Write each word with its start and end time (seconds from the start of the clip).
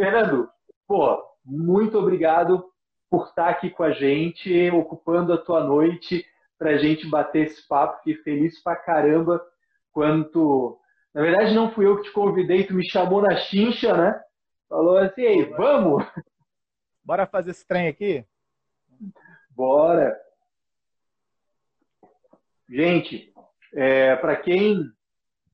Fernando, 0.00 0.48
pô, 0.88 1.22
muito 1.44 1.98
obrigado 1.98 2.64
por 3.10 3.26
estar 3.26 3.50
aqui 3.50 3.68
com 3.68 3.82
a 3.82 3.92
gente, 3.92 4.70
ocupando 4.70 5.30
a 5.30 5.36
tua 5.36 5.62
noite 5.62 6.24
para 6.58 6.70
a 6.70 6.78
gente 6.78 7.06
bater 7.06 7.48
esse 7.48 7.68
papo. 7.68 7.98
Fiquei 7.98 8.14
feliz 8.22 8.62
pra 8.62 8.76
caramba 8.76 9.46
quanto. 9.92 10.80
Na 11.12 11.20
verdade, 11.20 11.54
não 11.54 11.70
fui 11.70 11.84
eu 11.84 11.98
que 11.98 12.04
te 12.04 12.12
convidei, 12.12 12.66
tu 12.66 12.72
me 12.72 12.88
chamou 12.88 13.20
na 13.20 13.36
chincha, 13.36 13.94
né? 13.94 14.18
Falou 14.70 14.96
assim, 14.96 15.20
Ei, 15.20 15.44
vamos! 15.50 16.02
Bora 17.04 17.26
fazer 17.26 17.50
esse 17.50 17.66
trem 17.66 17.86
aqui? 17.86 18.24
Bora! 19.50 20.18
Gente, 22.66 23.34
é, 23.74 24.16
para 24.16 24.34
quem 24.34 24.82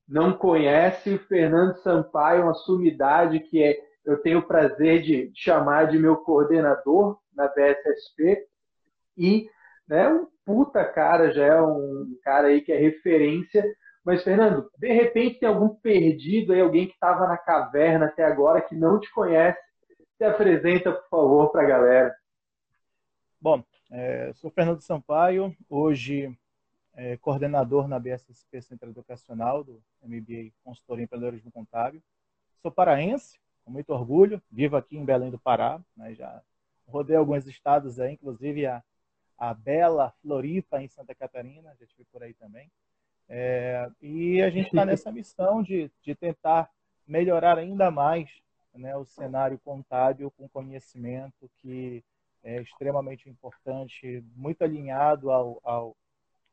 não 0.07 0.31
conhece, 0.31 1.15
o 1.15 1.19
Fernando 1.27 1.75
Sampaio 1.79 2.39
é 2.39 2.43
uma 2.45 2.53
sumidade 2.53 3.41
que 3.41 3.61
é, 3.61 3.86
eu 4.07 4.17
tenho 4.21 4.39
o 4.39 4.47
prazer 4.47 5.01
de 5.01 5.31
chamar 5.35 5.87
de 5.87 5.99
meu 5.99 6.15
coordenador 6.15 7.19
na 7.35 7.47
BSSP 7.49 8.47
e 9.17 9.49
né, 9.87 10.07
um 10.07 10.27
puta 10.45 10.85
cara, 10.85 11.31
já 11.33 11.45
é 11.45 11.61
um 11.61 12.17
cara 12.23 12.47
aí 12.47 12.61
que 12.61 12.71
é 12.71 12.77
referência. 12.77 13.63
Mas, 14.05 14.23
Fernando, 14.23 14.71
de 14.77 14.93
repente 14.93 15.39
tem 15.39 15.49
algum 15.49 15.69
perdido 15.69 16.53
aí, 16.53 16.61
alguém 16.61 16.87
que 16.87 16.93
estava 16.93 17.27
na 17.27 17.37
caverna 17.37 18.05
até 18.05 18.23
agora, 18.23 18.61
que 18.61 18.75
não 18.75 18.97
te 18.97 19.11
conhece. 19.11 19.59
Se 20.17 20.23
apresenta, 20.23 20.93
por 20.93 21.09
favor, 21.09 21.51
para 21.51 21.63
a 21.63 21.67
galera. 21.67 22.15
Bom, 23.39 23.61
é, 23.91 24.31
sou 24.35 24.49
Fernando 24.49 24.81
Sampaio, 24.81 25.53
hoje 25.69 26.33
é, 26.95 27.17
coordenador 27.17 27.87
na 27.87 27.99
BSSP 27.99 28.61
Centro 28.61 28.89
Educacional 28.89 29.63
do 29.63 29.81
MBA 30.01 30.51
Consultoria 30.63 31.03
em 31.03 31.05
Empreendedorismo 31.05 31.51
Contábil. 31.51 32.01
Sou 32.61 32.71
paraense, 32.71 33.37
com 33.67 33.71
muito 33.73 33.91
orgulho, 33.91 34.41
vivo 34.49 34.77
aqui 34.77 34.97
em 34.97 35.03
Belém 35.03 35.29
do 35.29 35.37
Pará, 35.37 35.79
né, 35.95 36.15
já 36.15 36.41
rodei 36.87 37.17
alguns 37.17 37.45
estados 37.45 37.99
aí, 37.99 38.13
inclusive 38.13 38.65
a, 38.65 38.81
a 39.37 39.53
bela 39.53 40.13
Floripa 40.21 40.81
em 40.81 40.87
Santa 40.87 41.13
Catarina, 41.13 41.75
já 41.77 41.83
estive 41.83 42.07
por 42.09 42.23
aí 42.23 42.33
também. 42.33 42.71
É, 43.27 43.91
e 44.01 44.41
a 44.41 44.49
gente 44.49 44.67
está 44.67 44.85
nessa 44.85 45.11
missão 45.11 45.61
de, 45.61 45.91
de 46.01 46.15
tentar 46.15 46.69
melhorar 47.05 47.57
ainda 47.57 47.91
mais 47.91 48.29
né, 48.73 48.95
o 48.95 49.03
cenário 49.03 49.59
contábil 49.59 50.31
com 50.31 50.47
conhecimento 50.47 51.51
que 51.57 52.01
é 52.41 52.61
extremamente 52.61 53.29
importante, 53.29 54.23
muito 54.33 54.61
alinhado 54.61 55.29
ao, 55.29 55.59
ao 55.61 55.97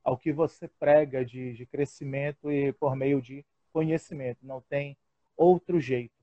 ao 0.04 0.18
que 0.18 0.30
você 0.30 0.68
prega 0.68 1.24
de, 1.24 1.54
de 1.54 1.64
crescimento 1.64 2.52
e 2.52 2.74
por 2.74 2.94
meio 2.94 3.22
de 3.22 3.42
conhecimento. 3.72 4.40
Não 4.42 4.60
tem 4.60 4.98
outro 5.34 5.80
jeito. 5.80 6.13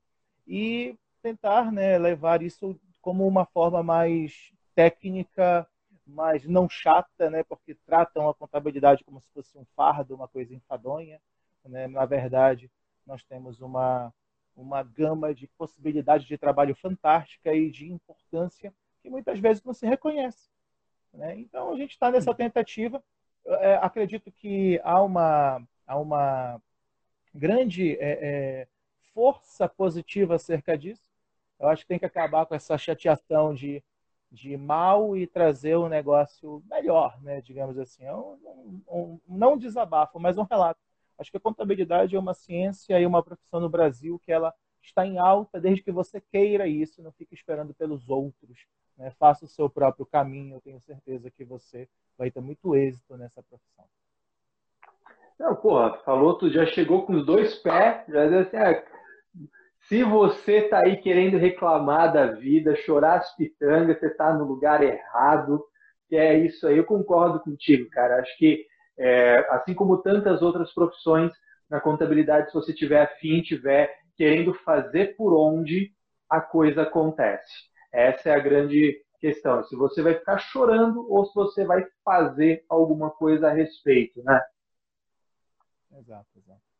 E 0.51 0.97
tentar 1.21 1.71
né, 1.71 1.97
levar 1.97 2.41
isso 2.41 2.77
como 3.01 3.25
uma 3.25 3.45
forma 3.45 3.81
mais 3.81 4.51
técnica, 4.75 5.65
mas 6.05 6.45
não 6.45 6.69
chata, 6.69 7.29
né, 7.29 7.43
porque 7.43 7.73
tratam 7.85 8.29
a 8.29 8.33
contabilidade 8.33 9.03
como 9.03 9.21
se 9.21 9.29
fosse 9.33 9.57
um 9.57 9.65
fardo, 9.75 10.13
uma 10.13 10.27
coisa 10.27 10.53
enfadonha. 10.53 11.21
Né? 11.63 11.87
Na 11.87 12.05
verdade, 12.05 12.69
nós 13.07 13.23
temos 13.23 13.61
uma, 13.61 14.13
uma 14.53 14.83
gama 14.83 15.33
de 15.33 15.47
possibilidades 15.47 16.27
de 16.27 16.37
trabalho 16.37 16.75
fantástica 16.75 17.53
e 17.53 17.71
de 17.71 17.89
importância 17.89 18.73
que 19.01 19.09
muitas 19.09 19.39
vezes 19.39 19.63
não 19.63 19.73
se 19.73 19.85
reconhece. 19.85 20.49
Né? 21.13 21.39
Então, 21.39 21.71
a 21.71 21.77
gente 21.77 21.91
está 21.91 22.11
nessa 22.11 22.33
tentativa 22.33 23.01
é, 23.45 23.75
acredito 23.75 24.31
que 24.31 24.79
há 24.83 25.01
uma, 25.01 25.61
há 25.87 25.97
uma 25.97 26.61
grande 27.33 27.93
é, 27.93 28.11
é, 28.21 28.67
força 29.13 29.67
positiva 29.67 30.35
acerca 30.35 30.77
disso. 30.77 31.01
Eu 31.59 31.69
acho 31.69 31.83
que 31.83 31.87
tem 31.87 31.99
que 31.99 32.05
acabar 32.05 32.45
com 32.45 32.55
essa 32.55 32.77
chateação 32.77 33.53
de, 33.53 33.83
de 34.31 34.57
mal 34.57 35.15
e 35.15 35.27
trazer 35.27 35.77
um 35.77 35.87
negócio 35.87 36.63
melhor, 36.69 37.21
né, 37.21 37.41
digamos 37.41 37.77
assim. 37.77 38.03
É 38.03 38.13
um, 38.13 38.37
um, 38.45 38.81
um, 38.89 39.19
não 39.27 39.53
um 39.53 39.57
desabafo, 39.57 40.19
mas 40.19 40.37
um 40.37 40.43
relato. 40.43 40.79
Acho 41.17 41.29
que 41.29 41.37
a 41.37 41.41
contabilidade 41.41 42.15
é 42.15 42.19
uma 42.19 42.33
ciência 42.33 42.99
e 42.99 43.05
uma 43.05 43.21
profissão 43.21 43.59
no 43.59 43.69
Brasil 43.69 44.19
que 44.19 44.31
ela 44.31 44.53
está 44.81 45.05
em 45.05 45.19
alta 45.19 45.59
desde 45.59 45.83
que 45.83 45.91
você 45.91 46.19
queira 46.19 46.67
isso, 46.67 47.03
não 47.03 47.11
fique 47.11 47.35
esperando 47.35 47.73
pelos 47.73 48.09
outros. 48.09 48.65
Né? 48.97 49.11
Faça 49.19 49.45
o 49.45 49.47
seu 49.47 49.69
próprio 49.69 50.05
caminho, 50.05 50.55
eu 50.55 50.61
tenho 50.61 50.79
certeza 50.81 51.29
que 51.29 51.43
você 51.45 51.87
vai 52.17 52.31
ter 52.31 52.41
muito 52.41 52.75
êxito 52.75 53.15
nessa 53.17 53.43
profissão. 53.43 53.85
Não, 55.39 55.55
porra, 55.55 55.97
falou, 56.05 56.37
tu 56.37 56.51
já 56.51 56.67
chegou 56.67 57.05
com 57.05 57.13
os 57.13 57.25
dois 57.25 57.55
pés, 57.55 58.05
já 58.07 58.27
disse 58.27 58.55
ah, 58.55 58.83
se 59.91 60.05
você 60.05 60.69
tá 60.69 60.79
aí 60.85 60.95
querendo 61.01 61.37
reclamar 61.37 62.13
da 62.13 62.27
vida, 62.27 62.77
chorar 62.77 63.17
as 63.17 63.35
pitangas, 63.35 63.99
você 63.99 64.09
tá 64.09 64.33
no 64.33 64.45
lugar 64.45 64.81
errado, 64.81 65.61
que 66.07 66.15
é 66.15 66.33
isso 66.33 66.65
aí, 66.65 66.77
eu 66.77 66.85
concordo 66.85 67.41
contigo, 67.41 67.89
cara. 67.89 68.21
Acho 68.21 68.37
que, 68.37 68.65
é, 68.97 69.39
assim 69.49 69.73
como 69.73 69.97
tantas 69.97 70.41
outras 70.41 70.73
profissões 70.73 71.33
na 71.69 71.81
contabilidade, 71.81 72.47
se 72.47 72.53
você 72.53 72.73
tiver 72.73 73.01
afim, 73.01 73.41
tiver 73.41 73.93
querendo 74.15 74.53
fazer 74.53 75.17
por 75.17 75.33
onde 75.33 75.91
a 76.29 76.39
coisa 76.39 76.83
acontece. 76.83 77.51
Essa 77.91 78.29
é 78.29 78.33
a 78.33 78.39
grande 78.39 78.97
questão. 79.19 79.61
Se 79.65 79.75
você 79.75 80.01
vai 80.01 80.13
ficar 80.13 80.37
chorando 80.37 81.05
ou 81.11 81.25
se 81.25 81.35
você 81.35 81.65
vai 81.65 81.85
fazer 82.05 82.63
alguma 82.69 83.11
coisa 83.11 83.49
a 83.49 83.53
respeito, 83.53 84.23
né? 84.23 84.41
Exato, 85.91 86.29
exato. 86.37 86.70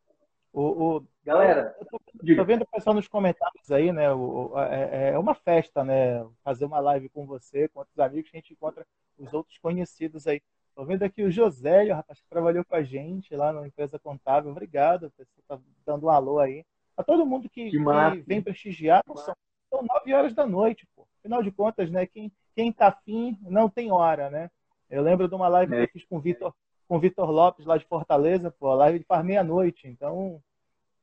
O, 0.52 0.96
o, 0.96 1.06
Galera, 1.24 1.74
eu 1.78 1.86
tô, 1.86 2.00
tô, 2.36 2.44
vendo 2.44 2.62
o 2.62 2.66
pessoal 2.66 2.94
nos 2.94 3.06
comentários 3.06 3.70
aí, 3.70 3.92
né? 3.92 4.12
O, 4.12 4.52
é, 4.58 5.10
é, 5.10 5.18
uma 5.18 5.34
festa, 5.34 5.84
né? 5.84 6.24
Fazer 6.42 6.64
uma 6.64 6.80
live 6.80 7.08
com 7.08 7.24
você, 7.24 7.68
com 7.68 7.78
outros 7.78 7.98
amigos, 7.98 8.30
a 8.32 8.36
gente 8.36 8.52
encontra 8.52 8.84
os 9.16 9.32
outros 9.32 9.56
conhecidos 9.58 10.26
aí. 10.26 10.42
Tô 10.74 10.84
vendo 10.84 11.04
aqui 11.04 11.22
o 11.22 11.30
Josélio, 11.30 11.94
rapaz, 11.94 12.20
que 12.20 12.28
trabalhou 12.28 12.64
com 12.64 12.74
a 12.74 12.82
gente 12.82 13.34
lá 13.36 13.52
na 13.52 13.66
empresa 13.66 13.98
contábil. 13.98 14.50
Obrigado, 14.50 15.12
você 15.16 15.24
tá 15.46 15.58
dando 15.86 16.06
um 16.06 16.10
alô 16.10 16.38
aí. 16.38 16.64
A 16.96 17.04
todo 17.04 17.24
mundo 17.24 17.48
que, 17.48 17.70
que, 17.70 17.78
que 17.78 18.22
vem 18.26 18.42
prestigiar, 18.42 19.02
são, 19.06 19.34
são 19.70 19.82
nove 19.82 20.12
horas 20.12 20.34
da 20.34 20.46
noite, 20.46 20.86
pô. 20.94 21.06
Afinal 21.20 21.42
de 21.42 21.52
contas, 21.52 21.90
né, 21.90 22.04
quem, 22.04 22.32
quem 22.54 22.72
tá 22.72 22.88
afim 22.88 23.38
não 23.42 23.68
tem 23.68 23.92
hora, 23.92 24.28
né? 24.28 24.50
Eu 24.90 25.02
lembro 25.02 25.28
de 25.28 25.34
uma 25.34 25.48
live 25.48 25.74
é. 25.74 25.76
que 25.76 25.84
eu 25.84 25.92
fiz 25.92 26.04
com 26.04 26.16
o 26.16 26.20
Vitor 26.20 26.52
com 26.88 26.98
Vitor 26.98 27.30
Lopes 27.30 27.66
lá 27.66 27.76
de 27.76 27.86
Fortaleza, 27.86 28.50
pô, 28.50 28.70
a 28.70 28.74
live 28.74 29.04
faz 29.04 29.24
meia-noite, 29.24 29.88
então 29.88 30.42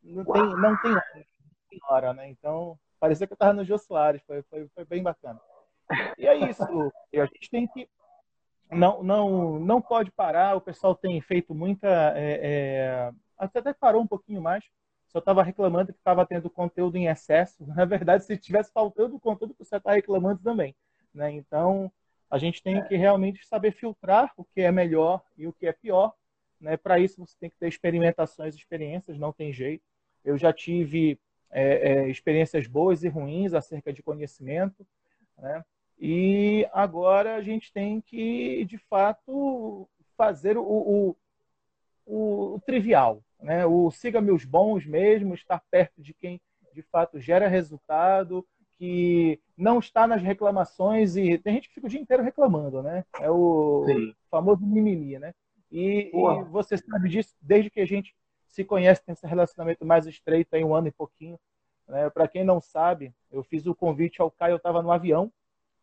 não 0.03 0.23
tem, 0.25 0.43
não 0.43 0.77
tem 0.81 1.79
hora, 1.89 2.13
né? 2.13 2.29
Então, 2.29 2.77
parecia 2.99 3.27
que 3.27 3.33
eu 3.33 3.35
estava 3.35 3.53
no 3.53 3.65
Jô 3.65 3.77
Soares, 3.77 4.21
foi, 4.25 4.41
foi, 4.43 4.67
foi 4.69 4.85
bem 4.85 5.03
bacana. 5.03 5.39
E 6.17 6.27
é 6.27 6.35
isso, 6.49 6.63
a 7.13 7.25
gente 7.25 7.49
tem 7.49 7.67
que 7.67 7.89
não, 8.71 9.01
não, 9.01 9.59
não 9.59 9.81
pode 9.81 10.11
parar, 10.11 10.55
o 10.55 10.61
pessoal 10.61 10.93
tem 10.93 11.19
feito 11.21 11.55
muita 11.55 11.87
é, 12.15 12.39
é, 12.41 13.11
até 13.35 13.73
parou 13.73 14.01
um 14.03 14.07
pouquinho 14.07 14.41
mais, 14.41 14.63
só 15.07 15.19
estava 15.19 15.41
reclamando 15.41 15.91
que 15.91 15.99
estava 15.99 16.25
tendo 16.25 16.49
conteúdo 16.49 16.95
em 16.95 17.07
excesso. 17.07 17.65
Na 17.75 17.85
verdade, 17.85 18.25
se 18.25 18.37
tivesse 18.37 18.71
faltando 18.71 19.19
conteúdo, 19.19 19.55
você 19.57 19.77
está 19.77 19.93
reclamando 19.93 20.41
também. 20.41 20.75
Né? 21.13 21.31
Então, 21.31 21.91
a 22.29 22.37
gente 22.37 22.61
tem 22.61 22.83
que 22.85 22.95
realmente 22.95 23.45
saber 23.45 23.71
filtrar 23.71 24.31
o 24.37 24.43
que 24.43 24.61
é 24.61 24.71
melhor 24.71 25.23
e 25.37 25.47
o 25.47 25.53
que 25.53 25.65
é 25.65 25.73
pior. 25.73 26.13
Né? 26.61 26.77
Para 26.77 26.99
isso, 26.99 27.25
você 27.25 27.35
tem 27.39 27.49
que 27.49 27.57
ter 27.57 27.67
experimentações, 27.67 28.53
experiências, 28.53 29.17
não 29.17 29.33
tem 29.33 29.51
jeito. 29.51 29.83
Eu 30.23 30.37
já 30.37 30.53
tive 30.53 31.19
é, 31.49 31.91
é, 31.91 32.09
experiências 32.09 32.67
boas 32.67 33.03
e 33.03 33.07
ruins 33.07 33.53
acerca 33.53 33.91
de 33.91 34.03
conhecimento. 34.03 34.85
Né? 35.37 35.63
E 35.99 36.67
agora 36.71 37.35
a 37.35 37.41
gente 37.41 37.73
tem 37.73 37.99
que, 37.99 38.63
de 38.65 38.77
fato, 38.77 39.89
fazer 40.15 40.57
o, 40.57 40.63
o, 40.63 41.15
o, 42.05 42.55
o 42.55 42.61
trivial, 42.65 43.23
né? 43.41 43.65
O 43.65 43.89
siga 43.91 44.21
meus 44.21 44.45
bons 44.45 44.85
mesmo, 44.85 45.33
estar 45.33 45.61
perto 45.71 46.01
de 46.01 46.13
quem 46.13 46.39
de 46.73 46.81
fato 46.83 47.19
gera 47.19 47.47
resultado, 47.47 48.45
que 48.79 49.37
não 49.57 49.77
está 49.77 50.07
nas 50.07 50.23
reclamações 50.23 51.17
e 51.17 51.37
tem 51.37 51.55
gente 51.55 51.67
que 51.67 51.75
fica 51.75 51.87
o 51.87 51.89
dia 51.89 51.99
inteiro 51.99 52.23
reclamando, 52.23 52.81
né? 52.81 53.03
É 53.19 53.29
o 53.29 53.83
Sim. 53.85 54.15
famoso 54.31 54.65
mimimi, 54.65 55.19
né? 55.19 55.33
E, 55.69 56.09
e, 56.13 56.43
você 56.45 56.77
sabe 56.77 57.09
disso 57.09 57.35
desde 57.41 57.69
que 57.69 57.81
a 57.81 57.85
gente 57.85 58.15
se 58.47 58.63
conhece, 58.63 59.03
tem 59.03 59.13
esse 59.13 59.27
relacionamento 59.27 59.85
mais 59.85 60.07
estreito 60.07 60.55
aí 60.55 60.63
um 60.63 60.73
ano 60.73 60.87
e 60.87 60.91
pouquinho. 60.91 61.37
Né? 61.87 62.09
Para 62.09 62.27
quem 62.27 62.43
não 62.43 62.61
sabe, 62.61 63.13
eu 63.29 63.43
fiz 63.43 63.67
o 63.67 63.75
convite 63.75 64.21
ao 64.21 64.31
Caio, 64.31 64.53
eu 64.53 64.57
estava 64.57 64.81
no 64.81 64.91
avião, 64.91 65.31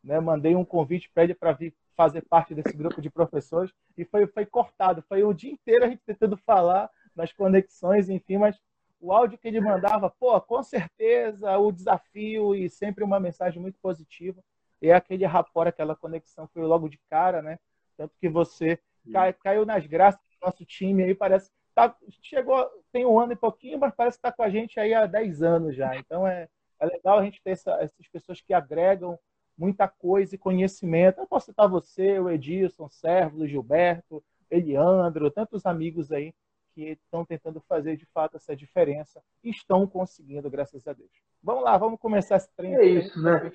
né? 0.02 0.18
Mandei 0.18 0.56
um 0.56 0.64
convite 0.64 1.10
para 1.12 1.24
ele 1.24 1.34
para 1.34 1.52
vir 1.52 1.74
fazer 1.94 2.22
parte 2.22 2.54
desse 2.54 2.74
grupo 2.74 3.00
de 3.02 3.10
professores 3.10 3.70
e 3.96 4.06
foi, 4.06 4.26
foi 4.26 4.46
cortado. 4.46 5.04
Foi 5.06 5.22
o 5.22 5.34
dia 5.34 5.52
inteiro 5.52 5.84
a 5.84 5.88
gente 5.88 6.02
tentando 6.06 6.36
falar 6.38 6.90
nas 7.14 7.30
conexões, 7.30 8.08
enfim, 8.08 8.38
mas 8.38 8.58
o 9.06 9.12
áudio 9.12 9.38
que 9.38 9.46
ele 9.46 9.60
mandava, 9.60 10.10
pô, 10.10 10.40
com 10.40 10.62
certeza 10.62 11.56
o 11.58 11.70
desafio 11.70 12.54
e 12.54 12.68
sempre 12.68 13.04
uma 13.04 13.20
mensagem 13.20 13.62
muito 13.62 13.78
positiva. 13.78 14.42
E 14.82 14.88
é 14.88 14.94
aquele 14.94 15.24
rapor, 15.24 15.66
aquela 15.66 15.94
conexão 15.94 16.48
foi 16.48 16.62
logo 16.62 16.88
de 16.88 16.98
cara, 17.08 17.40
né? 17.40 17.58
Tanto 17.96 18.14
que 18.20 18.28
você 18.28 18.78
cai, 19.12 19.32
caiu 19.32 19.64
nas 19.64 19.86
graças 19.86 20.20
do 20.20 20.46
nosso 20.46 20.64
time 20.64 21.04
aí, 21.04 21.14
parece 21.14 21.50
tá, 21.72 21.94
chegou, 22.22 22.68
tem 22.90 23.06
um 23.06 23.20
ano 23.20 23.32
e 23.32 23.36
pouquinho, 23.36 23.78
mas 23.78 23.94
parece 23.94 24.16
que 24.16 24.26
está 24.26 24.32
com 24.32 24.42
a 24.42 24.50
gente 24.50 24.80
aí 24.80 24.92
há 24.92 25.06
10 25.06 25.42
anos 25.42 25.76
já. 25.76 25.96
Então 25.96 26.26
é, 26.26 26.48
é 26.80 26.86
legal 26.86 27.18
a 27.18 27.24
gente 27.24 27.40
ter 27.42 27.50
essa, 27.50 27.72
essas 27.74 28.08
pessoas 28.08 28.40
que 28.40 28.52
agregam 28.52 29.16
muita 29.56 29.86
coisa 29.86 30.34
e 30.34 30.38
conhecimento. 30.38 31.20
Eu 31.20 31.26
posso 31.28 31.46
citar 31.46 31.68
você, 31.68 32.18
o 32.18 32.28
Edilson, 32.28 32.88
Sérvulo, 32.88 33.46
Gilberto, 33.46 34.22
Eliandro, 34.50 35.30
tantos 35.30 35.64
amigos 35.64 36.10
aí 36.10 36.34
que 36.76 36.90
estão 36.90 37.24
tentando 37.24 37.58
fazer 37.66 37.96
de 37.96 38.04
fato 38.12 38.36
essa 38.36 38.54
diferença 38.54 39.22
e 39.42 39.48
estão 39.48 39.86
conseguindo, 39.86 40.50
graças 40.50 40.86
a 40.86 40.92
Deus. 40.92 41.10
Vamos 41.42 41.64
lá, 41.64 41.78
vamos 41.78 41.98
começar 41.98 42.36
esse 42.36 42.54
treino. 42.54 42.78
É 42.78 42.84
isso, 42.84 43.20
né? 43.22 43.50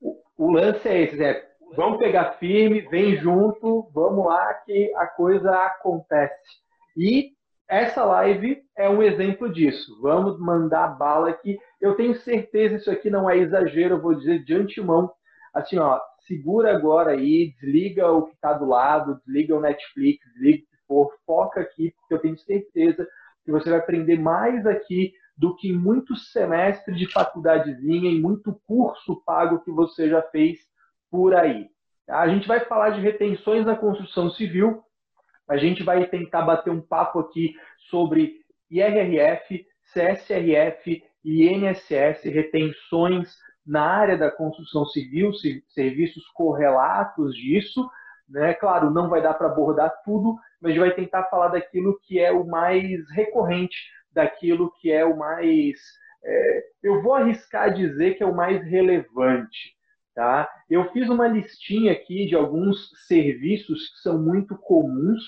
O, 0.00 0.22
o 0.38 0.52
lance 0.52 0.88
é 0.88 1.02
esse, 1.02 1.16
Zé. 1.16 1.44
Vamos 1.74 1.98
pegar 1.98 2.34
firme, 2.34 2.82
vem 2.82 3.16
junto, 3.16 3.90
vamos 3.92 4.26
lá 4.26 4.54
que 4.64 4.94
a 4.94 5.06
coisa 5.08 5.50
acontece. 5.50 6.40
E 6.96 7.32
essa 7.68 8.04
live 8.04 8.62
é 8.76 8.88
um 8.88 9.02
exemplo 9.02 9.52
disso. 9.52 10.00
Vamos 10.00 10.38
mandar 10.38 10.86
bala 10.96 11.30
aqui. 11.30 11.58
Eu 11.80 11.96
tenho 11.96 12.14
certeza, 12.14 12.76
isso 12.76 12.90
aqui 12.92 13.10
não 13.10 13.28
é 13.28 13.38
exagero, 13.38 13.96
eu 13.96 14.00
vou 14.00 14.14
dizer 14.14 14.44
de 14.44 14.54
antemão. 14.54 15.10
Assim, 15.52 15.78
ó, 15.78 15.98
segura 16.28 16.76
agora 16.76 17.10
aí, 17.10 17.54
desliga 17.60 18.12
o 18.12 18.26
que 18.26 18.34
está 18.34 18.52
do 18.52 18.66
lado, 18.66 19.20
desliga 19.24 19.56
o 19.56 19.60
Netflix, 19.60 20.24
desliga 20.34 20.71
for, 20.92 21.12
foca 21.24 21.60
aqui, 21.60 21.94
porque 21.96 22.14
eu 22.14 22.18
tenho 22.18 22.38
certeza 22.38 23.08
que 23.44 23.50
você 23.50 23.70
vai 23.70 23.78
aprender 23.78 24.18
mais 24.18 24.66
aqui 24.66 25.14
do 25.36 25.56
que 25.56 25.72
muitos 25.72 26.30
semestres 26.30 26.98
de 26.98 27.10
faculdadezinha 27.10 28.10
e 28.10 28.20
muito 28.20 28.60
curso 28.66 29.22
pago 29.24 29.60
que 29.60 29.70
você 29.70 30.08
já 30.08 30.22
fez 30.22 30.58
por 31.10 31.34
aí. 31.34 31.68
Tá? 32.06 32.20
A 32.20 32.28
gente 32.28 32.46
vai 32.46 32.60
falar 32.60 32.90
de 32.90 33.00
retenções 33.00 33.64
na 33.64 33.74
construção 33.74 34.30
civil, 34.30 34.82
a 35.48 35.56
gente 35.56 35.82
vai 35.82 36.06
tentar 36.06 36.42
bater 36.42 36.70
um 36.70 36.80
papo 36.80 37.18
aqui 37.20 37.54
sobre 37.90 38.40
IRRF, 38.70 39.66
CSRF 39.92 41.02
e 41.24 41.48
INSS, 41.48 42.24
retenções 42.24 43.34
na 43.66 43.82
área 43.82 44.18
da 44.18 44.30
construção 44.30 44.84
civil, 44.86 45.32
serviços 45.68 46.26
correlatos 46.34 47.34
disso. 47.34 47.88
Né? 48.28 48.54
Claro, 48.54 48.90
não 48.90 49.08
vai 49.08 49.22
dar 49.22 49.34
para 49.34 49.48
abordar 49.48 49.92
tudo, 50.04 50.36
mas 50.62 50.76
vai 50.76 50.94
tentar 50.94 51.24
falar 51.24 51.48
daquilo 51.48 51.98
que 52.04 52.20
é 52.20 52.30
o 52.30 52.46
mais 52.46 53.10
recorrente, 53.10 53.76
daquilo 54.12 54.72
que 54.80 54.90
é 54.90 55.04
o 55.04 55.16
mais. 55.16 55.78
É, 56.24 56.64
eu 56.82 57.02
vou 57.02 57.14
arriscar 57.14 57.74
dizer 57.74 58.14
que 58.14 58.22
é 58.22 58.26
o 58.26 58.34
mais 58.34 58.62
relevante. 58.64 59.76
Tá? 60.14 60.48
Eu 60.70 60.90
fiz 60.92 61.08
uma 61.08 61.26
listinha 61.26 61.92
aqui 61.92 62.26
de 62.26 62.36
alguns 62.36 62.90
serviços 63.06 63.88
que 63.88 64.00
são 64.00 64.18
muito 64.22 64.56
comuns, 64.56 65.22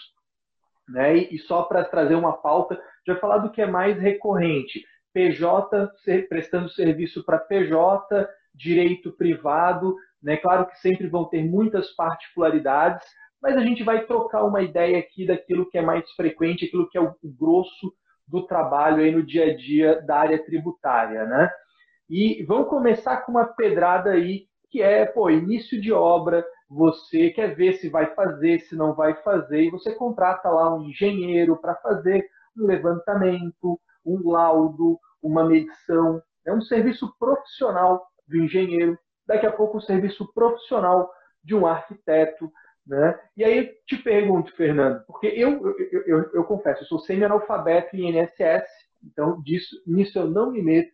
né? 0.88 1.16
e 1.16 1.38
só 1.38 1.62
para 1.62 1.84
trazer 1.84 2.14
uma 2.14 2.34
pauta, 2.34 2.80
já 3.06 3.16
falar 3.16 3.38
do 3.38 3.50
que 3.50 3.62
é 3.62 3.66
mais 3.66 3.98
recorrente. 3.98 4.84
PJ 5.12 5.90
prestando 6.28 6.68
serviço 6.68 7.24
para 7.24 7.38
PJ, 7.38 8.28
direito 8.54 9.12
privado, 9.12 9.96
né? 10.22 10.36
Claro 10.36 10.66
que 10.66 10.78
sempre 10.80 11.06
vão 11.06 11.26
ter 11.26 11.44
muitas 11.44 11.90
particularidades, 11.94 13.06
mas 13.44 13.58
a 13.58 13.60
gente 13.60 13.84
vai 13.84 14.06
trocar 14.06 14.42
uma 14.42 14.62
ideia 14.62 14.98
aqui 14.98 15.26
daquilo 15.26 15.68
que 15.68 15.76
é 15.76 15.82
mais 15.82 16.10
frequente, 16.12 16.64
aquilo 16.64 16.88
que 16.88 16.96
é 16.96 17.00
o 17.02 17.14
grosso 17.22 17.94
do 18.26 18.46
trabalho 18.46 19.02
aí 19.02 19.12
no 19.12 19.22
dia 19.22 19.52
a 19.52 19.54
dia 19.54 20.00
da 20.00 20.16
área 20.16 20.42
tributária, 20.42 21.26
né? 21.26 21.52
E 22.08 22.42
vamos 22.44 22.70
começar 22.70 23.18
com 23.18 23.32
uma 23.32 23.44
pedrada 23.44 24.12
aí 24.12 24.46
que 24.70 24.80
é, 24.80 25.04
pô, 25.04 25.28
início 25.28 25.78
de 25.78 25.92
obra, 25.92 26.42
você 26.70 27.28
quer 27.32 27.54
ver 27.54 27.74
se 27.74 27.90
vai 27.90 28.14
fazer, 28.14 28.60
se 28.60 28.74
não 28.74 28.94
vai 28.94 29.14
fazer, 29.16 29.64
e 29.64 29.70
você 29.70 29.94
contrata 29.94 30.48
lá 30.48 30.74
um 30.74 30.88
engenheiro 30.88 31.54
para 31.58 31.74
fazer 31.74 32.26
um 32.58 32.64
levantamento, 32.64 33.78
um 34.06 34.26
laudo, 34.26 34.98
uma 35.22 35.44
medição. 35.44 36.18
É 36.46 36.52
um 36.52 36.62
serviço 36.62 37.14
profissional 37.18 38.06
do 38.26 38.38
engenheiro, 38.38 38.98
daqui 39.26 39.44
a 39.44 39.52
pouco 39.52 39.76
um 39.76 39.82
serviço 39.82 40.32
profissional 40.32 41.10
de 41.44 41.54
um 41.54 41.66
arquiteto. 41.66 42.50
Né? 42.86 43.18
E 43.36 43.44
aí 43.44 43.74
te 43.86 43.96
pergunto, 43.96 44.54
Fernando, 44.54 45.04
porque 45.06 45.26
eu, 45.28 45.66
eu, 45.90 46.02
eu, 46.06 46.32
eu 46.34 46.44
confesso, 46.44 46.82
eu 46.82 46.86
sou 46.86 46.98
semi-analfabeto 46.98 47.96
em 47.96 48.10
INSS, 48.10 48.68
então 49.02 49.40
disso, 49.42 49.82
nisso 49.86 50.18
eu 50.18 50.28
não 50.28 50.52
me 50.52 50.62
meto. 50.62 50.92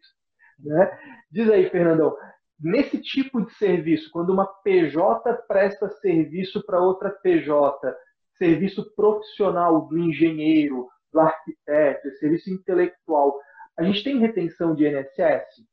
Né? 0.58 0.98
Diz 1.30 1.50
aí, 1.50 1.68
Fernandão, 1.68 2.16
Nesse 2.62 2.98
tipo 2.98 3.40
de 3.40 3.54
serviço, 3.54 4.10
quando 4.10 4.30
uma 4.34 4.44
PJ 4.46 5.32
presta 5.48 5.88
serviço 5.88 6.62
para 6.66 6.78
outra 6.78 7.08
PJ, 7.08 7.96
serviço 8.36 8.94
profissional 8.94 9.88
do 9.88 9.98
engenheiro, 9.98 10.86
do 11.10 11.20
arquiteto, 11.20 12.10
serviço 12.18 12.50
intelectual, 12.50 13.34
a 13.78 13.82
gente 13.82 14.04
tem 14.04 14.18
retenção 14.18 14.74
de 14.74 14.86
INSS? 14.86 15.64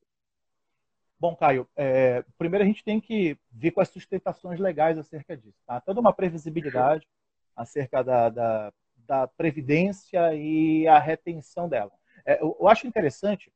Bom, 1.19 1.35
Caio, 1.35 1.67
é, 1.75 2.23
primeiro 2.37 2.63
a 2.63 2.67
gente 2.67 2.83
tem 2.83 2.99
que 2.99 3.37
ver 3.51 3.71
com 3.71 3.81
as 3.81 3.89
sustentações 3.89 4.59
legais 4.59 4.97
acerca 4.97 5.35
disso. 5.35 5.57
Tá? 5.65 5.81
Toda 5.81 5.99
uma 5.99 6.13
previsibilidade 6.13 7.07
acerca 7.55 8.03
da, 8.03 8.29
da, 8.29 8.73
da 9.07 9.27
previdência 9.27 10.35
e 10.35 10.87
a 10.87 10.99
retenção 10.99 11.67
dela. 11.67 11.91
É, 12.23 12.41
eu, 12.41 12.55
eu 12.59 12.67
acho 12.67 12.85
interessante 12.85 13.51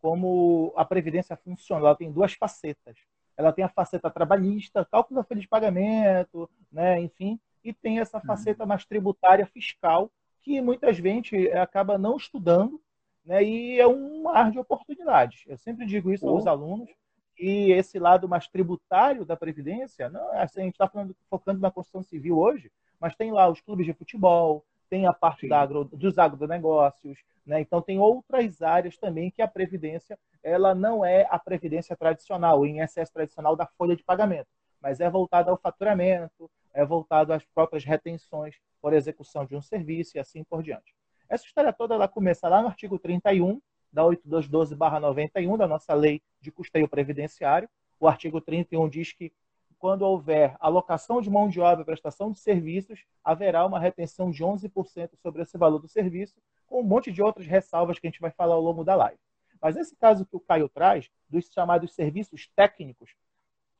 como 0.00 0.72
a 0.74 0.84
previdência 0.84 1.36
funciona. 1.36 1.86
Ela 1.86 1.96
tem 1.96 2.10
duas 2.10 2.32
facetas. 2.32 2.96
Ela 3.36 3.52
tem 3.52 3.64
a 3.64 3.68
faceta 3.68 4.10
trabalhista, 4.10 4.84
cálculo 4.84 5.20
da 5.20 5.24
folha 5.24 5.40
de 5.40 5.48
pagamento, 5.48 6.48
né, 6.70 7.00
enfim, 7.00 7.40
e 7.64 7.72
tem 7.72 7.98
essa 7.98 8.18
uhum. 8.18 8.24
faceta 8.24 8.66
mais 8.66 8.84
tributária 8.84 9.46
fiscal 9.46 10.10
que 10.42 10.60
muitas 10.60 10.98
vezes 10.98 11.30
acaba 11.54 11.96
não 11.96 12.16
estudando, 12.16 12.80
né, 13.24 13.42
e 13.42 13.80
é 13.80 13.86
um 13.86 14.22
mar 14.22 14.50
de 14.50 14.58
oportunidades. 14.58 15.44
Eu 15.46 15.56
sempre 15.56 15.86
digo 15.86 16.12
isso 16.12 16.28
aos 16.28 16.46
alunos 16.46 16.90
e 17.38 17.72
esse 17.72 17.98
lado 17.98 18.28
mais 18.28 18.46
tributário 18.46 19.24
da 19.24 19.36
previdência, 19.36 20.08
não, 20.08 20.30
assim, 20.38 20.60
a 20.60 20.64
gente 20.64 20.74
está 20.74 20.90
focando 21.28 21.60
na 21.60 21.70
construção 21.70 22.02
civil 22.02 22.38
hoje, 22.38 22.70
mas 23.00 23.16
tem 23.16 23.32
lá 23.32 23.48
os 23.48 23.60
clubes 23.60 23.86
de 23.86 23.92
futebol, 23.92 24.64
tem 24.88 25.06
a 25.06 25.12
parte 25.12 25.48
da 25.48 25.60
agro, 25.60 25.84
dos 25.84 26.18
agronegócios, 26.18 27.18
né? 27.46 27.60
então 27.60 27.80
tem 27.80 27.98
outras 27.98 28.60
áreas 28.60 28.98
também 28.98 29.30
que 29.30 29.40
a 29.40 29.48
Previdência 29.48 30.18
ela 30.42 30.74
não 30.74 31.04
é 31.04 31.26
a 31.30 31.38
Previdência 31.38 31.96
tradicional, 31.96 32.60
o 32.60 32.66
INSS 32.66 33.10
tradicional 33.10 33.56
da 33.56 33.66
folha 33.66 33.96
de 33.96 34.04
pagamento, 34.04 34.48
mas 34.80 35.00
é 35.00 35.08
voltada 35.08 35.50
ao 35.50 35.56
faturamento, 35.56 36.50
é 36.74 36.84
voltado 36.84 37.32
às 37.32 37.44
próprias 37.44 37.84
retenções 37.84 38.56
por 38.80 38.92
execução 38.92 39.46
de 39.46 39.56
um 39.56 39.62
serviço 39.62 40.16
e 40.16 40.20
assim 40.20 40.44
por 40.44 40.62
diante. 40.62 40.94
Essa 41.28 41.46
história 41.46 41.72
toda 41.72 41.94
ela 41.94 42.06
começa 42.06 42.46
lá 42.48 42.60
no 42.60 42.68
artigo 42.68 42.98
31 42.98 43.60
da 43.92 44.02
8212/91 44.04 45.56
da 45.56 45.68
nossa 45.68 45.94
lei 45.94 46.22
de 46.40 46.50
custeio 46.50 46.88
previdenciário. 46.88 47.68
O 48.00 48.08
artigo 48.08 48.40
31 48.40 48.88
diz 48.88 49.12
que 49.12 49.32
quando 49.78 50.02
houver 50.02 50.56
alocação 50.60 51.20
de 51.20 51.28
mão 51.28 51.48
de 51.48 51.60
obra 51.60 51.82
e 51.82 51.84
prestação 51.84 52.30
de 52.30 52.38
serviços, 52.38 53.04
haverá 53.24 53.66
uma 53.66 53.80
retenção 53.80 54.30
de 54.30 54.44
11% 54.44 55.16
sobre 55.16 55.42
esse 55.42 55.58
valor 55.58 55.80
do 55.80 55.88
serviço, 55.88 56.40
com 56.66 56.80
um 56.80 56.84
monte 56.84 57.10
de 57.10 57.20
outras 57.20 57.48
ressalvas 57.48 57.98
que 57.98 58.06
a 58.06 58.10
gente 58.10 58.20
vai 58.20 58.30
falar 58.30 58.54
ao 58.54 58.62
longo 58.62 58.84
da 58.84 58.94
live. 58.94 59.18
Mas 59.60 59.74
nesse 59.74 59.96
caso 59.96 60.24
que 60.24 60.36
o 60.36 60.40
Caio 60.40 60.68
traz, 60.68 61.10
dos 61.28 61.46
chamados 61.52 61.94
serviços 61.94 62.48
técnicos, 62.54 63.10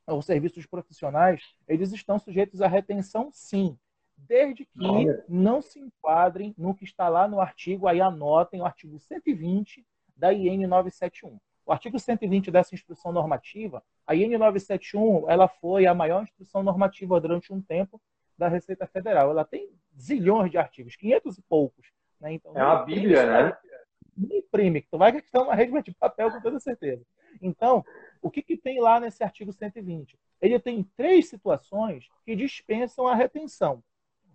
ou 0.05 0.21
serviços 0.21 0.67
profissionais, 0.67 1.55
eles 1.69 1.93
estão 1.93 2.19
sujeitos 2.19 2.61
à 2.61 2.67
retenção, 2.67 3.31
sim, 3.33 3.79
desde 4.17 4.65
que 4.65 5.07
não 5.29 5.63
se 5.63 5.79
enquadrem 5.79 6.55
no 6.59 6.75
que 6.75 6.85
está 6.85 7.09
lá 7.09 7.29
no 7.29 7.41
artigo, 7.41 7.87
aí 7.87 8.01
anotem 8.01 8.61
o 8.61 8.65
artigo 8.65 8.99
120 8.99 9.87
da 10.23 10.33
IN 10.33 10.69
971. 10.69 11.37
O 11.67 11.73
artigo 11.73 11.99
120 11.99 12.49
dessa 12.49 12.77
instrução 12.77 13.11
normativa, 13.11 13.83
a 14.07 14.15
IN 14.15 14.39
971, 14.39 15.29
ela 15.29 15.49
foi 15.49 15.85
a 15.85 15.93
maior 15.93 16.23
instrução 16.23 16.63
normativa 16.63 17.21
durante 17.21 17.53
um 17.53 17.61
tempo 17.61 18.01
da 18.39 18.47
Receita 18.47 18.87
Federal. 18.87 19.33
Ela 19.33 19.45
tem 19.45 19.69
zilhões 19.99 20.49
de 20.49 20.59
artigos, 20.59 20.95
500 20.95 21.39
e 21.39 21.43
poucos. 21.43 21.89
Né? 22.21 22.35
Então, 22.35 22.57
é 22.57 22.65
uma 22.65 22.85
bíblia, 22.85 23.27
né? 23.27 23.57
Me 24.17 24.39
imprime, 24.39 24.83
que 24.83 24.89
tu 24.89 24.97
vai 24.97 25.11
gastar 25.11 25.43
uma 25.43 25.57
rede 25.57 25.83
de 25.83 25.93
papel 25.93 26.31
com 26.31 26.41
toda 26.41 26.61
certeza. 26.61 27.05
Então, 27.41 27.85
o 28.21 28.31
que, 28.31 28.43
que 28.43 28.57
tem 28.57 28.81
lá 28.81 29.01
nesse 29.01 29.25
artigo 29.25 29.53
120? 29.53 30.17
Ele 30.41 30.61
tem 30.61 30.85
três 30.97 31.29
situações 31.29 32.09
que 32.25 32.37
dispensam 32.37 33.09
a 33.09 33.15
retenção. 33.17 33.83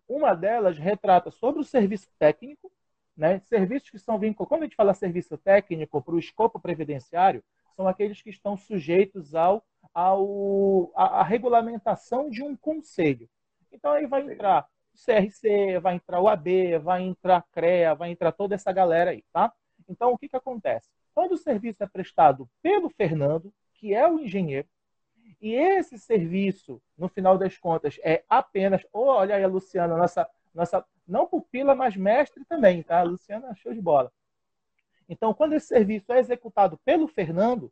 Uma 0.06 0.34
delas 0.34 0.78
retrata 0.78 1.32
sobre 1.32 1.62
o 1.62 1.66
serviço 1.66 2.10
técnico, 2.20 2.70
né? 3.18 3.40
Serviços 3.46 3.90
que 3.90 3.98
são 3.98 4.20
vinculados, 4.20 4.50
quando 4.50 4.62
a 4.62 4.66
gente 4.66 4.76
fala 4.76 4.94
serviço 4.94 5.38
técnico 5.38 6.02
para 6.02 6.14
o 6.14 6.20
escopo 6.20 6.60
previdenciário, 6.60 7.44
são 7.76 7.88
aqueles 7.88 8.22
que 8.22 8.30
estão 8.30 8.56
sujeitos 8.56 9.34
ao, 9.34 9.66
ao 9.94 10.92
a, 10.96 11.22
a, 11.22 11.24
regulamentação 11.24 12.30
de 12.30 12.44
um 12.44 12.56
conselho. 12.56 13.28
Então 13.72 13.92
aí 13.92 14.06
vai 14.06 14.22
entrar 14.22 14.68
o 14.94 14.98
CRC, 14.98 15.80
vai 15.80 15.96
entrar 15.96 16.22
o 16.22 16.28
AB, 16.28 16.78
vai 16.80 17.02
entrar 17.04 17.38
a 17.38 17.42
CREA, 17.42 17.96
vai 17.96 18.12
entrar 18.12 18.32
toda 18.32 18.56
essa 18.56 18.72
galera 18.72 19.12
aí, 19.12 19.24
tá? 19.34 19.52
Então 19.90 20.12
o 20.12 20.18
que, 20.18 20.30
que 20.30 20.36
acontece? 20.36 20.90
Quando 21.14 21.34
o 21.34 21.38
serviço 21.38 21.84
é 21.84 21.88
prestado 21.88 22.48
pelo 22.62 22.90
Fernando, 22.90 23.54
que 23.74 23.94
é 23.94 24.08
o 24.08 24.20
engenheiro, 24.20 24.68
e 25.42 25.54
esse 25.54 26.00
serviço, 26.00 26.82
no 26.98 27.08
final 27.08 27.38
das 27.38 27.58
contas, 27.58 28.00
é 28.04 28.24
apenas. 28.28 28.82
Oh, 28.92 29.06
olha 29.06 29.36
aí 29.36 29.44
a 29.44 29.48
Luciana, 29.48 29.96
nossa, 29.96 30.28
nossa 30.54 30.84
não 31.08 31.28
pupila, 31.28 31.74
mas 31.74 31.96
mestre 31.96 32.44
também, 32.46 32.84
tá? 32.84 33.00
A 33.00 33.04
Luciana 33.04 33.56
show 33.56 33.74
de 33.74 33.82
bola. 33.82 34.12
Então, 35.08 35.34
quando 35.34 35.54
esse 35.54 35.68
serviço 35.68 36.12
é 36.12 36.20
executado 36.20 36.78
pelo 36.84 37.08
Fernando, 37.08 37.72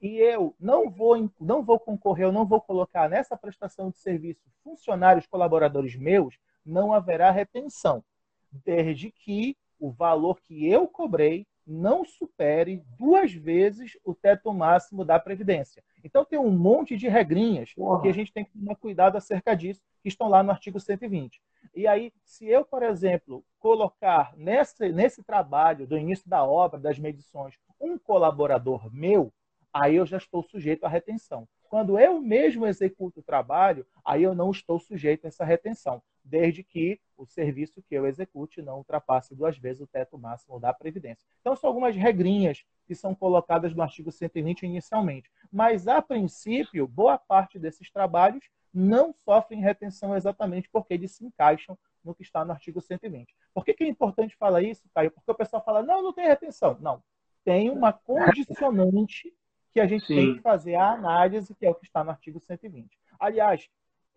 e 0.00 0.16
eu 0.16 0.54
não 0.58 0.90
vou, 0.90 1.30
não 1.38 1.62
vou 1.62 1.78
concorrer, 1.78 2.26
eu 2.26 2.32
não 2.32 2.46
vou 2.46 2.60
colocar 2.60 3.08
nessa 3.08 3.36
prestação 3.36 3.90
de 3.90 3.98
serviço 3.98 4.40
funcionários, 4.64 5.26
colaboradores 5.26 5.94
meus, 5.96 6.38
não 6.64 6.92
haverá 6.92 7.30
retenção, 7.30 8.02
desde 8.50 9.10
que 9.10 9.56
o 9.78 9.90
valor 9.90 10.40
que 10.40 10.66
eu 10.66 10.86
cobrei 10.86 11.46
não 11.66 12.04
supere 12.04 12.82
duas 12.98 13.32
vezes 13.32 13.96
o 14.04 14.14
teto 14.14 14.52
máximo 14.52 15.04
da 15.04 15.18
Previdência. 15.18 15.82
Então, 16.04 16.24
tem 16.24 16.38
um 16.38 16.50
monte 16.50 16.96
de 16.96 17.08
regrinhas 17.08 17.72
Porra. 17.74 18.02
que 18.02 18.08
a 18.08 18.12
gente 18.12 18.32
tem 18.32 18.44
que 18.44 18.52
tomar 18.52 18.76
cuidado 18.76 19.16
acerca 19.16 19.54
disso, 19.54 19.80
que 20.02 20.08
estão 20.08 20.28
lá 20.28 20.42
no 20.42 20.50
artigo 20.50 20.80
120. 20.80 21.40
E 21.74 21.86
aí, 21.86 22.12
se 22.24 22.46
eu, 22.46 22.64
por 22.64 22.82
exemplo, 22.82 23.44
colocar 23.58 24.32
nesse, 24.36 24.90
nesse 24.90 25.22
trabalho 25.22 25.86
do 25.86 25.96
início 25.96 26.28
da 26.28 26.44
obra, 26.44 26.78
das 26.78 26.98
medições, 26.98 27.58
um 27.80 27.98
colaborador 27.98 28.92
meu, 28.92 29.32
aí 29.72 29.96
eu 29.96 30.06
já 30.06 30.16
estou 30.16 30.42
sujeito 30.42 30.84
à 30.84 30.88
retenção. 30.88 31.46
Quando 31.68 31.98
eu 31.98 32.20
mesmo 32.20 32.66
executo 32.66 33.20
o 33.20 33.22
trabalho, 33.22 33.86
aí 34.04 34.24
eu 34.24 34.34
não 34.34 34.50
estou 34.50 34.80
sujeito 34.80 35.24
a 35.24 35.28
essa 35.28 35.44
retenção, 35.44 36.02
desde 36.24 36.62
que 36.62 37.00
o 37.16 37.26
serviço 37.26 37.82
que 37.82 37.94
eu 37.94 38.06
execute 38.06 38.62
não 38.62 38.78
ultrapasse 38.78 39.34
duas 39.34 39.58
vezes 39.58 39.82
o 39.82 39.86
teto 39.86 40.18
máximo 40.18 40.58
da 40.58 40.72
Previdência. 40.72 41.26
Então, 41.40 41.54
são 41.56 41.68
algumas 41.68 41.96
regrinhas 41.96 42.64
que 42.86 42.94
são 42.94 43.14
colocadas 43.14 43.74
no 43.74 43.82
artigo 43.82 44.10
120 44.10 44.62
inicialmente. 44.62 45.30
Mas, 45.52 45.86
a 45.86 46.00
princípio, 46.00 46.86
boa 46.86 47.18
parte 47.18 47.58
desses 47.58 47.90
trabalhos 47.90 48.44
não 48.72 49.12
sofrem 49.12 49.60
retenção 49.60 50.16
exatamente 50.16 50.68
porque 50.70 50.94
eles 50.94 51.12
se 51.12 51.24
encaixam 51.24 51.78
no 52.04 52.14
que 52.14 52.22
está 52.22 52.44
no 52.44 52.52
artigo 52.52 52.80
120. 52.80 53.34
Por 53.52 53.64
que, 53.64 53.74
que 53.74 53.84
é 53.84 53.88
importante 53.88 54.36
falar 54.36 54.62
isso, 54.62 54.88
Caio? 54.94 55.10
Porque 55.10 55.30
o 55.30 55.34
pessoal 55.34 55.62
fala, 55.64 55.82
não, 55.82 56.02
não 56.02 56.12
tem 56.12 56.26
retenção. 56.26 56.78
Não, 56.80 57.02
tem 57.44 57.70
uma 57.70 57.92
condicionante 57.92 59.34
que 59.72 59.80
a 59.80 59.86
gente 59.86 60.06
Sim. 60.06 60.14
tem 60.14 60.34
que 60.34 60.40
fazer 60.40 60.74
a 60.74 60.92
análise, 60.92 61.54
que 61.54 61.66
é 61.66 61.70
o 61.70 61.74
que 61.74 61.84
está 61.84 62.02
no 62.02 62.10
artigo 62.10 62.40
120. 62.40 62.88
Aliás, 63.18 63.68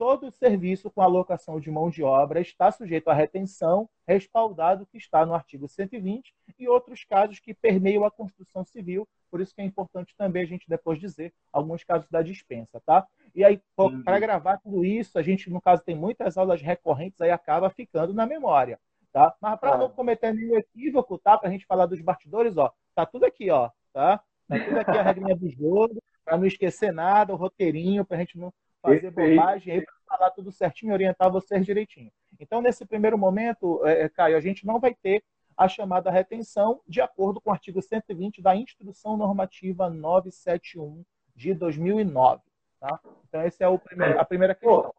todo 0.03 0.29
serviço 0.31 0.91
com 0.91 1.01
alocação 1.01 1.61
de 1.61 1.71
mão 1.71 1.89
de 1.89 2.03
obra 2.03 2.41
está 2.41 2.69
sujeito 2.69 3.07
à 3.07 3.13
retenção, 3.13 3.89
respaldado 4.05 4.85
que 4.85 4.97
está 4.97 5.25
no 5.25 5.33
artigo 5.33 5.65
120, 5.65 6.35
e 6.59 6.67
outros 6.67 7.05
casos 7.05 7.39
que 7.39 7.53
permeiam 7.53 8.03
a 8.03 8.11
construção 8.11 8.65
civil, 8.65 9.07
por 9.31 9.39
isso 9.39 9.55
que 9.55 9.61
é 9.61 9.63
importante 9.63 10.13
também 10.17 10.43
a 10.43 10.45
gente 10.45 10.67
depois 10.67 10.99
dizer 10.99 11.33
alguns 11.53 11.85
casos 11.85 12.09
da 12.09 12.21
dispensa, 12.21 12.81
tá? 12.85 13.07
E 13.33 13.45
aí, 13.45 13.61
uhum. 13.77 14.03
para 14.03 14.19
gravar 14.19 14.57
tudo 14.57 14.83
isso, 14.83 15.17
a 15.17 15.21
gente, 15.21 15.49
no 15.49 15.61
caso, 15.61 15.81
tem 15.81 15.95
muitas 15.95 16.37
aulas 16.37 16.61
recorrentes, 16.61 17.21
aí 17.21 17.31
acaba 17.31 17.69
ficando 17.69 18.13
na 18.13 18.25
memória, 18.25 18.81
tá? 19.13 19.33
Mas 19.39 19.57
para 19.57 19.77
não 19.77 19.89
cometer 19.89 20.33
nenhum 20.33 20.57
equívoco, 20.57 21.17
tá? 21.17 21.37
Para 21.37 21.47
a 21.47 21.51
gente 21.53 21.65
falar 21.65 21.85
dos 21.85 22.01
bastidores, 22.01 22.57
ó, 22.57 22.73
tá 22.93 23.05
tudo 23.05 23.23
aqui, 23.23 23.49
ó, 23.49 23.69
tá? 23.93 24.21
Tá 24.49 24.59
tudo 24.59 24.79
aqui 24.79 24.97
a 24.97 25.01
regrinha 25.01 25.33
do 25.33 25.49
jogo, 25.49 26.03
para 26.25 26.37
não 26.37 26.45
esquecer 26.45 26.91
nada, 26.91 27.31
o 27.31 27.37
roteirinho, 27.37 28.03
para 28.03 28.17
a 28.17 28.19
gente 28.19 28.37
não 28.37 28.51
fazer 28.83 29.11
Perfeito. 29.11 29.39
bobagem, 29.39 29.73
aí 29.73 29.81
para 29.81 30.17
falar 30.17 30.31
tudo 30.31 30.51
certinho 30.51 30.93
orientar 30.93 31.31
vocês 31.31 31.65
direitinho. 31.65 32.11
Então, 32.39 32.61
nesse 32.61 32.85
primeiro 32.85 33.17
momento, 33.17 33.81
é, 33.85 34.03
é, 34.03 34.09
Caio, 34.09 34.35
a 34.35 34.41
gente 34.41 34.65
não 34.65 34.79
vai 34.79 34.93
ter 34.93 35.23
a 35.55 35.67
chamada 35.67 36.11
retenção 36.11 36.81
de 36.87 36.99
acordo 36.99 37.39
com 37.39 37.49
o 37.49 37.53
artigo 37.53 37.81
120 37.81 38.41
da 38.41 38.55
Instrução 38.55 39.15
Normativa 39.15 39.89
971 39.89 41.03
de 41.35 41.53
2009. 41.53 42.41
Tá? 42.79 42.99
Então, 43.27 43.41
essa 43.41 43.63
é 43.63 43.67
o 43.67 43.79
primeiro, 43.79 44.19
a 44.19 44.25
primeira 44.25 44.53
questão. 44.53 44.93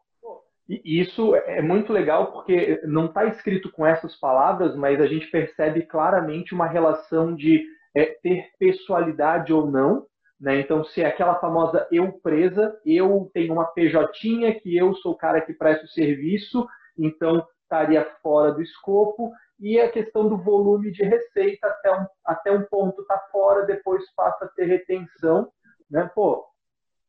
E 0.66 0.98
isso 0.98 1.34
é 1.34 1.60
muito 1.60 1.92
legal 1.92 2.32
porque 2.32 2.80
não 2.84 3.06
está 3.06 3.26
escrito 3.26 3.70
com 3.70 3.84
essas 3.84 4.16
palavras, 4.16 4.74
mas 4.74 4.98
a 4.98 5.06
gente 5.06 5.26
percebe 5.26 5.82
claramente 5.82 6.54
uma 6.54 6.66
relação 6.66 7.34
de 7.34 7.62
é, 7.94 8.06
ter 8.22 8.50
pessoalidade 8.58 9.52
ou 9.52 9.70
não. 9.70 10.06
Né? 10.40 10.60
Então, 10.60 10.84
se 10.84 11.02
é 11.02 11.06
aquela 11.06 11.36
famosa 11.36 11.86
eu 11.90 12.12
presa, 12.12 12.78
eu 12.84 13.30
tenho 13.32 13.54
uma 13.54 13.66
PJ 13.66 14.60
que 14.60 14.76
eu 14.76 14.94
sou 14.94 15.12
o 15.12 15.16
cara 15.16 15.40
que 15.40 15.52
presta 15.52 15.84
o 15.84 15.88
serviço, 15.88 16.66
então 16.98 17.46
estaria 17.62 18.04
fora 18.22 18.52
do 18.52 18.62
escopo. 18.62 19.32
E 19.58 19.80
a 19.80 19.90
questão 19.90 20.28
do 20.28 20.36
volume 20.36 20.90
de 20.90 21.04
receita 21.04 21.68
até 21.68 21.92
um, 21.92 22.06
até 22.24 22.52
um 22.52 22.62
ponto 22.64 23.02
está 23.02 23.18
fora, 23.30 23.64
depois 23.64 24.04
passa 24.14 24.44
a 24.44 24.48
ter 24.48 24.64
retenção. 24.64 25.50
Né? 25.90 26.10
Pô, 26.14 26.44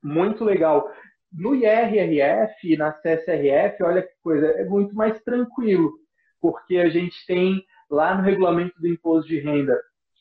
muito 0.01 0.43
legal. 0.43 0.91
No 1.33 1.55
IRRF, 1.55 2.77
na 2.77 2.93
CSRF, 2.93 3.83
olha 3.83 4.03
que 4.03 4.13
coisa, 4.21 4.47
é 4.47 4.63
muito 4.63 4.95
mais 4.95 5.21
tranquilo, 5.23 5.91
porque 6.39 6.77
a 6.77 6.87
gente 6.87 7.25
tem 7.25 7.65
lá 7.89 8.15
no 8.15 8.23
regulamento 8.23 8.79
do 8.79 8.87
imposto 8.87 9.27
de 9.27 9.39
renda 9.39 9.77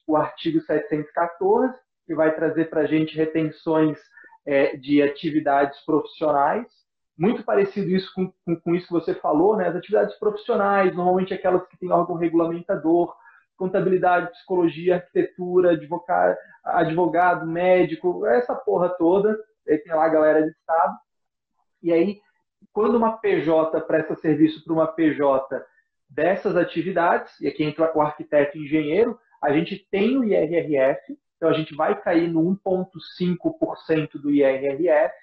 o 0.06 0.16
artigo 0.16 0.60
714, 0.60 1.78
que 2.06 2.14
vai 2.14 2.34
trazer 2.34 2.70
para 2.70 2.82
a 2.82 2.86
gente 2.86 3.16
retenções 3.16 3.98
é, 4.46 4.76
de 4.76 5.02
atividades 5.02 5.78
profissionais. 5.84 6.66
Muito 7.16 7.44
parecido 7.44 7.90
isso 7.90 8.12
com, 8.14 8.32
com, 8.44 8.60
com, 8.60 8.74
isso 8.74 8.86
que 8.86 8.92
você 8.92 9.14
falou, 9.14 9.56
né? 9.56 9.68
As 9.68 9.76
atividades 9.76 10.18
profissionais, 10.18 10.94
normalmente 10.94 11.32
aquelas 11.32 11.66
que 11.68 11.76
têm 11.76 11.90
órgão 11.90 12.16
regulamentador, 12.16 13.14
contabilidade, 13.56 14.32
psicologia, 14.32 14.96
arquitetura, 14.96 15.72
advogado, 15.72 16.36
advogado 16.64 17.46
médico, 17.46 18.26
essa 18.26 18.54
porra 18.54 18.88
toda. 18.90 19.38
Aí 19.68 19.78
tem 19.78 19.94
lá 19.94 20.04
a 20.04 20.08
galera 20.08 20.42
de 20.42 20.50
Estado. 20.50 20.94
E 21.82 21.92
aí, 21.92 22.20
quando 22.72 22.96
uma 22.96 23.18
PJ 23.18 23.80
presta 23.82 24.16
serviço 24.16 24.64
para 24.64 24.72
uma 24.72 24.86
PJ 24.86 25.64
dessas 26.08 26.56
atividades, 26.56 27.40
e 27.40 27.46
aqui 27.46 27.62
entra 27.62 27.96
o 27.96 28.00
arquiteto 28.00 28.58
e 28.58 28.64
engenheiro, 28.64 29.18
a 29.42 29.52
gente 29.52 29.86
tem 29.90 30.16
o 30.16 30.24
IRRF, 30.24 31.16
então 31.36 31.48
a 31.48 31.52
gente 31.52 31.74
vai 31.74 32.00
cair 32.00 32.28
no 32.28 32.40
1,5% 32.56 34.12
do 34.20 34.30
IRRF, 34.30 35.14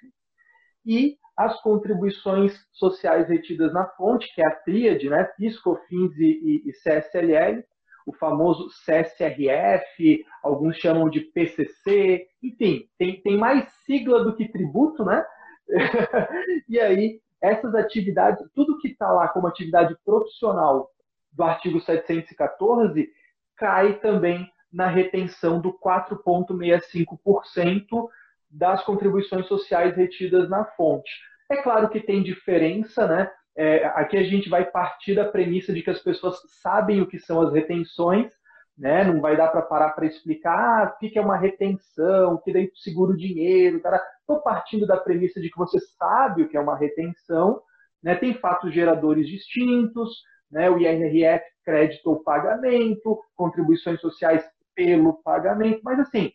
e 0.86 1.18
as 1.38 1.60
contribuições 1.62 2.54
sociais 2.72 3.30
retidas 3.30 3.74
na 3.74 3.86
fonte, 3.86 4.34
que 4.34 4.42
é 4.42 4.48
a 4.48 4.56
tríade, 4.56 5.10
né, 5.10 5.24
PiscoFins 5.38 6.16
e, 6.18 6.24
e, 6.26 6.70
e 6.70 6.74
CSLL, 6.74 7.64
o 8.06 8.14
famoso 8.14 8.68
CSRF, 8.86 10.26
alguns 10.44 10.78
chamam 10.78 11.10
de 11.10 11.22
PCC, 11.22 12.28
enfim, 12.42 12.88
tem, 12.98 13.22
tem 13.22 13.38
mais 13.38 13.72
sigla 13.86 14.24
do 14.24 14.36
que 14.36 14.48
tributo, 14.48 15.06
né? 15.06 15.24
e 16.68 16.80
aí, 16.80 17.22
essas 17.40 17.74
atividades, 17.76 18.44
tudo 18.54 18.78
que 18.80 18.90
está 18.90 19.12
lá 19.12 19.28
como 19.28 19.48
atividade 19.48 19.96
profissional 20.04 20.90
do 21.32 21.44
artigo 21.44 21.80
714, 21.80 23.10
cai 23.56 24.00
também 24.00 24.50
na 24.72 24.88
retenção 24.88 25.60
do 25.60 25.74
4,65% 25.74 28.08
das 28.50 28.84
contribuições 28.84 29.48
sociais 29.48 29.96
retidas 29.96 30.50
na 30.50 30.66
fonte. 30.66 31.12
É 31.50 31.58
claro 31.58 31.90
que 31.90 32.00
tem 32.00 32.24
diferença, 32.24 33.08
né? 33.08 33.30
É, 33.56 33.86
aqui 33.88 34.18
a 34.18 34.24
gente 34.24 34.50
vai 34.50 34.64
partir 34.64 35.16
da 35.16 35.26
premissa 35.26 35.74
de 35.74 35.82
que 35.82 35.90
as 35.90 36.00
pessoas 36.00 36.38
sabem 36.62 37.02
o 37.02 37.08
que 37.08 37.20
são 37.20 37.42
as 37.42 37.52
retenções, 37.54 38.32
né? 38.78 39.04
Não 39.04 39.20
vai 39.20 39.36
dar 39.36 39.50
para 39.50 39.62
parar 39.62 39.90
para 39.90 40.06
explicar 40.06 40.58
ah, 40.58 40.96
o 40.96 40.98
que 40.98 41.20
é 41.20 41.22
uma 41.22 41.38
retenção, 41.38 42.42
que 42.44 42.54
daí 42.54 42.72
segura 42.76 43.12
o 43.12 43.18
dinheiro. 43.18 43.78
Estou 43.78 44.42
partindo 44.42 44.88
da 44.88 44.98
premissa 44.98 45.42
de 45.42 45.50
que 45.50 45.58
você 45.58 45.80
sabe 45.98 46.44
o 46.44 46.50
que 46.50 46.56
é 46.56 46.60
uma 46.60 46.78
retenção, 46.78 47.62
né? 48.02 48.16
Tem 48.16 48.34
fatos 48.34 48.74
geradores 48.74 49.28
distintos, 49.28 50.24
né? 50.50 50.70
O 50.70 50.78
IRRF 50.78 51.44
crédito 51.64 52.08
ou 52.08 52.24
pagamento, 52.24 53.20
contribuições 53.36 54.00
sociais 54.00 54.44
pelo 54.76 55.14
pagamento, 55.22 55.82
mas 55.84 56.00
assim, 56.00 56.32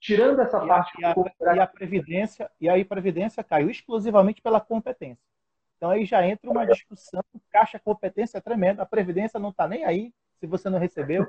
tirando 0.00 0.40
essa 0.40 0.62
e 0.62 0.68
parte 0.68 1.04
a, 1.04 1.14
e 1.14 1.58
a, 1.58 1.64
e 1.64 1.66
previdência 1.66 2.50
e 2.60 2.68
aí 2.68 2.84
previdência 2.84 3.42
caiu 3.42 3.70
exclusivamente 3.70 4.42
pela 4.42 4.60
competência. 4.60 5.24
Então 5.76 5.90
aí 5.90 6.04
já 6.04 6.26
entra 6.26 6.50
uma 6.50 6.66
discussão, 6.66 7.22
caixa 7.50 7.78
competência 7.78 8.40
tremenda, 8.40 8.82
a 8.82 8.86
previdência 8.86 9.40
não 9.40 9.50
está 9.50 9.66
nem 9.68 9.84
aí 9.84 10.12
se 10.38 10.46
você 10.46 10.68
não 10.68 10.78
recebeu, 10.78 11.26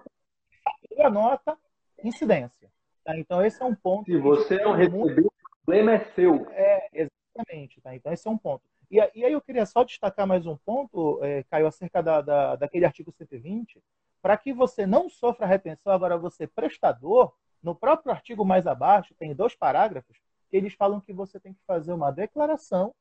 a 0.99 1.09
nota 1.09 1.57
incidência. 2.03 2.69
Tá? 3.03 3.17
Então 3.17 3.43
esse 3.43 3.61
é 3.61 3.65
um 3.65 3.75
ponto. 3.75 4.05
Se 4.05 4.17
você 4.17 4.57
não 4.61 4.73
recebeu, 4.73 4.99
muito... 4.99 5.21
o 5.21 5.31
problema 5.65 5.93
é 5.93 5.99
seu. 6.13 6.47
É 6.51 6.89
exatamente. 6.93 7.81
Tá? 7.81 7.95
Então 7.95 8.11
esse 8.11 8.27
é 8.27 8.31
um 8.31 8.37
ponto. 8.37 8.63
E, 8.89 8.97
e 8.97 9.25
aí 9.25 9.31
eu 9.31 9.41
queria 9.41 9.65
só 9.65 9.83
destacar 9.83 10.27
mais 10.27 10.45
um 10.45 10.57
ponto, 10.57 11.23
é, 11.23 11.43
Caio, 11.43 11.67
acerca 11.67 12.01
da, 12.01 12.21
da, 12.21 12.55
daquele 12.55 12.85
artigo 12.85 13.11
120, 13.11 13.81
para 14.25 14.37
que 14.37 14.51
você 14.51 14.87
não 14.87 15.07
sofra 15.07 15.45
retenção, 15.45 15.93
agora 15.93 16.17
você 16.17 16.47
prestador, 16.47 17.31
no 17.61 17.75
próprio 17.75 18.11
artigo 18.11 18.43
mais 18.43 18.65
abaixo, 18.65 19.13
tem 19.19 19.35
dois 19.35 19.53
parágrafos, 19.53 20.17
que 20.49 20.57
eles 20.57 20.73
falam 20.73 20.99
que 20.99 21.13
você 21.13 21.39
tem 21.39 21.53
que 21.53 21.61
fazer 21.67 21.93
uma 21.93 22.09
declaração 22.09 22.91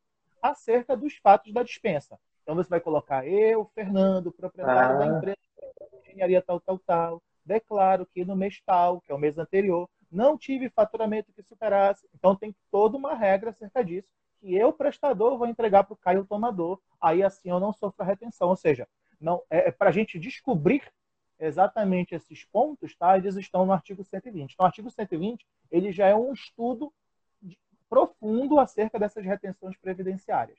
acerca 0.43 0.95
dos 0.95 1.17
fatos 1.17 1.51
da 1.51 1.63
dispensa. 1.63 2.21
Então 2.43 2.55
você 2.55 2.69
vai 2.69 2.79
colocar 2.79 3.27
eu, 3.27 3.65
Fernando, 3.75 4.31
proprietário 4.33 4.97
ah. 4.97 4.99
da 4.99 5.17
empresa, 5.17 5.39
engenharia 6.07 6.43
tal, 6.43 6.61
tal, 6.61 6.79
tal, 6.81 7.23
declaro 7.43 8.05
que 8.05 8.23
no 8.23 8.37
mês 8.37 8.61
tal, 8.61 9.01
que 9.01 9.11
é 9.11 9.15
o 9.15 9.19
mês 9.19 9.39
anterior, 9.39 9.89
não 10.13 10.37
tive 10.37 10.69
faturamento 10.69 11.33
que 11.33 11.43
superasse. 11.43 12.07
Então 12.15 12.37
tem 12.37 12.55
toda 12.71 12.99
uma 12.99 13.15
regra 13.15 13.49
acerca 13.49 13.83
disso 13.83 14.11
que 14.43 14.55
eu, 14.55 14.75
prestador, 14.75 15.39
vou 15.39 15.47
entregar 15.47 15.85
para 15.85 15.95
o 15.95 15.97
Caio 15.97 16.27
tomador. 16.27 16.79
Aí 17.01 17.23
assim 17.23 17.49
eu 17.49 17.59
não 17.59 17.73
sofro 17.73 18.05
a 18.05 18.05
retenção. 18.05 18.51
Ou 18.51 18.57
seja, 18.57 18.87
não 19.19 19.43
é, 19.49 19.69
é 19.69 19.71
para 19.71 19.89
a 19.89 19.93
gente 19.93 20.19
descobrir 20.19 20.83
exatamente 21.39 22.15
esses 22.15 22.45
pontos, 22.45 22.95
tá? 22.97 23.17
Eles 23.17 23.37
estão 23.37 23.67
no 23.67 23.73
artigo 23.73 24.05
120. 24.05 24.53
Então, 24.53 24.65
o 24.65 24.67
artigo 24.67 24.91
120, 24.91 25.45
ele 25.71 25.93
já 25.93 26.07
é 26.07 26.15
um 26.15 26.33
estudo 26.33 26.93
profundo 27.89 28.59
acerca 28.59 28.99
dessas 28.99 29.25
retenções 29.25 29.77
previdenciárias. 29.77 30.59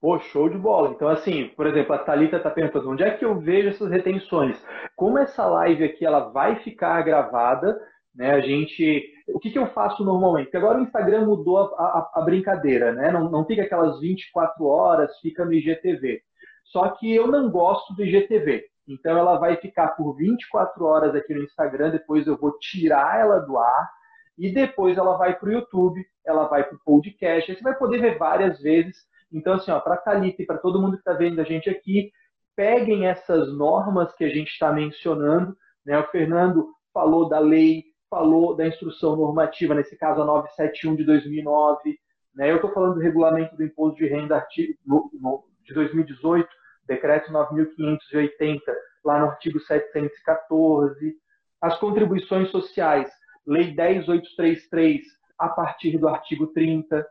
Pô, 0.00 0.18
show 0.18 0.48
de 0.48 0.58
bola. 0.58 0.90
Então, 0.90 1.08
assim, 1.08 1.48
por 1.56 1.66
exemplo, 1.66 1.94
a 1.94 1.98
Thalita 1.98 2.36
está 2.36 2.50
perguntando 2.50 2.90
onde 2.90 3.02
é 3.02 3.16
que 3.16 3.24
eu 3.24 3.38
vejo 3.40 3.70
essas 3.70 3.90
retenções? 3.90 4.62
Como 4.94 5.18
essa 5.18 5.46
live 5.46 5.84
aqui 5.84 6.04
ela 6.04 6.28
vai 6.28 6.56
ficar 6.56 7.00
gravada, 7.02 7.80
né? 8.14 8.32
A 8.32 8.40
gente. 8.40 9.12
O 9.28 9.40
que, 9.40 9.50
que 9.50 9.58
eu 9.58 9.66
faço 9.68 10.04
normalmente? 10.04 10.44
Porque 10.44 10.58
agora 10.58 10.78
o 10.78 10.82
Instagram 10.82 11.24
mudou 11.26 11.58
a, 11.58 11.82
a, 11.82 12.10
a 12.16 12.20
brincadeira, 12.20 12.92
né? 12.92 13.10
Não, 13.10 13.30
não 13.30 13.44
fica 13.46 13.62
aquelas 13.62 13.98
24 13.98 14.64
horas, 14.64 15.18
fica 15.20 15.44
no 15.44 15.52
IGTV. 15.52 16.22
Só 16.64 16.90
que 16.90 17.14
eu 17.14 17.26
não 17.26 17.50
gosto 17.50 17.94
do 17.94 18.04
IGTV. 18.04 18.64
Então 18.88 19.16
ela 19.16 19.38
vai 19.38 19.56
ficar 19.56 19.88
por 19.88 20.14
24 20.14 20.84
horas 20.84 21.14
aqui 21.14 21.34
no 21.34 21.42
Instagram, 21.42 21.90
depois 21.90 22.26
eu 22.26 22.36
vou 22.36 22.56
tirar 22.58 23.20
ela 23.20 23.38
do 23.40 23.58
ar 23.58 23.90
e 24.38 24.52
depois 24.52 24.96
ela 24.98 25.16
vai 25.16 25.34
para 25.38 25.48
o 25.48 25.52
YouTube, 25.52 26.06
ela 26.24 26.46
vai 26.46 26.62
para 26.62 26.76
o 26.76 26.80
podcast. 26.84 27.50
Aí 27.50 27.56
você 27.56 27.62
vai 27.62 27.74
poder 27.74 28.00
ver 28.00 28.18
várias 28.18 28.60
vezes. 28.60 28.96
Então, 29.32 29.54
assim, 29.54 29.72
para 29.80 29.94
a 29.94 29.98
Thalita 29.98 30.42
e 30.42 30.46
para 30.46 30.58
todo 30.58 30.80
mundo 30.80 30.92
que 30.92 31.00
está 31.00 31.14
vendo 31.14 31.40
a 31.40 31.44
gente 31.44 31.70
aqui, 31.70 32.12
peguem 32.54 33.06
essas 33.06 33.52
normas 33.52 34.12
que 34.14 34.24
a 34.24 34.28
gente 34.28 34.50
está 34.50 34.72
mencionando. 34.72 35.56
Né? 35.84 35.98
O 35.98 36.06
Fernando 36.08 36.72
falou 36.92 37.28
da 37.28 37.38
lei, 37.38 37.84
falou 38.10 38.54
da 38.54 38.66
instrução 38.66 39.16
normativa, 39.16 39.74
nesse 39.74 39.96
caso 39.96 40.22
a 40.22 40.24
971 40.24 40.96
de 40.96 41.04
2009. 41.04 41.98
Né? 42.34 42.50
Eu 42.50 42.56
estou 42.56 42.72
falando 42.72 42.94
do 42.94 43.00
regulamento 43.00 43.56
do 43.56 43.64
imposto 43.64 43.96
de 43.96 44.06
renda 44.06 44.46
de 44.54 45.74
2018 45.74 46.48
decreto 46.86 47.32
9.580, 47.32 48.60
lá 49.04 49.20
no 49.20 49.26
artigo 49.26 49.60
714, 49.60 51.14
as 51.60 51.78
contribuições 51.78 52.50
sociais, 52.50 53.10
lei 53.46 53.74
10833, 53.74 55.02
a 55.38 55.48
partir 55.48 55.98
do 55.98 56.08
artigo 56.08 56.48
30, 56.48 57.06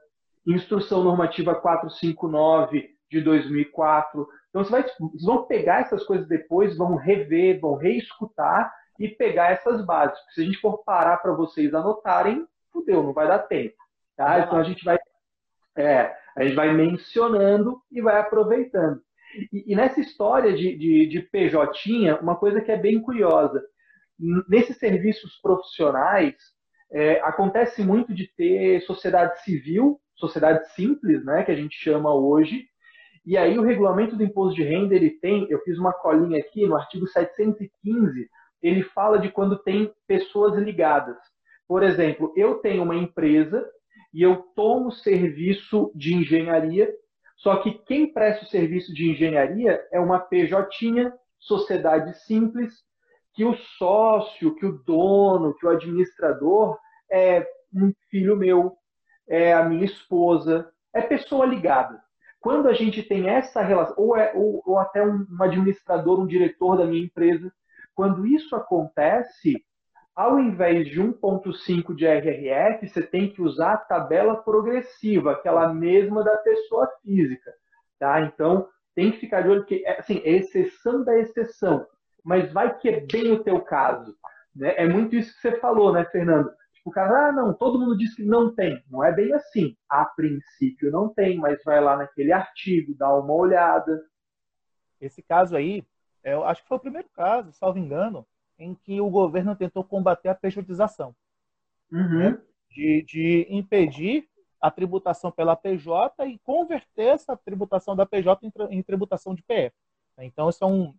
instrução 0.45 1.03
normativa 1.03 1.55
459 1.55 2.95
de 3.09 3.21
2004. 3.21 4.27
Então, 4.49 4.63
você 4.63 4.71
vai, 4.71 4.83
vocês 4.83 5.23
vão 5.23 5.45
pegar 5.45 5.81
essas 5.81 6.03
coisas 6.03 6.27
depois, 6.27 6.77
vão 6.77 6.95
rever, 6.95 7.59
vão 7.59 7.75
reescutar 7.75 8.71
e 8.99 9.09
pegar 9.09 9.51
essas 9.51 9.85
bases. 9.85 10.17
Porque 10.19 10.33
se 10.33 10.41
a 10.41 10.45
gente 10.45 10.59
for 10.59 10.83
parar 10.83 11.17
para 11.17 11.33
vocês 11.33 11.73
anotarem, 11.73 12.45
fudeu, 12.71 13.03
não 13.03 13.13
vai 13.13 13.27
dar 13.27 13.39
tempo. 13.39 13.75
Tá? 14.15 14.39
Então, 14.39 14.57
a 14.57 14.63
gente 14.63 14.83
vai, 14.83 14.97
é, 15.77 16.15
a 16.35 16.43
gente 16.43 16.55
vai 16.55 16.73
mencionando 16.73 17.81
e 17.91 18.01
vai 18.01 18.19
aproveitando. 18.19 19.01
E, 19.51 19.73
e 19.73 19.75
nessa 19.75 19.99
história 19.99 20.53
de, 20.53 20.77
de, 20.77 21.07
de 21.07 21.21
PJ, 21.21 21.69
uma 22.21 22.35
coisa 22.35 22.61
que 22.61 22.71
é 22.71 22.77
bem 22.77 23.01
curiosa. 23.01 23.63
Nesses 24.47 24.77
serviços 24.77 25.39
profissionais, 25.41 26.35
é, 26.91 27.19
acontece 27.21 27.83
muito 27.83 28.13
de 28.13 28.27
ter 28.35 28.81
sociedade 28.81 29.43
civil, 29.43 29.99
sociedade 30.15 30.67
simples, 30.73 31.25
né, 31.25 31.43
que 31.43 31.51
a 31.51 31.55
gente 31.55 31.75
chama 31.75 32.13
hoje, 32.13 32.65
e 33.25 33.37
aí 33.37 33.57
o 33.57 33.63
regulamento 33.63 34.15
do 34.15 34.23
imposto 34.23 34.55
de 34.55 34.63
renda, 34.63 34.95
ele 34.95 35.09
tem, 35.09 35.47
eu 35.49 35.59
fiz 35.61 35.79
uma 35.79 35.91
colinha 35.91 36.39
aqui, 36.39 36.65
no 36.67 36.77
artigo 36.77 37.07
715, 37.07 38.29
ele 38.61 38.83
fala 38.83 39.17
de 39.17 39.29
quando 39.29 39.57
tem 39.57 39.91
pessoas 40.07 40.55
ligadas. 40.57 41.17
Por 41.67 41.81
exemplo, 41.81 42.31
eu 42.35 42.55
tenho 42.55 42.83
uma 42.83 42.95
empresa 42.95 43.67
e 44.13 44.21
eu 44.21 44.37
tomo 44.55 44.91
serviço 44.91 45.91
de 45.95 46.13
engenharia 46.13 46.93
só 47.35 47.57
que 47.57 47.73
quem 47.85 48.11
presta 48.11 48.45
o 48.45 48.47
serviço 48.47 48.93
de 48.93 49.11
engenharia 49.11 49.85
é 49.91 49.99
uma 49.99 50.19
PJ, 50.19 51.11
sociedade 51.39 52.17
simples, 52.25 52.73
que 53.33 53.43
o 53.43 53.55
sócio, 53.77 54.55
que 54.55 54.65
o 54.65 54.79
dono, 54.83 55.53
que 55.55 55.65
o 55.65 55.69
administrador 55.69 56.79
é 57.11 57.45
um 57.73 57.91
filho 58.09 58.37
meu, 58.37 58.77
é 59.27 59.53
a 59.53 59.63
minha 59.63 59.85
esposa, 59.85 60.71
é 60.93 61.01
pessoa 61.01 61.45
ligada. 61.45 62.01
Quando 62.39 62.69
a 62.69 62.73
gente 62.73 63.03
tem 63.03 63.27
essa 63.27 63.61
relação, 63.61 63.95
ou, 63.97 64.15
é, 64.15 64.31
ou, 64.33 64.61
ou 64.65 64.79
até 64.79 65.05
um, 65.05 65.25
um 65.29 65.43
administrador, 65.43 66.19
um 66.19 66.27
diretor 66.27 66.77
da 66.77 66.85
minha 66.85 67.03
empresa, 67.03 67.51
quando 67.93 68.25
isso 68.25 68.55
acontece, 68.55 69.63
ao 70.15 70.39
invés 70.39 70.87
de 70.87 71.01
1.5 71.01 71.93
de 71.93 72.05
RRF, 72.05 72.87
você 72.87 73.05
tem 73.05 73.29
que 73.29 73.41
usar 73.41 73.73
a 73.73 73.77
tabela 73.77 74.37
progressiva, 74.37 75.33
aquela 75.33 75.73
mesma 75.73 76.23
da 76.23 76.37
pessoa 76.37 76.89
física. 77.03 77.53
Tá? 77.99 78.21
Então, 78.21 78.69
tem 78.95 79.11
que 79.11 79.19
ficar 79.19 79.41
de 79.41 79.49
olho 79.49 79.65
que 79.65 79.85
assim, 79.85 80.21
é 80.23 80.31
exceção 80.31 81.03
da 81.03 81.17
exceção, 81.19 81.85
mas 82.23 82.51
vai 82.53 82.77
que 82.77 82.87
é 82.87 83.01
bem 83.01 83.33
o 83.33 83.43
teu 83.43 83.59
caso. 83.61 84.15
Né? 84.55 84.73
É 84.77 84.87
muito 84.87 85.15
isso 85.17 85.35
que 85.35 85.41
você 85.41 85.59
falou, 85.59 85.91
né, 85.91 86.05
Fernando? 86.05 86.49
Tipo, 86.73 86.89
o 86.89 86.93
cara, 86.93 87.27
ah, 87.27 87.31
não, 87.33 87.53
todo 87.53 87.77
mundo 87.77 87.97
diz 87.97 88.15
que 88.15 88.23
não 88.23 88.55
tem. 88.55 88.81
Não 88.89 89.03
é 89.03 89.11
bem 89.11 89.33
assim. 89.33 89.75
A 89.89 90.05
princípio 90.05 90.91
não 90.91 91.09
tem, 91.09 91.37
mas 91.37 91.61
vai 91.65 91.81
lá 91.81 91.97
naquele 91.97 92.31
artigo, 92.31 92.95
dá 92.95 93.13
uma 93.13 93.33
olhada. 93.33 94.01
Esse 95.01 95.21
caso 95.21 95.57
aí, 95.57 95.83
eu 96.23 96.45
acho 96.45 96.61
que 96.61 96.69
foi 96.69 96.77
o 96.77 96.81
primeiro 96.81 97.09
caso, 97.13 97.51
salvo 97.51 97.79
engano, 97.79 98.25
em 98.57 98.73
que 98.75 98.99
o 99.01 99.09
governo 99.09 99.55
tentou 99.55 99.83
combater 99.83 100.29
a 100.29 100.35
pejotização. 100.35 101.15
Uhum. 101.91 102.19
Né? 102.19 102.41
De, 102.69 103.03
de 103.03 103.47
impedir 103.49 104.27
a 104.61 104.71
tributação 104.71 105.31
pela 105.31 105.55
PJ 105.55 106.25
e 106.27 106.39
converter 106.39 107.07
essa 107.07 107.37
tributação 107.37 107.95
da 107.95 108.05
PJ 108.05 108.51
em, 108.69 108.81
tributação 108.81 109.35
de 109.35 109.43
PF. 109.43 109.75
Então, 110.19 110.49
isso 110.49 110.63
é 110.63 110.67
um, 110.67 110.93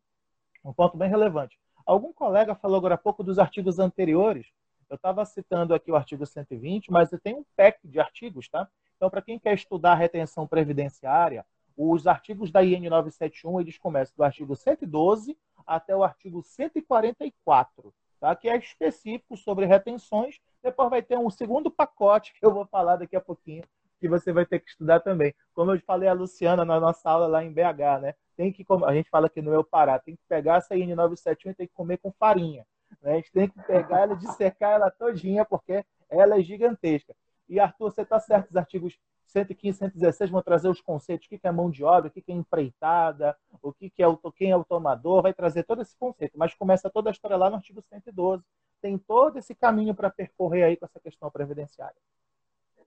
um 0.64 0.72
ponto 0.72 0.96
bem 0.96 1.08
relevante. 1.08 1.58
Algum 1.84 2.12
colega 2.12 2.54
falou 2.54 2.76
agora 2.76 2.94
há 2.94 2.98
pouco 2.98 3.24
dos 3.24 3.38
artigos 3.38 3.78
anteriores. 3.78 4.46
Eu 4.88 4.96
estava 4.96 5.24
citando 5.24 5.74
aqui 5.74 5.90
o 5.90 5.96
artigo 5.96 6.24
120, 6.24 6.90
mas 6.92 7.10
tem 7.22 7.34
um 7.34 7.44
pack 7.56 7.78
de 7.88 7.98
artigos, 7.98 8.48
tá? 8.48 8.68
Então, 8.96 9.10
para 9.10 9.22
quem 9.22 9.38
quer 9.38 9.54
estudar 9.54 9.92
a 9.92 9.96
retenção 9.96 10.46
previdenciária, 10.46 11.44
os 11.76 12.06
artigos 12.06 12.50
da 12.50 12.62
IN 12.62 12.88
971, 12.88 13.60
eles 13.60 13.78
começam 13.78 14.14
do 14.16 14.24
artigo 14.24 14.56
112 14.56 15.36
até 15.66 15.96
o 15.96 16.04
artigo 16.04 16.42
144, 16.42 17.92
tá? 18.20 18.34
que 18.36 18.48
é 18.48 18.56
específico 18.56 19.36
sobre 19.36 19.66
retenções. 19.66 20.38
Depois 20.62 20.90
vai 20.90 21.02
ter 21.02 21.18
um 21.18 21.30
segundo 21.30 21.70
pacote 21.70 22.32
que 22.32 22.44
eu 22.44 22.52
vou 22.52 22.66
falar 22.66 22.96
daqui 22.96 23.16
a 23.16 23.20
pouquinho, 23.20 23.62
que 23.98 24.08
você 24.08 24.32
vai 24.32 24.46
ter 24.46 24.60
que 24.60 24.70
estudar 24.70 25.00
também. 25.00 25.34
Como 25.54 25.72
eu 25.72 25.80
falei 25.80 26.08
a 26.08 26.12
Luciana 26.12 26.64
na 26.64 26.78
nossa 26.78 27.10
aula 27.10 27.26
lá 27.26 27.44
em 27.44 27.52
BH, 27.52 28.00
né? 28.00 28.14
Tem 28.36 28.52
que 28.52 28.64
a 28.86 28.94
gente 28.94 29.08
fala 29.08 29.26
aqui 29.26 29.40
no 29.40 29.50
meu 29.50 29.64
Pará, 29.64 29.98
tem 29.98 30.14
que 30.14 30.22
pegar 30.28 30.56
essa 30.56 30.76
IN 30.76 30.94
971 30.94 31.50
e 31.50 31.54
tem 31.54 31.66
que 31.66 31.74
comer 31.74 31.96
com 31.96 32.12
farinha. 32.12 32.66
Né? 33.02 33.12
A 33.12 33.16
gente 33.16 33.32
tem 33.32 33.48
que 33.48 33.62
pegar 33.62 34.00
ela, 34.00 34.14
dissecar 34.14 34.72
ela 34.72 34.90
todinha, 34.90 35.44
porque 35.44 35.84
ela 36.10 36.38
é 36.38 36.42
gigantesca. 36.42 37.14
E 37.48 37.58
Arthur, 37.58 37.92
você 37.92 38.02
está 38.02 38.20
certo, 38.20 38.50
os 38.50 38.56
artigos 38.56 38.98
115, 39.36 39.78
116 39.78 40.30
vão 40.30 40.40
trazer 40.40 40.68
os 40.68 40.80
conceitos, 40.80 41.26
o 41.26 41.28
que 41.28 41.38
é 41.42 41.52
mão 41.52 41.70
de 41.70 41.84
obra, 41.84 42.08
o 42.08 42.10
que 42.10 42.24
é 42.26 42.34
empreitada, 42.34 43.36
o 43.62 43.72
que 43.72 43.92
é 43.98 44.08
o, 44.08 44.16
quem 44.32 44.50
é 44.50 44.56
o 44.56 44.64
tomador, 44.64 45.22
vai 45.22 45.34
trazer 45.34 45.64
todo 45.64 45.82
esse 45.82 45.94
conceito, 45.98 46.38
mas 46.38 46.54
começa 46.54 46.88
toda 46.88 47.10
a 47.10 47.12
história 47.12 47.36
lá 47.36 47.50
no 47.50 47.56
artigo 47.56 47.82
112. 47.82 48.42
Tem 48.80 48.96
todo 48.96 49.38
esse 49.38 49.54
caminho 49.54 49.94
para 49.94 50.10
percorrer 50.10 50.64
aí 50.64 50.76
com 50.76 50.86
essa 50.86 51.00
questão 51.00 51.30
previdenciária. 51.30 51.96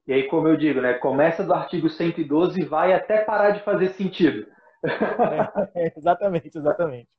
E 0.07 0.13
aí, 0.13 0.27
como 0.27 0.47
eu 0.47 0.57
digo, 0.57 0.81
né, 0.81 0.95
começa 0.95 1.43
do 1.43 1.53
artigo 1.53 1.87
112 1.87 2.59
e 2.59 2.65
vai 2.65 2.93
até 2.93 3.23
parar 3.23 3.51
de 3.51 3.63
fazer 3.63 3.89
sentido. 3.89 4.47
É, 5.75 5.91
exatamente, 5.95 6.57
exatamente. 6.57 7.09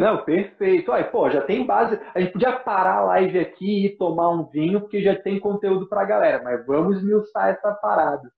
Não, 0.00 0.24
perfeito. 0.24 0.92
Aí, 0.92 1.04
pô, 1.04 1.28
já 1.30 1.42
tem 1.42 1.66
base. 1.66 1.98
A 2.14 2.20
gente 2.20 2.32
podia 2.32 2.52
parar 2.52 2.98
a 2.98 3.04
live 3.04 3.38
aqui 3.38 3.86
e 3.86 3.96
tomar 3.96 4.30
um 4.30 4.44
vinho, 4.44 4.80
porque 4.80 5.02
já 5.02 5.14
tem 5.14 5.40
conteúdo 5.40 5.88
para 5.88 6.02
a 6.02 6.06
galera, 6.06 6.42
mas 6.42 6.64
vamos 6.66 6.98
esmiuçar 6.98 7.48
essa 7.48 7.72
parada. 7.74 8.30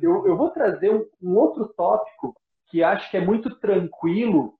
Eu, 0.00 0.26
eu 0.26 0.36
vou 0.36 0.50
trazer 0.50 0.90
um, 0.90 1.06
um 1.22 1.36
outro 1.36 1.72
tópico 1.76 2.34
que 2.68 2.82
acho 2.82 3.10
que 3.10 3.16
é 3.16 3.20
muito 3.20 3.58
tranquilo 3.60 4.54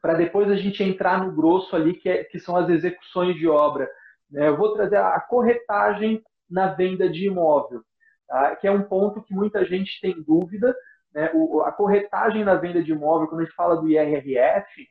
para 0.00 0.14
depois 0.14 0.50
a 0.50 0.56
gente 0.56 0.82
entrar 0.82 1.24
no 1.24 1.32
grosso 1.32 1.74
ali, 1.74 1.94
que, 1.94 2.08
é, 2.08 2.24
que 2.24 2.38
são 2.38 2.56
as 2.56 2.68
execuções 2.68 3.36
de 3.36 3.48
obra. 3.48 3.88
Né? 4.30 4.48
Eu 4.48 4.56
vou 4.56 4.74
trazer 4.74 4.96
a 4.96 5.20
corretagem 5.20 6.22
na 6.48 6.68
venda 6.68 7.08
de 7.08 7.26
imóvel, 7.26 7.82
tá? 8.28 8.56
que 8.56 8.66
é 8.66 8.70
um 8.70 8.82
ponto 8.82 9.22
que 9.22 9.34
muita 9.34 9.64
gente 9.64 10.00
tem 10.00 10.22
dúvida. 10.22 10.74
Né? 11.12 11.30
O, 11.34 11.60
a 11.62 11.72
corretagem 11.72 12.44
na 12.44 12.54
venda 12.54 12.82
de 12.82 12.92
imóvel, 12.92 13.26
quando 13.26 13.40
a 13.40 13.44
gente 13.44 13.54
fala 13.54 13.76
do 13.76 13.88
IRRF, 13.88 14.86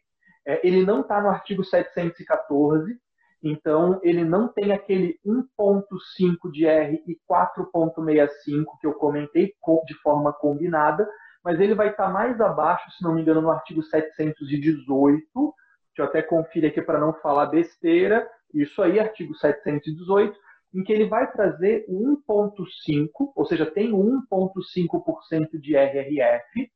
é, 0.45 0.65
ele 0.67 0.85
não 0.85 1.01
está 1.01 1.21
no 1.21 1.29
artigo 1.29 1.63
714, 1.63 2.97
então 3.41 3.99
ele 4.03 4.23
não 4.23 4.47
tem 4.47 4.71
aquele 4.71 5.19
1.5 5.25 6.51
de 6.51 6.65
R 6.65 7.03
e 7.07 7.17
4.65 7.29 8.79
que 8.79 8.87
eu 8.87 8.93
comentei 8.93 9.53
de 9.85 9.93
forma 10.01 10.33
combinada, 10.33 11.07
mas 11.43 11.59
ele 11.59 11.75
vai 11.75 11.89
estar 11.89 12.07
tá 12.07 12.11
mais 12.11 12.39
abaixo, 12.41 12.89
se 12.91 13.03
não 13.03 13.13
me 13.13 13.21
engano, 13.21 13.41
no 13.41 13.51
artigo 13.51 13.83
718. 13.83 15.23
Deixa 15.33 15.53
eu 15.99 16.05
até 16.05 16.21
conferir 16.21 16.71
aqui 16.71 16.81
para 16.81 16.99
não 16.99 17.13
falar 17.13 17.45
besteira. 17.45 18.27
Isso 18.53 18.81
aí, 18.81 18.99
artigo 18.99 19.35
718, 19.35 20.35
em 20.73 20.83
que 20.83 20.91
ele 20.91 21.07
vai 21.07 21.31
trazer 21.31 21.85
o 21.87 22.17
1,5, 22.27 23.09
ou 23.35 23.45
seja, 23.45 23.65
tem 23.65 23.91
1,5% 23.91 25.59
de 25.59 25.75
RRF, 25.75 26.71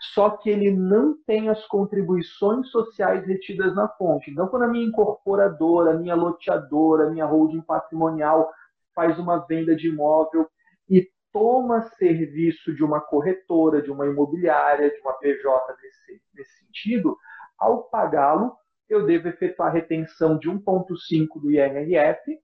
só 0.00 0.30
que 0.30 0.48
ele 0.48 0.70
não 0.70 1.14
tem 1.26 1.50
as 1.50 1.66
contribuições 1.66 2.70
sociais 2.70 3.26
retidas 3.26 3.74
na 3.74 3.86
fonte. 3.86 4.30
Então, 4.30 4.48
quando 4.48 4.62
a 4.62 4.68
minha 4.68 4.86
incorporadora, 4.86 5.90
a 5.90 5.98
minha 5.98 6.14
loteadora, 6.14 7.06
a 7.06 7.10
minha 7.10 7.26
holding 7.26 7.60
patrimonial 7.60 8.50
faz 8.94 9.18
uma 9.18 9.38
venda 9.46 9.76
de 9.76 9.88
imóvel 9.88 10.48
e 10.88 11.06
toma 11.30 11.82
serviço 11.98 12.74
de 12.74 12.82
uma 12.82 13.00
corretora, 13.00 13.82
de 13.82 13.90
uma 13.90 14.06
imobiliária, 14.06 14.90
de 14.90 15.00
uma 15.00 15.12
PJ 15.12 15.76
nesse, 15.82 16.22
nesse 16.34 16.64
sentido, 16.64 17.16
ao 17.58 17.84
pagá-lo, 17.84 18.56
eu 18.88 19.04
devo 19.04 19.28
efetuar 19.28 19.68
a 19.68 19.72
retenção 19.72 20.38
de 20.38 20.50
1,5 20.50 21.40
do 21.40 21.50
IRRF, 21.50 22.38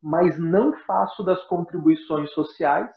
mas 0.00 0.38
não 0.38 0.72
faço 0.86 1.24
das 1.24 1.42
contribuições 1.44 2.30
sociais. 2.30 2.90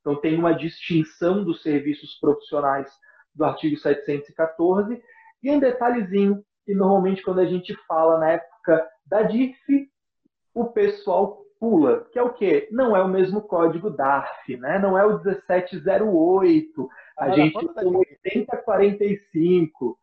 Então, 0.00 0.16
tem 0.20 0.36
uma 0.36 0.52
distinção 0.52 1.44
dos 1.44 1.62
serviços 1.62 2.18
profissionais 2.20 2.90
do 3.34 3.44
artigo 3.44 3.76
714. 3.76 5.02
E 5.42 5.50
um 5.50 5.58
detalhezinho, 5.58 6.42
que 6.64 6.74
normalmente 6.74 7.22
quando 7.22 7.40
a 7.40 7.44
gente 7.44 7.74
fala 7.86 8.18
na 8.18 8.32
época 8.32 8.88
da 9.06 9.22
DIF, 9.22 9.90
o 10.54 10.66
pessoal 10.66 11.44
pula, 11.58 12.06
que 12.12 12.18
é 12.18 12.22
o 12.22 12.32
quê? 12.32 12.68
Não 12.70 12.96
é 12.96 13.02
o 13.02 13.08
mesmo 13.08 13.42
código 13.42 13.90
DARF, 13.90 14.56
né? 14.56 14.78
não 14.78 14.98
é 14.98 15.04
o 15.04 15.22
1708, 15.22 16.88
a 17.18 17.30
gente 17.30 17.74
tem 17.74 17.86
o 17.86 17.98
8045. 17.98 19.98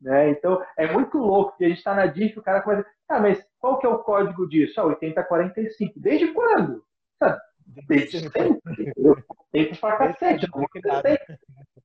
Né? 0.00 0.30
Então, 0.30 0.62
é 0.78 0.90
muito 0.90 1.18
louco 1.18 1.56
que 1.56 1.64
a 1.64 1.68
gente 1.68 1.78
está 1.78 1.94
na 1.94 2.06
DIF 2.06 2.38
o 2.38 2.42
cara 2.42 2.62
começa, 2.62 2.86
ah, 3.08 3.20
mas 3.20 3.44
qual 3.58 3.78
que 3.78 3.86
é 3.86 3.88
o 3.88 3.98
código 3.98 4.48
disso? 4.48 4.80
Ah, 4.80 4.84
8045. 4.84 6.00
Desde 6.00 6.28
quando? 6.28 6.82
Desde 7.88 8.20
sempre. 8.30 8.60
Tempo 9.52 9.80
pra 9.80 9.96
cacete. 9.96 10.46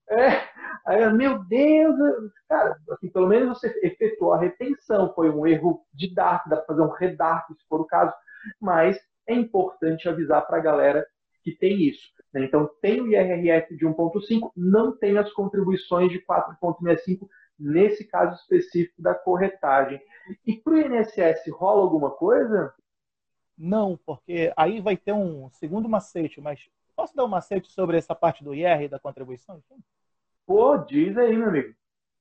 É. 0.09 0.54
Aí, 0.85 1.11
meu 1.13 1.43
Deus, 1.45 1.95
cara, 2.47 2.77
assim, 2.91 3.09
pelo 3.09 3.27
menos 3.27 3.59
você 3.59 3.67
efetuou 3.83 4.33
a 4.33 4.39
retenção, 4.39 5.13
foi 5.13 5.29
um 5.29 5.45
erro 5.45 5.85
de 5.93 6.13
dá 6.13 6.39
para 6.39 6.63
fazer 6.63 6.81
um 6.81 6.91
redarf 6.91 7.53
se 7.53 7.67
for 7.67 7.81
o 7.81 7.85
caso, 7.85 8.13
mas 8.59 8.99
é 9.27 9.33
importante 9.33 10.07
avisar 10.07 10.45
para 10.45 10.57
a 10.57 10.61
galera 10.61 11.05
que 11.43 11.51
tem 11.51 11.81
isso. 11.83 12.09
Né? 12.33 12.43
Então, 12.43 12.69
tem 12.81 13.01
o 13.01 13.07
IRRF 13.07 13.75
de 13.75 13.85
1,5, 13.85 14.51
não 14.55 14.95
tem 14.97 15.17
as 15.17 15.31
contribuições 15.31 16.11
de 16.11 16.19
4,65 16.25 17.27
nesse 17.57 18.03
caso 18.05 18.35
específico 18.35 19.01
da 19.01 19.13
corretagem. 19.13 20.01
E 20.45 20.57
para 20.57 20.73
o 20.73 20.77
INSS 20.77 21.49
rola 21.51 21.81
alguma 21.81 22.11
coisa? 22.11 22.73
Não, 23.57 23.97
porque 24.05 24.51
aí 24.57 24.81
vai 24.81 24.97
ter 24.97 25.13
um 25.13 25.49
segundo 25.49 25.87
macete, 25.87 26.41
mas 26.41 26.67
posso 26.95 27.15
dar 27.15 27.23
um 27.23 27.29
macete 27.29 27.71
sobre 27.71 27.97
essa 27.97 28.13
parte 28.13 28.43
do 28.43 28.53
IR 28.53 28.81
e 28.81 28.89
da 28.89 28.99
contribuição? 28.99 29.61
Pô, 30.45 30.77
diz 30.77 31.17
aí, 31.17 31.35
meu 31.35 31.49
amigo. 31.49 31.75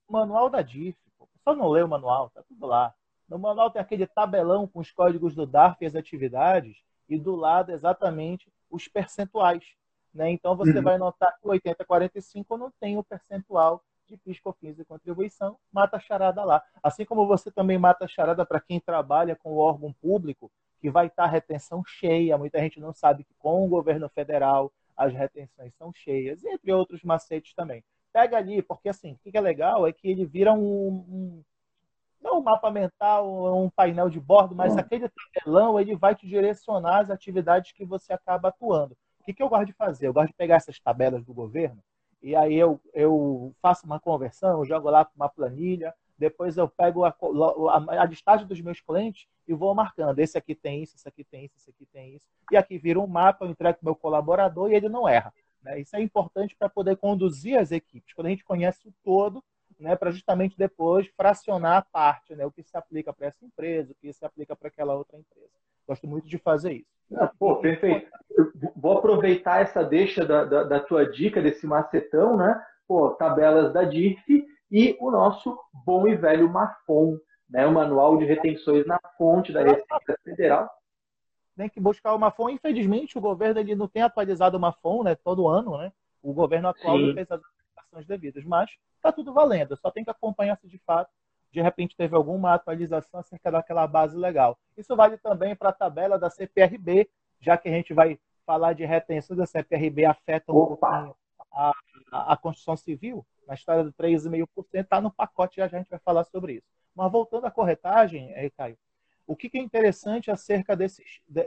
Manual 0.09 0.49
da 0.49 0.63
DIF. 0.63 0.97
Só 1.43 1.55
não 1.55 1.69
lê 1.69 1.83
o 1.83 1.89
manual, 1.89 2.31
tá 2.31 2.43
tudo 2.43 2.67
lá. 2.67 2.95
No 3.29 3.39
manual 3.39 3.71
tem 3.71 3.81
aquele 3.81 4.07
tabelão 4.07 4.67
com 4.67 4.81
os 4.81 4.91
códigos 4.91 5.35
do 5.35 5.47
DARF 5.47 5.83
e 5.83 5.87
as 5.87 5.95
atividades 5.95 6.83
e 7.09 7.19
do 7.19 7.37
lado 7.37 7.71
exatamente 7.71 8.51
os 8.71 8.89
percentuais. 8.89 9.65
Né? 10.13 10.31
Então 10.31 10.57
você 10.57 10.79
uhum. 10.79 10.83
vai 10.83 10.97
notar 10.97 11.37
que 11.39 11.47
o 11.47 11.51
8045 11.51 12.57
não 12.57 12.71
tem 12.81 12.97
o 12.97 13.05
percentual 13.05 13.83
de 14.07 14.17
PIS, 14.17 14.41
COFINS 14.41 14.79
e 14.79 14.85
contribuição, 14.85 15.59
mata 15.73 15.97
a 15.97 16.01
charada 16.01 16.45
lá. 16.45 16.63
Assim 16.83 17.05
como 17.05 17.27
você 17.27 17.51
também 17.51 17.79
mata 17.79 18.05
a 18.05 18.09
charada 18.09 18.45
para 18.45 18.61
quem 18.61 18.81
trabalha 18.81 19.37
com 19.37 19.53
o 19.53 19.59
órgão 19.59 19.93
público, 19.95 20.51
que 20.81 20.91
vai 20.91 21.07
estar 21.07 21.27
retenção 21.27 21.83
cheia. 21.85 22.39
Muita 22.39 22.59
gente 22.61 22.81
não 22.81 22.93
sabe 22.93 23.25
que 23.25 23.35
com 23.39 23.65
o 23.65 23.69
governo 23.69 24.09
federal 24.09 24.73
as 24.97 25.13
retenções 25.13 25.75
são 25.75 25.93
cheias, 25.93 26.45
entre 26.45 26.73
outros 26.73 27.03
macetes 27.03 27.55
também. 27.55 27.83
Pega 28.15 28.39
ali, 28.39 28.63
porque 28.63 28.89
assim, 28.89 29.13
o 29.13 29.19
que 29.19 29.37
é 29.37 29.41
legal 29.41 29.89
é 29.89 29.93
que 29.93 30.09
ele 30.09 30.25
vira 30.25 30.53
um, 30.53 31.05
um 31.09 31.43
não 32.23 32.39
um 32.39 32.43
mapa 32.43 32.71
mental, 32.71 33.61
um 33.61 33.69
painel 33.69 34.09
de 34.09 34.21
bordo, 34.21 34.55
mas 34.55 34.73
hum. 34.73 34.79
aquele 34.79 35.11
tabelão 35.35 35.79
ele 35.79 35.97
vai 35.97 36.15
te 36.15 36.27
direcionar 36.27 37.01
as 37.01 37.11
atividades 37.11 37.73
que 37.73 37.85
você 37.85 38.13
acaba 38.13 38.49
atuando. 38.49 38.97
O 39.21 39.25
que, 39.25 39.35
que 39.35 39.43
eu 39.43 39.49
gosto 39.49 39.67
de 39.67 39.73
fazer? 39.73 40.07
Eu 40.07 40.15
gosto 40.15 40.29
de 40.29 40.35
pegar 40.35 40.55
essas 40.55 40.79
tabelas 40.79 41.25
do 41.25 41.35
governo 41.35 41.83
e 42.23 42.37
aí 42.37 42.55
eu, 42.55 42.81
eu 42.95 43.53
faço 43.61 43.85
uma 43.85 43.99
conversão, 43.99 44.65
jogo 44.65 44.89
lá 44.89 45.05
para 45.05 45.13
uma 45.17 45.29
planilha, 45.29 45.93
depois 46.17 46.57
eu 46.57 46.69
pego 46.69 47.05
a, 47.05 47.09
a, 47.09 48.03
a 48.03 48.05
listagem 48.07 48.47
dos 48.47 48.61
meus 48.61 48.81
clientes 48.81 49.27
e 49.47 49.53
vou 49.53 49.75
marcando. 49.75 50.19
Esse 50.21 50.39
aqui 50.39 50.55
tem 50.55 50.83
isso, 50.83 50.95
esse 50.97 51.09
aqui 51.09 51.25
tem 51.25 51.45
isso, 51.45 51.57
esse 51.59 51.71
aqui 51.71 51.85
tem 51.93 52.15
isso. 52.15 52.27
E 52.51 52.57
aqui 52.57 52.79
vira 52.79 53.01
um 53.01 53.07
mapa, 53.07 53.45
eu 53.45 53.51
entrego 53.51 53.79
para 53.79 53.83
o 53.83 53.87
meu 53.87 53.97
colaborador 53.97 54.71
e 54.71 54.75
ele 54.77 54.89
não 54.89 55.09
erra. 55.09 55.35
Né? 55.65 55.81
Isso 55.81 55.97
é 55.97 56.01
importante 56.01 56.55
para 56.57 56.69
poder 56.69 56.97
conduzir 56.97 57.59
as 57.59 57.73
equipes. 57.73 58.13
Quando 58.15 58.27
a 58.27 58.31
gente 58.31 58.45
conhece 58.45 58.87
o 58.87 58.93
todo, 59.03 59.43
né, 59.81 59.97
para 59.97 60.11
justamente 60.11 60.57
depois 60.57 61.09
fracionar 61.17 61.79
a 61.79 61.83
parte, 61.83 62.35
né, 62.37 62.47
o 62.47 62.53
que 62.53 62.63
se 62.63 62.77
aplica 62.77 63.13
para 63.13 63.29
essa 63.29 63.45
empresa, 63.45 63.93
o 63.93 63.95
que 63.95 64.13
se 64.13 64.25
aplica 64.25 64.55
para 64.55 64.69
aquela 64.69 64.95
outra 64.95 65.19
empresa. 65.19 65.51
Gosto 65.87 66.07
muito 66.07 66.29
de 66.29 66.39
fazer 66.39 66.75
isso. 66.75 66.95
Ah, 67.17 67.31
pô, 67.39 67.57
perfeito. 67.57 68.09
Vou 68.77 68.99
aproveitar 68.99 69.61
essa 69.61 69.83
deixa 69.83 70.25
da, 70.25 70.45
da, 70.45 70.63
da, 70.65 70.81
tua 70.81 71.11
dica 71.11 71.43
desse 71.43 71.67
macetão, 71.67 72.37
né? 72.37 72.63
Pô, 72.89 73.11
tabelas 73.11 73.73
da 73.73 73.85
DIRF 73.85 74.45
e 74.71 74.97
o 74.99 75.11
nosso 75.11 75.59
bom 75.85 76.09
e 76.09 76.17
velho 76.17 76.49
MAFON, 76.49 77.19
né? 77.49 77.67
O 77.67 77.73
Manual 77.73 78.17
de 78.17 78.25
Retenções 78.25 78.87
na 78.87 78.99
Fonte 79.19 79.53
da 79.53 79.63
Receita 79.63 80.19
Federal. 80.25 80.71
Tem 81.57 81.69
que 81.69 81.81
buscar 81.81 82.15
o 82.15 82.19
MAFON. 82.19 82.51
Infelizmente, 82.51 83.17
o 83.17 83.21
governo 83.21 83.61
ele 83.61 83.75
não 83.75 83.87
tem 83.87 84.03
atualizado 84.03 84.57
o 84.57 84.61
MAFON 84.61 85.05
né, 85.05 85.15
todo 85.15 85.49
ano, 85.49 85.79
né? 85.79 85.93
O 86.23 86.33
governo 86.33 86.69
atual 86.69 86.97
Sim. 86.99 87.07
não 87.07 87.15
fez 87.15 87.31
as 87.31 87.41
atualizações 87.41 88.07
devidas, 88.07 88.45
mas 88.45 88.71
está 88.97 89.13
tudo 89.13 89.33
valendo. 89.33 89.77
Só 89.77 89.91
tem 89.91 90.03
que 90.03 90.11
acompanhar 90.11 90.57
se 90.57 90.67
de 90.67 90.79
fato 90.79 91.11
de 91.53 91.61
repente 91.61 91.97
teve 91.97 92.17
alguma 92.17 92.53
atualização 92.55 93.21
acerca 93.21 93.51
daquela 93.53 93.87
base 93.87 94.17
legal. 94.17 94.59
Isso 94.77 94.97
vale 94.97 95.17
também 95.19 95.55
para 95.55 95.69
a 95.69 95.73
tabela 95.73 96.19
da 96.19 96.29
CPRB, 96.29 97.09
já 97.41 97.57
que 97.57 97.69
a 97.69 97.73
gente 97.73 97.95
vai 97.95 98.19
falar 98.45 98.73
de 98.73 98.85
retenção 98.85 99.37
da 99.37 99.47
CPRB 99.47 100.05
afeta 100.05 100.53
um 100.53 100.57
Opa. 100.57 100.75
pouquinho 100.75 101.17
a, 101.53 101.73
a, 102.11 102.33
a, 102.33 102.37
Constituição 102.37 102.77
Civil, 102.77 103.25
na 103.47 103.55
história 103.55 103.85
do 103.85 103.93
3,5%, 103.93 104.49
está 104.73 105.01
no 105.01 105.13
pacote, 105.13 105.57
já 105.59 105.67
a 105.67 105.69
gente 105.69 105.89
vai 105.89 106.01
falar 106.01 106.25
sobre 106.25 106.55
isso. 106.55 106.67
Mas 106.95 107.11
voltando 107.11 107.47
à 107.47 107.51
corretagem, 107.51 108.33
é, 108.33 108.51
Caio, 108.51 108.77
o 109.27 109.35
que, 109.35 109.51
é 109.55 109.61
interessante 109.61 110.31
acerca 110.31 110.77
desse, 110.77 111.03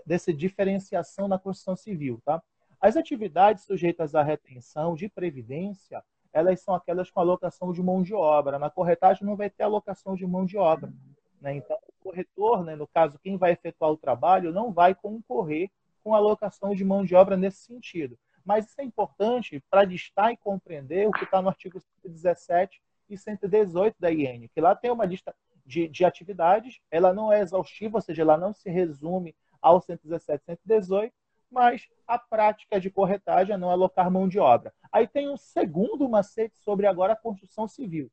dessa 0.05 0.33
diferenciação 0.33 1.27
na 1.27 1.37
Constituição 1.37 1.75
Civil, 1.75 2.21
tá? 2.25 2.41
As 2.79 2.95
atividades 2.95 3.63
sujeitas 3.63 4.13
à 4.13 4.21
retenção 4.21 4.95
de 4.95 5.09
previdência, 5.09 6.03
elas 6.31 6.61
são 6.61 6.75
aquelas 6.75 7.09
com 7.09 7.19
alocação 7.19 7.71
de 7.71 7.81
mão 7.81 8.03
de 8.03 8.13
obra. 8.13 8.59
Na 8.59 8.69
corretagem 8.69 9.25
não 9.25 9.35
vai 9.35 9.49
ter 9.49 9.63
alocação 9.63 10.15
de 10.15 10.25
mão 10.27 10.45
de 10.45 10.57
obra. 10.57 10.93
Né? 11.41 11.55
Então, 11.55 11.77
o 11.87 12.03
corretor, 12.03 12.63
né, 12.63 12.75
no 12.75 12.87
caso, 12.87 13.19
quem 13.19 13.35
vai 13.35 13.51
efetuar 13.51 13.91
o 13.91 13.97
trabalho, 13.97 14.53
não 14.53 14.71
vai 14.71 14.93
concorrer 14.93 15.71
com 16.03 16.13
alocação 16.13 16.75
de 16.75 16.85
mão 16.85 17.03
de 17.03 17.15
obra 17.15 17.35
nesse 17.35 17.65
sentido. 17.65 18.17
Mas 18.45 18.67
isso 18.67 18.79
é 18.79 18.83
importante 18.83 19.61
para 19.69 19.83
listar 19.83 20.31
e 20.31 20.37
compreender 20.37 21.07
o 21.07 21.11
que 21.11 21.23
está 21.23 21.41
no 21.41 21.49
artigo 21.49 21.79
117 22.03 22.81
e 23.09 23.17
118 23.17 23.95
da 23.99 24.11
IN, 24.11 24.47
que 24.53 24.61
lá 24.61 24.75
tem 24.75 24.91
uma 24.91 25.05
lista 25.05 25.35
de, 25.67 25.87
de 25.89 26.05
atividades, 26.05 26.79
ela 26.89 27.13
não 27.13 27.31
é 27.31 27.41
exaustiva, 27.41 27.97
ou 27.97 28.01
seja, 28.01 28.21
ela 28.21 28.37
não 28.37 28.53
se 28.53 28.69
resume 28.69 29.35
ao 29.61 29.81
117 29.81 30.41
e 30.41 30.45
118, 30.45 31.13
mas 31.51 31.87
a 32.07 32.17
prática 32.17 32.79
de 32.79 32.89
corretagem 32.89 33.53
é 33.53 33.57
não 33.57 33.69
alocar 33.69 34.09
mão 34.09 34.27
de 34.27 34.39
obra. 34.39 34.73
Aí 34.91 35.07
tem 35.07 35.29
um 35.29 35.37
segundo 35.37 36.07
macete 36.07 36.57
sobre 36.57 36.87
agora 36.87 37.13
a 37.13 37.17
construção 37.17 37.67
civil. 37.67 38.09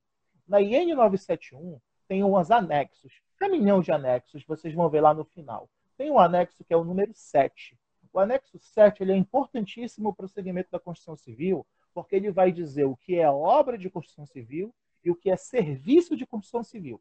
Na 0.47 0.61
IN 0.61 0.95
971 0.95 1.81
tem 2.07 2.23
uns 2.23 2.51
anexos, 2.51 3.21
caminhão 3.37 3.81
de 3.81 3.93
anexos, 3.93 4.45
vocês 4.45 4.75
vão 4.75 4.91
ver 4.91 5.01
lá 5.01 5.15
no 5.15 5.25
final. 5.25 5.71
Tem 5.97 6.11
um 6.11 6.19
anexo 6.19 6.65
que 6.65 6.75
é 6.75 6.77
o 6.77 6.85
número 6.85 7.13
7. 7.15 7.79
O 8.13 8.19
anexo 8.19 8.59
7 8.59 9.03
ele 9.03 9.13
é 9.13 9.17
importantíssimo 9.17 10.15
para 10.15 10.27
o 10.27 10.29
segmento 10.29 10.71
da 10.71 10.79
construção 10.79 11.17
civil, 11.17 11.67
porque 11.93 12.17
ele 12.17 12.31
vai 12.31 12.51
dizer 12.53 12.85
o 12.85 12.97
que 12.97 13.17
é 13.17 13.31
obra 13.31 13.79
de 13.79 13.89
construção 13.89 14.27
civil 14.27 14.75
e 15.05 15.11
o 15.11 15.17
que 15.17 15.31
é 15.31 15.37
serviço 15.37 16.17
de 16.17 16.27
construção 16.27 16.63
civil. 16.63 17.01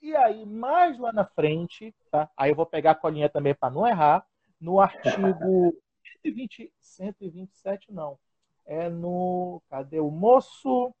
E 0.00 0.16
aí, 0.16 0.46
mais 0.46 0.98
lá 0.98 1.12
na 1.12 1.24
frente, 1.24 1.94
tá? 2.10 2.30
aí 2.36 2.50
eu 2.50 2.56
vou 2.56 2.66
pegar 2.66 2.92
a 2.92 2.94
colinha 2.94 3.28
também 3.28 3.54
para 3.54 3.72
não 3.72 3.86
errar, 3.86 4.26
no 4.60 4.80
artigo 4.80 5.74
120, 6.22 6.72
127, 6.78 7.92
não. 7.92 8.18
É 8.64 8.88
no. 8.88 9.62
Cadê 9.68 10.00
o 10.00 10.10
moço? 10.10 10.94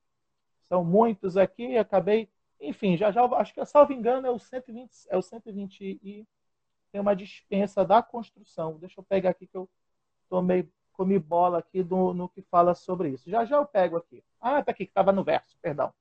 São 0.68 0.84
muitos 0.84 1.36
aqui, 1.36 1.76
acabei. 1.76 2.28
Enfim, 2.60 2.96
já 2.96 3.10
já, 3.10 3.24
acho 3.24 3.54
que, 3.54 3.64
salvo 3.64 3.92
engano, 3.92 4.26
é 4.26 4.30
o 4.30 4.38
120, 4.38 4.90
é 5.08 5.16
o 5.16 5.22
120 5.22 5.98
e 6.02 6.26
tem 6.92 7.00
uma 7.00 7.16
dispensa 7.16 7.84
da 7.84 8.02
construção. 8.02 8.78
Deixa 8.78 9.00
eu 9.00 9.04
pegar 9.04 9.30
aqui 9.30 9.46
que 9.46 9.56
eu 9.56 9.68
tomei, 10.28 10.68
comi 10.92 11.18
bola 11.18 11.58
aqui 11.58 11.82
do, 11.82 12.12
no 12.12 12.28
que 12.28 12.42
fala 12.42 12.74
sobre 12.74 13.10
isso. 13.10 13.30
Já 13.30 13.44
já 13.44 13.56
eu 13.56 13.66
pego 13.66 13.96
aqui. 13.96 14.22
Ah, 14.40 14.62
tá 14.62 14.72
aqui, 14.72 14.84
que 14.84 14.90
estava 14.90 15.12
no 15.12 15.24
verso, 15.24 15.56
perdão. 15.62 15.92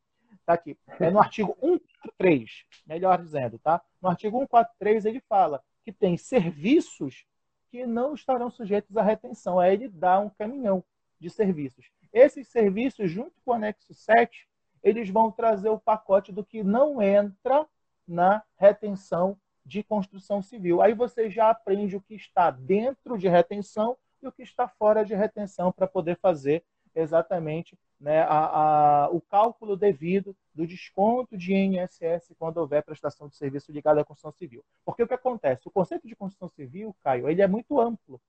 Tá 0.50 0.56
aqui. 0.56 0.76
É 1.00 1.12
no 1.12 1.20
artigo 1.20 1.56
143, 1.62 2.66
melhor 2.88 3.22
dizendo, 3.22 3.60
tá? 3.60 3.80
No 4.02 4.10
artigo 4.10 4.40
143 4.40 5.06
ele 5.06 5.20
fala 5.30 5.64
que 5.86 5.92
tem 5.92 6.18
serviços 6.18 7.24
que 7.70 7.86
não 7.86 8.16
estarão 8.16 8.50
sujeitos 8.50 8.98
à 8.98 9.04
retenção. 9.04 9.60
Aí 9.60 9.74
ele 9.74 9.88
dá 9.88 10.20
um 10.20 10.28
caminhão 10.28 10.84
de 11.20 11.30
serviços. 11.30 11.92
Esses 12.12 12.48
serviços, 12.48 13.12
junto 13.12 13.40
com 13.46 13.52
o 13.52 13.54
anexo 13.54 13.94
7, 13.94 14.50
eles 14.82 15.08
vão 15.08 15.32
trazer 15.32 15.70
o 15.70 15.78
pacote 15.78 16.32
do 16.32 16.44
que 16.44 16.64
não 16.64 17.00
entra 17.00 17.68
na 18.08 18.42
retenção 18.58 19.38
de 19.64 19.84
construção 19.84 20.42
civil. 20.42 20.82
Aí 20.82 20.96
você 20.96 21.30
já 21.30 21.52
aprende 21.52 21.96
o 21.96 22.02
que 22.02 22.16
está 22.16 22.50
dentro 22.50 23.20
de 23.20 23.28
retenção 23.28 23.96
e 24.20 24.28
o 24.28 24.32
que 24.32 24.42
está 24.42 24.68
fora 24.68 25.06
de 25.06 25.14
retenção 25.14 25.72
para 25.72 25.86
poder 25.86 26.18
fazer 26.18 26.66
exatamente 26.96 27.78
né, 28.00 28.22
a, 28.22 29.06
a, 29.06 29.10
o 29.10 29.20
cálculo 29.20 29.76
devido 29.76 30.36
do 30.54 30.66
desconto 30.66 31.38
de 31.38 31.54
INSS 31.54 32.34
quando 32.38 32.58
houver 32.58 32.84
prestação 32.84 33.28
de 33.28 33.36
serviço 33.36 33.72
ligada 33.72 34.02
à 34.02 34.06
construção 34.06 34.32
civil. 34.32 34.64
Porque 34.86 35.04
o 35.04 35.08
que 35.08 35.14
acontece? 35.14 35.68
O 35.68 35.72
conceito 35.72 36.08
de 36.08 36.16
construção 36.16 36.48
civil, 36.48 36.96
Caio, 37.04 37.30
ele 37.30 37.42
é 37.42 37.48
muito 37.48 37.80
amplo. 37.80 38.22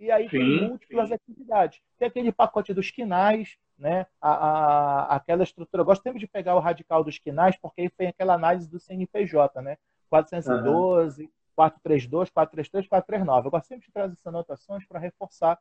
E 0.00 0.10
aí 0.10 0.28
sim, 0.28 0.38
tem 0.38 0.68
múltiplas 0.68 1.08
sim. 1.08 1.14
atividades. 1.14 1.80
Tem 1.96 2.08
aquele 2.08 2.32
pacote 2.32 2.72
dos 2.72 2.90
quinais, 2.90 3.56
né? 3.76 4.06
A, 4.20 4.30
a, 4.30 5.16
aquela 5.16 5.42
estrutura. 5.42 5.80
Eu 5.80 5.84
gosto 5.84 6.02
sempre 6.02 6.20
de 6.20 6.26
pegar 6.26 6.54
o 6.54 6.60
radical 6.60 7.02
dos 7.02 7.18
quinais, 7.18 7.56
porque 7.56 7.82
aí 7.82 7.90
tem 7.90 8.08
aquela 8.08 8.34
análise 8.34 8.68
do 8.68 8.78
CNPJ, 8.78 9.60
né? 9.60 9.76
412, 10.08 11.24
uhum. 11.24 11.30
432, 11.54 12.30
433, 12.30 12.88
439. 12.88 13.46
Eu 13.46 13.50
gosto 13.50 13.66
sempre 13.66 13.86
de 13.86 13.92
trazer 13.92 14.12
essas 14.12 14.26
anotações 14.26 14.86
para 14.86 15.00
reforçar 15.00 15.58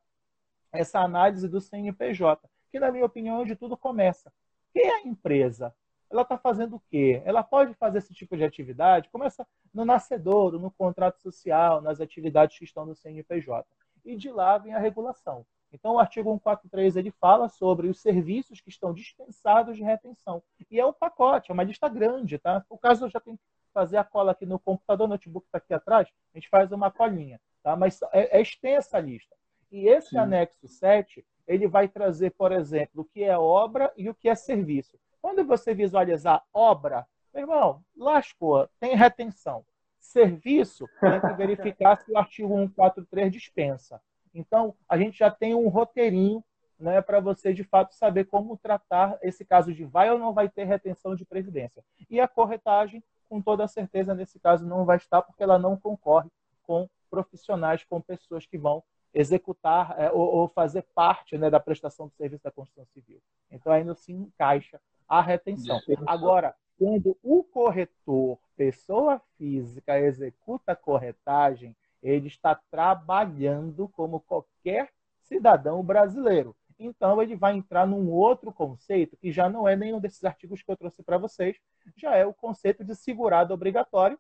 essa 0.72 1.00
análise 1.00 1.48
do 1.48 1.60
CNPJ, 1.60 2.48
na 2.80 2.92
minha 2.92 3.06
opinião, 3.06 3.38
é 3.38 3.40
onde 3.42 3.56
tudo 3.56 3.78
começa. 3.78 4.32
Quem 4.74 4.84
é 4.84 4.96
a 4.96 5.08
empresa? 5.08 5.74
Ela 6.10 6.22
está 6.22 6.38
fazendo 6.38 6.78
o 6.78 6.82
quê? 6.90 7.22
Ela 7.26 7.44
pode 7.44 7.74
fazer 7.74 7.98
esse 7.98 8.14
tipo 8.14 8.38
de 8.38 8.44
atividade? 8.44 9.10
Começa 9.10 9.46
no 9.74 9.84
nascedouro, 9.84 10.60
no 10.60 10.72
contrato 10.72 11.20
social, 11.22 11.82
nas 11.82 12.00
atividades 12.00 12.58
que 12.58 12.64
estão 12.64 12.86
no 12.86 12.96
CNPJ. 12.96 13.68
E 14.06 14.16
de 14.16 14.30
lá 14.32 14.58
vem 14.58 14.74
a 14.74 14.80
regulação. 14.80 15.46
Então, 15.72 15.96
o 15.96 16.00
artigo 16.00 16.30
143 16.30 16.96
ele 16.96 17.12
fala 17.12 17.50
sobre 17.50 17.88
os 17.88 18.00
serviços 18.00 18.62
que 18.62 18.70
estão 18.70 18.94
dispensados 18.94 19.76
de 19.76 19.84
retenção. 19.84 20.42
E 20.72 20.80
é 20.80 20.86
um 20.86 20.94
pacote, 20.94 21.52
é 21.52 21.54
uma 21.54 21.64
lista 21.64 21.90
grande, 21.90 22.38
tá? 22.38 22.64
O 22.70 22.78
caso 22.78 23.06
eu 23.06 23.10
já 23.10 23.20
tenho 23.20 23.38
que 23.38 23.44
fazer 23.74 23.98
a 23.98 24.04
cola 24.04 24.32
aqui 24.32 24.46
no 24.46 24.58
computador, 24.58 25.08
notebook 25.08 25.46
está 25.46 25.58
aqui 25.58 25.74
atrás, 25.74 26.08
a 26.34 26.38
gente 26.38 26.50
faz 26.50 26.72
uma 26.72 26.90
colinha, 26.90 27.40
tá? 27.62 27.76
Mas 27.76 28.02
é, 28.14 28.38
é 28.38 28.42
extensa 28.42 28.98
a 28.98 29.02
lista. 29.02 29.36
E 29.70 29.88
esse 29.88 30.12
Sim. 30.12 30.20
anexo 30.20 30.68
7, 30.68 31.26
ele 31.48 31.68
vai 31.68 31.88
trazer, 31.88 32.32
por 32.32 32.52
exemplo, 32.52 33.02
o 33.02 33.06
que 33.06 33.24
é 33.24 33.38
obra 33.38 33.92
e 33.96 34.10
o 34.10 34.14
que 34.14 34.28
é 34.28 34.36
serviço. 34.36 35.00
Quando 35.22 35.46
você 35.46 35.74
visualizar 35.74 36.44
obra, 36.54 37.08
meu 37.34 37.44
irmão, 37.44 37.84
lascou, 37.96 38.68
tem 38.80 38.96
retenção. 38.96 39.66
Serviço, 40.00 40.88
tem 41.00 41.22
que 41.22 41.34
verificar 41.34 41.98
se 41.98 42.12
o 42.12 42.18
artigo 42.18 42.56
143 42.56 43.32
dispensa. 43.32 44.02
Então, 44.34 44.76
a 44.88 44.98
gente 44.98 45.18
já 45.18 45.32
tem 45.32 45.56
um 45.56 45.68
roteirinho 45.68 46.44
né, 46.80 47.02
para 47.02 47.20
você, 47.20 47.54
de 47.54 47.64
fato, 47.64 47.96
saber 47.96 48.26
como 48.26 48.58
tratar 48.58 49.18
esse 49.22 49.44
caso 49.44 49.74
de 49.74 49.84
vai 49.84 50.12
ou 50.12 50.20
não 50.20 50.34
vai 50.34 50.48
ter 50.48 50.66
retenção 50.66 51.16
de 51.16 51.26
previdência. 51.26 51.84
E 52.10 52.20
a 52.20 52.28
corretagem, 52.28 53.04
com 53.28 53.42
toda 53.42 53.68
certeza, 53.68 54.14
nesse 54.14 54.40
caso, 54.40 54.66
não 54.66 54.86
vai 54.86 54.98
estar, 54.98 55.22
porque 55.22 55.44
ela 55.44 55.58
não 55.58 55.76
concorre 55.76 56.30
com 56.64 56.88
profissionais, 57.10 57.84
com 57.84 58.02
pessoas 58.02 58.46
que 58.46 58.58
vão 58.58 58.84
executar 59.18 59.96
é, 59.98 60.12
ou, 60.12 60.22
ou, 60.22 60.48
fazer 60.48 60.84
parte 60.94 61.38
né, 61.40 61.50
da 61.50 61.60
prestação 61.60 62.08
do 62.08 62.14
serviço 62.14 62.44
da 62.44 62.52
construção 62.52 62.86
civil. 62.94 63.20
Então, 63.52 63.74
ainda 63.74 63.96
se 63.96 64.14
encaixa 64.14 64.80
a 65.08 65.22
retenção. 65.22 65.80
Agora, 66.06 66.54
quando 66.78 67.18
o 67.24 67.44
corretor, 67.44 68.38
pessoa 68.56 69.20
física, 69.36 70.00
executa 70.00 70.74
a 70.74 70.76
corretagem, 70.76 71.76
ele 72.04 72.28
está 72.28 72.54
trabalhando 72.70 73.88
como 73.90 74.20
qualquer 74.20 74.92
cidadão 75.24 75.84
brasileiro. 75.84 76.56
Então, 76.78 77.20
ele 77.20 77.36
vai 77.36 77.56
entrar 77.56 77.88
num 77.88 78.12
outro 78.12 78.54
conceito, 78.54 79.18
que 79.18 79.32
já 79.32 79.50
não 79.50 79.68
é 79.68 79.76
nenhum 79.76 80.00
desses 80.00 80.24
artigos 80.24 80.62
que 80.62 80.70
eu 80.70 80.78
trouxe 80.78 81.02
para 81.02 81.18
vocês, 81.18 81.58
já 81.96 82.16
é 82.16 82.24
o 82.24 82.36
conceito 82.36 82.84
de 82.84 82.96
segurado 82.96 83.52
obrigatório. 83.52 84.20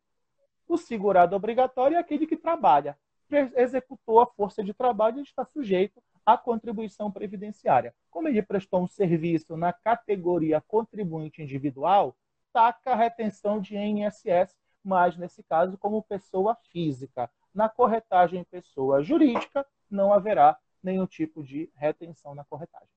O 0.68 0.76
segurado 0.76 1.36
obrigatório 1.36 1.98
é 1.98 2.00
aquele 2.00 2.26
que 2.26 2.36
trabalha 2.36 2.98
executou 3.36 4.20
a 4.20 4.26
força 4.26 4.64
de 4.64 4.74
trabalho, 4.74 5.18
ele 5.18 5.24
está 5.24 5.46
sujeito 5.46 6.02
à 6.26 6.38
contribuição 6.38 7.12
previdenciária. 7.12 7.94
Como 8.10 8.28
ele 8.28 8.42
prestou 8.42 8.84
um 8.84 8.88
serviço 8.88 9.56
na 9.56 9.72
categoria 9.72 10.62
contribuinte 10.62 11.42
individual, 11.42 12.16
taca 12.54 12.92
a 12.92 12.96
retenção 12.96 13.60
de 13.60 13.76
INSS, 13.78 14.56
mas 14.84 15.18
nesse 15.18 15.44
caso 15.44 15.78
como 15.78 16.04
pessoa 16.04 16.56
física. 16.72 17.30
Na 17.54 17.70
corretagem 17.70 18.44
pessoa 18.44 19.02
jurídica, 19.02 19.66
não 19.90 20.14
haverá 20.14 20.58
nenhum 20.84 21.06
tipo 21.06 21.44
de 21.44 21.70
retenção 21.76 22.36
na 22.36 22.44
corretagem. 22.46 22.90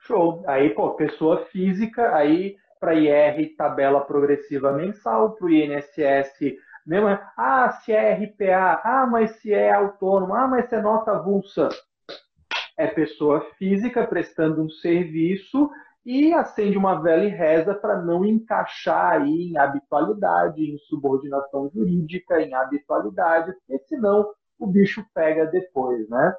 Show. 0.00 0.42
Aí, 0.46 0.70
pô, 0.70 0.94
pessoa 0.94 1.46
física, 1.46 2.14
aí 2.14 2.56
para 2.78 2.94
IR 2.94 3.56
tabela 3.56 4.00
progressiva 4.00 4.72
mensal, 4.72 5.32
para 5.32 5.46
o 5.46 5.50
INSS 5.50 6.58
mesmo, 6.86 7.08
ah, 7.36 7.70
se 7.82 7.92
é 7.92 8.14
RPA, 8.14 8.80
ah, 8.84 9.06
mas 9.10 9.32
se 9.40 9.52
é 9.52 9.72
autônomo, 9.72 10.34
ah, 10.34 10.46
mas 10.46 10.68
se 10.68 10.76
é 10.76 10.80
nota 10.80 11.12
avulsa. 11.12 11.68
É 12.78 12.86
pessoa 12.86 13.40
física 13.58 14.06
prestando 14.06 14.62
um 14.62 14.68
serviço 14.68 15.70
e 16.04 16.32
acende 16.32 16.78
uma 16.78 17.02
vela 17.02 17.24
e 17.24 17.28
reza 17.28 17.74
para 17.74 18.00
não 18.00 18.24
encaixar 18.24 19.20
aí 19.20 19.50
em 19.50 19.58
habitualidade, 19.58 20.62
em 20.62 20.78
subordinação 20.78 21.68
jurídica, 21.74 22.40
em 22.40 22.54
habitualidade, 22.54 23.52
porque 23.52 23.84
senão 23.86 24.30
o 24.56 24.66
bicho 24.66 25.04
pega 25.12 25.46
depois, 25.46 26.08
né? 26.08 26.34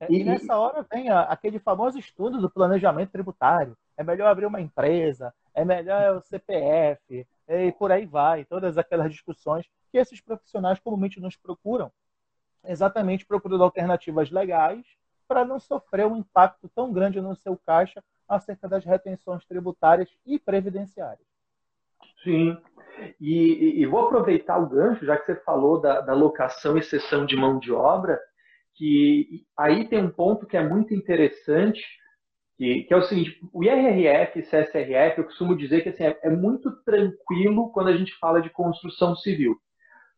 É, 0.00 0.06
e, 0.10 0.20
e 0.20 0.24
nessa 0.24 0.58
hora 0.58 0.84
vem 0.92 1.08
aquele 1.10 1.60
famoso 1.60 1.96
estudo 1.96 2.40
do 2.40 2.50
planejamento 2.50 3.12
tributário. 3.12 3.76
É 3.96 4.02
melhor 4.02 4.26
abrir 4.26 4.46
uma 4.46 4.60
empresa, 4.60 5.32
é 5.54 5.64
melhor 5.64 6.16
o 6.16 6.22
CPF, 6.22 7.26
e 7.52 7.72
por 7.72 7.92
aí 7.92 8.06
vai, 8.06 8.44
todas 8.44 8.78
aquelas 8.78 9.10
discussões 9.10 9.66
que 9.90 9.98
esses 9.98 10.20
profissionais 10.20 10.78
comumente 10.78 11.20
nos 11.20 11.36
procuram, 11.36 11.92
exatamente 12.64 13.26
procurando 13.26 13.64
alternativas 13.64 14.30
legais 14.30 14.84
para 15.28 15.44
não 15.44 15.58
sofrer 15.58 16.06
um 16.06 16.16
impacto 16.16 16.68
tão 16.74 16.92
grande 16.92 17.20
no 17.20 17.34
seu 17.36 17.56
caixa 17.56 18.02
acerca 18.28 18.68
das 18.68 18.84
retenções 18.84 19.44
tributárias 19.44 20.08
e 20.26 20.38
previdenciárias. 20.38 21.26
Sim. 22.22 22.56
E, 23.20 23.80
e, 23.80 23.86
vou 23.86 24.00
aproveitar 24.00 24.58
o 24.58 24.68
gancho, 24.68 25.04
já 25.04 25.16
que 25.16 25.26
você 25.26 25.36
falou 25.36 25.80
da, 25.80 26.00
da 26.00 26.14
locação 26.14 26.76
e 26.76 26.82
cessão 26.82 27.26
de 27.26 27.34
mão 27.34 27.58
de 27.58 27.72
obra, 27.72 28.20
que 28.74 29.44
aí 29.56 29.88
tem 29.88 30.04
um 30.04 30.10
ponto 30.10 30.46
que 30.46 30.56
é 30.56 30.66
muito 30.66 30.94
interessante, 30.94 31.82
que, 32.56 32.84
que, 32.84 32.94
é 32.94 32.96
o 32.96 33.02
seguinte, 33.02 33.38
o 33.52 33.64
IRRF 33.64 34.38
e 34.38 34.42
CSRF, 34.42 35.18
eu 35.18 35.24
costumo 35.24 35.56
dizer 35.56 35.82
que 35.82 35.88
assim, 35.88 36.04
é, 36.04 36.18
é, 36.22 36.30
muito 36.30 36.70
tranquilo 36.84 37.70
quando 37.72 37.88
a 37.88 37.96
gente 37.96 38.16
fala 38.18 38.40
de 38.40 38.50
construção 38.50 39.16
civil, 39.16 39.56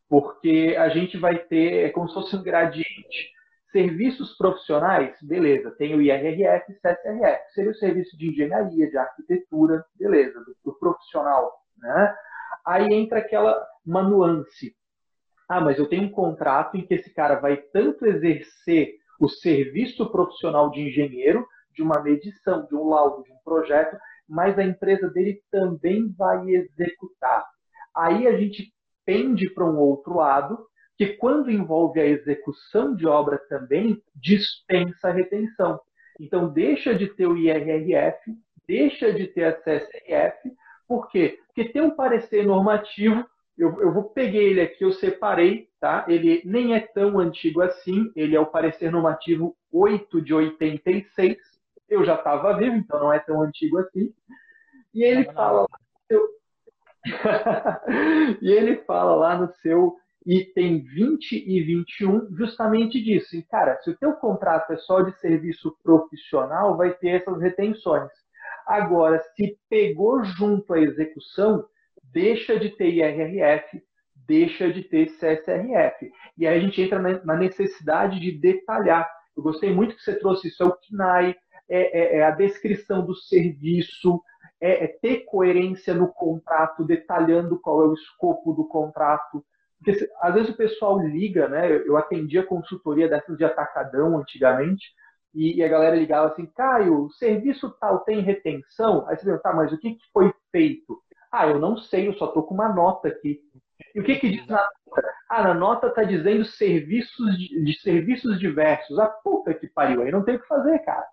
porque 0.08 0.74
a 0.78 0.88
gente 0.88 1.16
vai 1.16 1.38
ter, 1.38 1.86
é 1.86 1.90
como 1.90 2.08
se 2.08 2.14
fosse 2.14 2.36
um 2.36 2.42
gradiente. 2.42 3.32
Serviços 3.72 4.36
profissionais, 4.36 5.16
beleza, 5.20 5.70
tem 5.72 5.96
o 5.96 6.02
IRRF 6.02 6.70
e 6.70 6.74
CSRF, 6.76 7.52
seria 7.54 7.70
o 7.72 7.74
serviço 7.74 8.16
de 8.16 8.30
engenharia, 8.30 8.88
de 8.88 8.96
arquitetura, 8.96 9.84
beleza, 9.98 10.38
do, 10.40 10.56
do 10.64 10.78
profissional. 10.78 11.52
Né? 11.78 12.14
Aí 12.64 12.94
entra 12.94 13.18
aquela 13.18 13.66
uma 13.84 14.02
nuance. 14.02 14.74
Ah, 15.48 15.60
mas 15.60 15.78
eu 15.78 15.88
tenho 15.88 16.04
um 16.04 16.10
contrato 16.10 16.76
em 16.76 16.86
que 16.86 16.94
esse 16.94 17.12
cara 17.12 17.34
vai 17.36 17.56
tanto 17.56 18.06
exercer 18.06 18.94
o 19.20 19.28
serviço 19.28 20.10
profissional 20.10 20.70
de 20.70 20.80
engenheiro, 20.80 21.46
de 21.74 21.82
uma 21.82 22.02
medição, 22.02 22.66
de 22.66 22.74
um 22.74 22.88
laudo, 22.88 23.22
de 23.24 23.32
um 23.32 23.38
projeto, 23.44 23.96
mas 24.28 24.58
a 24.58 24.64
empresa 24.64 25.08
dele 25.10 25.42
também 25.50 26.12
vai 26.16 26.48
executar. 26.50 27.44
Aí 27.94 28.26
a 28.26 28.36
gente 28.36 28.72
pende 29.04 29.50
para 29.50 29.64
um 29.64 29.78
outro 29.78 30.14
lado, 30.14 30.66
que 30.96 31.08
quando 31.16 31.50
envolve 31.50 32.00
a 32.00 32.06
execução 32.06 32.94
de 32.94 33.06
obra 33.06 33.38
também, 33.48 34.00
dispensa 34.14 35.08
a 35.08 35.12
retenção. 35.12 35.80
Então 36.18 36.52
deixa 36.52 36.94
de 36.94 37.08
ter 37.08 37.26
o 37.26 37.36
IRRF, 37.36 38.32
deixa 38.66 39.12
de 39.12 39.26
ter 39.26 39.44
a 39.44 39.52
CSRF, 39.52 40.54
por 40.86 41.08
quê? 41.08 41.38
Porque 41.46 41.70
tem 41.70 41.82
um 41.82 41.90
parecer 41.90 42.46
normativo, 42.46 43.24
eu, 43.56 43.80
eu 43.80 43.92
vou 43.92 44.04
peguei 44.04 44.50
ele 44.50 44.60
aqui, 44.60 44.84
eu 44.84 44.92
separei, 44.92 45.68
tá? 45.80 46.04
Ele 46.08 46.42
nem 46.44 46.74
é 46.74 46.80
tão 46.80 47.18
antigo 47.18 47.62
assim, 47.62 48.10
ele 48.14 48.34
é 48.34 48.40
o 48.40 48.46
parecer 48.46 48.90
normativo 48.90 49.56
8 49.72 50.20
de 50.20 50.34
86, 50.34 51.36
eu 51.94 52.04
já 52.04 52.14
estava 52.14 52.56
vivo, 52.56 52.76
então 52.76 53.00
não 53.00 53.12
é 53.12 53.18
tão 53.18 53.42
antigo 53.42 53.78
assim. 53.78 54.12
E 54.92 55.02
ele 55.02 55.24
fala 55.24 55.62
lá 55.62 55.68
no 55.70 56.06
seu... 56.06 56.28
e 58.42 58.50
ele 58.50 58.76
fala 58.84 59.14
lá 59.14 59.36
no 59.38 59.52
seu 59.54 59.96
item 60.26 60.82
20 60.82 61.32
e 61.32 61.62
21 61.62 62.34
justamente 62.34 63.02
disso. 63.02 63.36
E, 63.36 63.42
cara, 63.42 63.78
se 63.82 63.90
o 63.90 63.96
teu 63.96 64.14
contrato 64.14 64.72
é 64.72 64.76
só 64.76 65.02
de 65.02 65.18
serviço 65.18 65.76
profissional, 65.82 66.76
vai 66.76 66.94
ter 66.94 67.20
essas 67.20 67.40
retenções. 67.40 68.10
Agora, 68.66 69.20
se 69.36 69.58
pegou 69.68 70.24
junto 70.24 70.72
à 70.72 70.80
execução, 70.80 71.66
deixa 72.02 72.58
de 72.58 72.70
ter 72.70 72.88
IRRF, 72.88 73.82
deixa 74.26 74.72
de 74.72 74.82
ter 74.82 75.06
CSRF. 75.06 76.10
E 76.38 76.46
aí 76.46 76.58
a 76.58 76.60
gente 76.60 76.80
entra 76.80 76.98
na 76.98 77.36
necessidade 77.36 78.18
de 78.18 78.32
detalhar. 78.32 79.08
Eu 79.36 79.42
gostei 79.42 79.72
muito 79.72 79.94
que 79.96 80.02
você 80.02 80.18
trouxe 80.18 80.48
isso, 80.48 80.62
é 80.62 80.66
o 80.66 80.76
CNAE, 80.76 81.36
é, 81.68 82.16
é, 82.16 82.18
é 82.18 82.24
a 82.24 82.30
descrição 82.30 83.04
do 83.04 83.14
serviço, 83.14 84.20
é, 84.60 84.84
é, 84.84 84.86
ter 84.86 85.24
coerência 85.24 85.94
no 85.94 86.08
contrato, 86.08 86.84
detalhando 86.84 87.60
qual 87.60 87.82
é 87.82 87.86
o 87.86 87.94
escopo 87.94 88.52
do 88.52 88.66
contrato. 88.66 89.44
Porque 89.78 90.08
às 90.20 90.34
vezes 90.34 90.50
o 90.50 90.56
pessoal 90.56 90.98
liga, 91.00 91.48
né? 91.48 91.70
Eu 91.70 91.96
atendia 91.96 92.46
consultoria 92.46 93.08
dessas 93.08 93.36
de 93.36 93.44
atacadão 93.44 94.18
antigamente, 94.18 94.84
e, 95.34 95.64
a 95.64 95.68
galera 95.68 95.96
ligava 95.96 96.28
assim, 96.28 96.46
Caio, 96.46 97.06
o 97.06 97.10
serviço 97.10 97.68
tal 97.80 98.00
tem 98.00 98.20
retenção? 98.20 99.04
Aí 99.08 99.16
você 99.16 99.24
pergunta, 99.24 99.42
tá, 99.42 99.52
mas 99.52 99.72
o 99.72 99.78
que, 99.78 99.94
que 99.94 100.04
foi 100.12 100.32
feito? 100.52 101.02
Ah, 101.30 101.48
eu 101.48 101.58
não 101.58 101.76
sei, 101.76 102.06
eu 102.06 102.14
só 102.14 102.26
estou 102.26 102.44
com 102.44 102.54
uma 102.54 102.72
nota 102.72 103.08
aqui. 103.08 103.40
E 103.92 104.00
o 104.00 104.04
que, 104.04 104.14
que 104.14 104.30
diz 104.30 104.46
na 104.46 104.68
nota? 104.86 105.14
Ah, 105.28 105.42
na 105.42 105.54
nota 105.54 105.88
está 105.88 106.04
dizendo 106.04 106.44
serviços 106.44 107.36
de, 107.36 107.64
de, 107.64 107.80
serviços 107.80 108.38
diversos. 108.38 108.96
Ah, 109.00 109.08
puta 109.08 109.52
que 109.52 109.66
pariu, 109.66 110.02
aí 110.02 110.12
não 110.12 110.22
tem 110.22 110.36
o 110.36 110.40
que 110.40 110.46
fazer, 110.46 110.78
cara. 110.80 111.04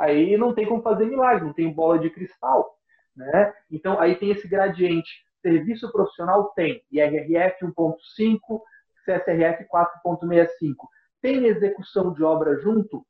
Aí 0.00 0.34
não 0.38 0.54
tem 0.54 0.66
como 0.66 0.80
fazer 0.80 1.04
milagre, 1.04 1.44
não 1.44 1.52
tem 1.52 1.70
bola 1.70 1.98
de 1.98 2.08
cristal. 2.08 2.74
Né? 3.14 3.52
Então, 3.70 4.00
aí 4.00 4.14
tem 4.14 4.30
esse 4.30 4.48
gradiente. 4.48 5.10
Serviço 5.42 5.92
profissional 5.92 6.52
tem 6.54 6.82
IRRF 6.90 7.66
1.5, 7.66 8.62
CSRF 9.04 9.66
4.65. 9.68 10.74
Tem 11.20 11.44
execução 11.44 12.14
de 12.14 12.24
obra 12.24 12.58
junto? 12.60 13.04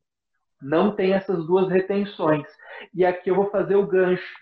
Não 0.61 0.97
tem 0.97 1.13
essas 1.13 1.47
duas 1.47 1.69
retenções. 1.69 2.47
E 2.93 3.07
aqui 3.07 3.31
eu 3.31 3.37
vou 3.37 3.51
fazer 3.51 3.77
o 3.77 3.87
gancho. 3.87 4.35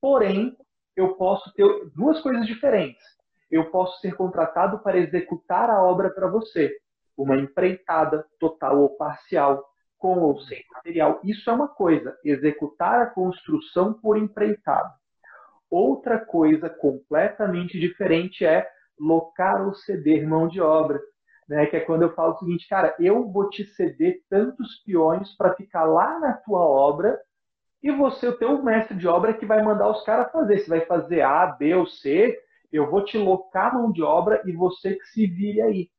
Porém, 0.00 0.56
eu 0.96 1.14
posso 1.14 1.54
ter 1.54 1.64
duas 1.94 2.20
coisas 2.20 2.44
diferentes. 2.44 3.04
Eu 3.48 3.70
posso 3.70 4.00
ser 4.00 4.16
contratado 4.16 4.80
para 4.80 4.98
executar 4.98 5.70
a 5.70 5.80
obra 5.80 6.10
para 6.10 6.26
você, 6.26 6.76
uma 7.16 7.36
empreitada 7.36 8.26
total 8.40 8.80
ou 8.80 8.96
parcial, 8.96 9.71
com 10.02 10.18
ou 10.18 10.40
sem 10.40 10.64
material. 10.74 11.20
Isso 11.22 11.48
é 11.48 11.52
uma 11.52 11.68
coisa, 11.68 12.18
executar 12.24 13.00
a 13.00 13.06
construção 13.06 13.94
por 13.94 14.18
empreitada. 14.18 14.92
Outra 15.70 16.18
coisa 16.18 16.68
completamente 16.68 17.78
diferente 17.78 18.44
é 18.44 18.68
locar 18.98 19.64
ou 19.64 19.72
ceder 19.74 20.28
mão 20.28 20.48
de 20.48 20.60
obra. 20.60 21.00
Né? 21.48 21.66
Que 21.66 21.76
é 21.76 21.80
quando 21.80 22.02
eu 22.02 22.12
falo 22.14 22.34
o 22.34 22.38
seguinte, 22.38 22.68
cara, 22.68 22.96
eu 22.98 23.30
vou 23.30 23.48
te 23.48 23.64
ceder 23.64 24.20
tantos 24.28 24.82
peões 24.84 25.36
para 25.36 25.54
ficar 25.54 25.84
lá 25.84 26.18
na 26.18 26.32
tua 26.32 26.60
obra 26.60 27.16
e 27.80 27.90
você, 27.92 28.26
o 28.26 28.36
teu 28.36 28.60
mestre 28.62 28.96
de 28.96 29.06
obra, 29.06 29.30
é 29.30 29.34
que 29.34 29.46
vai 29.46 29.62
mandar 29.62 29.88
os 29.88 30.02
caras 30.04 30.32
fazer. 30.32 30.58
Você 30.58 30.68
vai 30.68 30.80
fazer 30.82 31.22
A, 31.22 31.46
B 31.46 31.74
ou 31.76 31.86
C, 31.86 32.36
eu 32.72 32.90
vou 32.90 33.04
te 33.04 33.16
locar 33.16 33.72
mão 33.72 33.92
de 33.92 34.02
obra 34.02 34.42
e 34.44 34.52
você 34.52 34.96
que 34.96 35.06
se 35.06 35.26
vire 35.28 35.62
aí. 35.62 35.90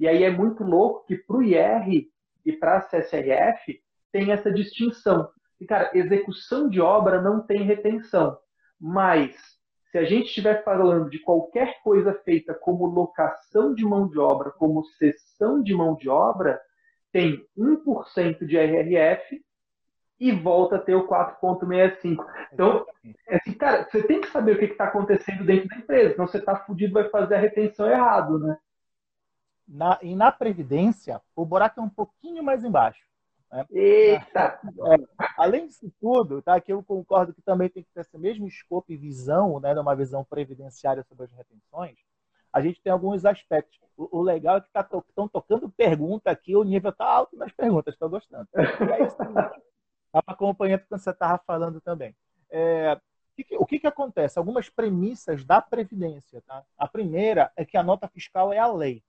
E 0.00 0.08
aí 0.08 0.24
é 0.24 0.30
muito 0.30 0.64
louco 0.64 1.06
que 1.06 1.16
para 1.16 1.36
o 1.36 1.42
IR 1.42 2.11
e 2.44 2.52
para 2.52 2.78
a 2.78 2.80
CSRF 2.80 3.80
tem 4.10 4.32
essa 4.32 4.52
distinção. 4.52 5.28
E, 5.60 5.66
cara, 5.66 5.90
execução 5.94 6.68
de 6.68 6.80
obra 6.80 7.20
não 7.22 7.40
tem 7.40 7.62
retenção. 7.62 8.36
Mas, 8.80 9.36
se 9.90 9.98
a 9.98 10.04
gente 10.04 10.26
estiver 10.26 10.64
falando 10.64 11.08
de 11.08 11.18
qualquer 11.20 11.80
coisa 11.82 12.12
feita 12.24 12.52
como 12.54 12.86
locação 12.86 13.74
de 13.74 13.84
mão 13.84 14.08
de 14.08 14.18
obra, 14.18 14.50
como 14.50 14.84
cessão 14.84 15.62
de 15.62 15.74
mão 15.74 15.94
de 15.94 16.08
obra, 16.08 16.60
tem 17.12 17.46
1% 17.56 18.46
de 18.46 18.56
RRF 18.56 19.40
e 20.18 20.32
volta 20.32 20.76
a 20.76 20.78
ter 20.78 20.94
o 20.94 21.06
4,65. 21.06 22.24
Então, 22.52 22.86
é 23.28 23.36
assim, 23.36 23.52
cara, 23.54 23.88
você 23.90 24.02
tem 24.02 24.20
que 24.20 24.30
saber 24.30 24.52
o 24.52 24.58
que 24.58 24.66
está 24.66 24.84
acontecendo 24.84 25.44
dentro 25.44 25.68
da 25.68 25.76
empresa, 25.76 26.12
senão 26.12 26.26
você 26.26 26.38
está 26.38 26.56
fudido 26.56 26.94
vai 26.94 27.08
fazer 27.08 27.34
a 27.34 27.40
retenção 27.40 27.88
errado, 27.88 28.38
né? 28.38 28.56
Na, 29.72 29.98
e 30.02 30.14
na 30.14 30.30
Previdência, 30.30 31.18
o 31.34 31.46
buraco 31.46 31.80
é 31.80 31.82
um 31.82 31.88
pouquinho 31.88 32.44
mais 32.44 32.62
embaixo. 32.62 33.00
Né? 33.50 33.64
Eita! 33.70 34.60
É, 34.64 35.26
além 35.38 35.66
disso 35.66 35.90
tudo, 35.98 36.42
tá, 36.42 36.60
que 36.60 36.70
eu 36.70 36.82
concordo 36.82 37.32
que 37.32 37.40
também 37.40 37.70
tem 37.70 37.82
que 37.82 37.88
ter 37.94 38.02
esse 38.02 38.18
mesmo 38.18 38.46
escopo 38.46 38.92
e 38.92 38.96
visão, 38.98 39.58
né, 39.60 39.72
numa 39.72 39.96
visão 39.96 40.22
previdenciária 40.24 41.02
sobre 41.04 41.24
as 41.24 41.32
retenções, 41.32 41.96
a 42.52 42.60
gente 42.60 42.82
tem 42.82 42.92
alguns 42.92 43.24
aspectos. 43.24 43.80
O, 43.96 44.18
o 44.18 44.22
legal 44.22 44.58
é 44.58 44.60
que 44.60 44.66
estão 44.66 44.82
tá 44.82 45.02
to 45.14 45.30
tocando 45.30 45.70
pergunta 45.70 46.30
aqui, 46.30 46.54
o 46.54 46.64
nível 46.64 46.90
está 46.90 47.06
alto 47.06 47.34
nas 47.34 47.50
perguntas, 47.52 47.94
estou 47.94 48.10
gostando. 48.10 48.46
E 48.54 48.92
aí, 48.92 49.02
estava 49.04 50.24
acompanhando 50.26 50.82
quando 50.86 51.00
você 51.00 51.10
estava 51.10 51.42
falando 51.46 51.80
também. 51.80 52.14
É, 52.50 52.92
o, 52.92 53.42
que, 53.42 53.56
o 53.56 53.64
que, 53.64 53.78
que 53.78 53.86
acontece? 53.86 54.38
Algumas 54.38 54.68
premissas 54.68 55.42
da 55.46 55.62
Previdência. 55.62 56.42
Tá? 56.42 56.62
A 56.76 56.86
primeira 56.86 57.50
é 57.56 57.64
que 57.64 57.78
a 57.78 57.82
nota 57.82 58.06
fiscal 58.06 58.52
é 58.52 58.58
a 58.58 58.70
lei. 58.70 59.02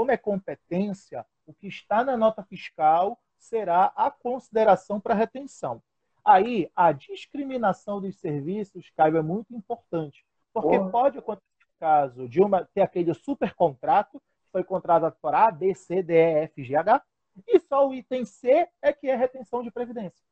Como 0.00 0.12
é 0.12 0.16
competência, 0.16 1.26
o 1.46 1.52
que 1.52 1.68
está 1.68 2.02
na 2.02 2.16
nota 2.16 2.42
fiscal 2.42 3.20
será 3.38 3.92
a 3.94 4.10
consideração 4.10 4.98
para 4.98 5.12
retenção. 5.12 5.82
Aí, 6.24 6.70
a 6.74 6.90
discriminação 6.90 8.00
dos 8.00 8.18
serviços, 8.18 8.90
Caio, 8.96 9.18
é 9.18 9.22
muito 9.22 9.54
importante, 9.54 10.24
porque 10.54 10.78
Porra. 10.78 10.90
pode 10.90 11.18
acontecer 11.18 11.64
o 11.64 11.78
caso 11.78 12.26
de 12.30 12.40
uma, 12.40 12.64
ter 12.64 12.80
aquele 12.80 13.12
super 13.12 13.52
contrato, 13.52 14.18
que 14.18 14.50
foi 14.50 14.64
contratado 14.64 15.14
por 15.20 15.34
A, 15.34 15.50
B, 15.50 15.74
C, 15.74 16.02
D, 16.02 16.14
E, 16.14 16.44
F, 16.44 16.64
G, 16.64 16.76
H, 16.76 17.02
e 17.46 17.60
só 17.60 17.86
o 17.86 17.92
item 17.92 18.24
C 18.24 18.66
é 18.80 18.94
que 18.94 19.06
é 19.06 19.14
retenção 19.14 19.62
de 19.62 19.70
previdência. 19.70 20.24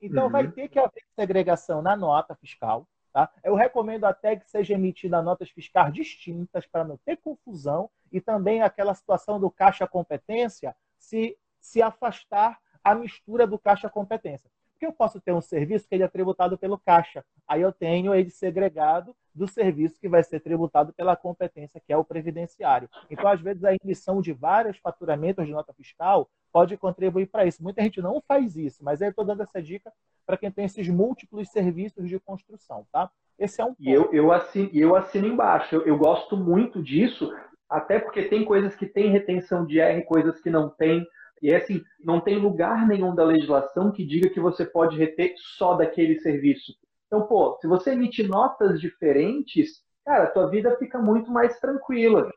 Então, 0.00 0.24
uhum. 0.24 0.30
vai 0.30 0.50
ter 0.50 0.68
que 0.68 0.78
haver 0.78 1.04
segregação 1.14 1.82
na 1.82 1.94
nota 1.94 2.34
fiscal. 2.34 2.88
Tá? 3.12 3.30
Eu 3.44 3.54
recomendo 3.54 4.04
até 4.04 4.36
que 4.36 4.50
seja 4.50 4.72
emitida 4.72 5.20
notas 5.20 5.50
fiscais 5.50 5.92
distintas 5.92 6.66
para 6.66 6.82
não 6.82 6.96
ter 6.96 7.18
confusão 7.18 7.90
e 8.12 8.20
também 8.20 8.62
aquela 8.62 8.94
situação 8.94 9.38
do 9.38 9.50
caixa 9.50 9.86
competência, 9.86 10.74
se 10.98 11.36
se 11.66 11.82
afastar 11.82 12.58
a 12.82 12.94
mistura 12.94 13.46
do 13.46 13.58
caixa 13.58 13.90
competência. 13.90 14.48
Porque 14.72 14.86
eu 14.86 14.92
posso 14.92 15.20
ter 15.20 15.32
um 15.32 15.40
serviço 15.40 15.88
que 15.88 15.94
ele 15.94 16.04
é 16.04 16.08
tributado 16.08 16.56
pelo 16.56 16.78
caixa. 16.78 17.24
Aí 17.48 17.62
eu 17.62 17.72
tenho 17.72 18.14
ele 18.14 18.30
segregado 18.30 19.16
do 19.34 19.48
serviço 19.48 19.98
que 19.98 20.08
vai 20.08 20.22
ser 20.22 20.40
tributado 20.40 20.92
pela 20.92 21.16
competência, 21.16 21.80
que 21.84 21.92
é 21.92 21.96
o 21.96 22.04
previdenciário. 22.04 22.88
Então, 23.10 23.26
às 23.26 23.40
vezes, 23.40 23.64
a 23.64 23.74
emissão 23.74 24.20
de 24.20 24.32
vários 24.32 24.76
faturamentos 24.78 25.46
de 25.46 25.52
nota 25.52 25.72
fiscal 25.72 26.28
pode 26.52 26.76
contribuir 26.76 27.26
para 27.26 27.46
isso. 27.46 27.62
Muita 27.62 27.82
gente 27.82 28.00
não 28.00 28.22
faz 28.28 28.54
isso, 28.54 28.84
mas 28.84 29.00
aí 29.00 29.08
eu 29.08 29.10
estou 29.10 29.24
dando 29.24 29.42
essa 29.42 29.62
dica 29.62 29.92
para 30.26 30.36
quem 30.36 30.50
tem 30.50 30.66
esses 30.66 30.88
múltiplos 30.88 31.48
serviços 31.48 32.08
de 32.08 32.20
construção, 32.20 32.86
tá? 32.92 33.10
Esse 33.38 33.60
é 33.60 33.64
um 33.64 33.68
ponto. 33.68 33.82
E 33.82 33.90
eu, 33.90 34.12
eu, 34.12 34.32
assino, 34.32 34.70
eu 34.72 34.94
assino 34.94 35.26
embaixo. 35.26 35.74
Eu, 35.74 35.86
eu 35.86 35.98
gosto 35.98 36.36
muito 36.36 36.82
disso, 36.82 37.34
até 37.68 37.98
porque 37.98 38.24
tem 38.24 38.44
coisas 38.44 38.74
que 38.74 38.86
têm 38.86 39.10
retenção 39.10 39.66
de 39.66 39.80
R, 39.80 40.02
coisas 40.02 40.40
que 40.40 40.50
não 40.50 40.68
têm. 40.70 41.06
E 41.42 41.50
é 41.50 41.56
assim, 41.56 41.82
não 42.00 42.20
tem 42.20 42.38
lugar 42.38 42.86
nenhum 42.86 43.14
da 43.14 43.24
legislação 43.24 43.92
que 43.92 44.04
diga 44.04 44.30
que 44.30 44.40
você 44.40 44.64
pode 44.64 44.96
reter 44.96 45.34
só 45.36 45.74
daquele 45.74 46.18
serviço. 46.20 46.74
Então, 47.06 47.26
pô, 47.26 47.56
se 47.60 47.66
você 47.66 47.92
emite 47.92 48.22
notas 48.22 48.80
diferentes, 48.80 49.84
cara, 50.04 50.24
a 50.24 50.30
tua 50.30 50.48
vida 50.48 50.76
fica 50.76 50.98
muito 50.98 51.30
mais 51.30 51.58
tranquila. 51.60 52.30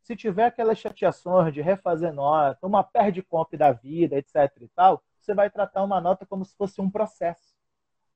Se 0.00 0.16
tiver 0.16 0.46
aquelas 0.46 0.78
chateações 0.78 1.52
de 1.52 1.60
refazer 1.60 2.12
nota, 2.12 2.66
uma 2.66 2.82
perde 2.82 3.22
comp 3.22 3.52
da 3.54 3.72
vida, 3.72 4.16
etc 4.16 4.50
e 4.60 4.68
tal, 4.68 5.02
você 5.20 5.34
vai 5.34 5.50
tratar 5.50 5.84
uma 5.84 6.00
nota 6.00 6.24
como 6.24 6.44
se 6.44 6.56
fosse 6.56 6.80
um 6.80 6.90
processo. 6.90 7.54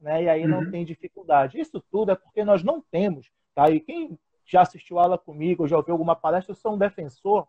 Né? 0.01 0.25
E 0.25 0.29
aí 0.29 0.47
não 0.47 0.61
uhum. 0.61 0.71
tem 0.71 0.85
dificuldade. 0.85 1.61
Isso 1.61 1.85
tudo 1.91 2.13
é 2.13 2.17
porque 2.17 2.45
nós 2.45 2.65
não 2.65 2.81
temos, 2.81 3.31
tá? 3.55 3.71
E 3.71 3.79
quem 3.79 4.19
já 4.45 4.63
assistiu 4.63 4.99
aula 4.99 5.19
comigo, 5.19 5.69
já 5.69 5.77
ouviu 5.77 5.93
alguma 5.93 6.17
palestra, 6.17 6.53
eu 6.53 6.57
sou 6.57 6.75
um 6.75 6.79
defensor 6.79 7.47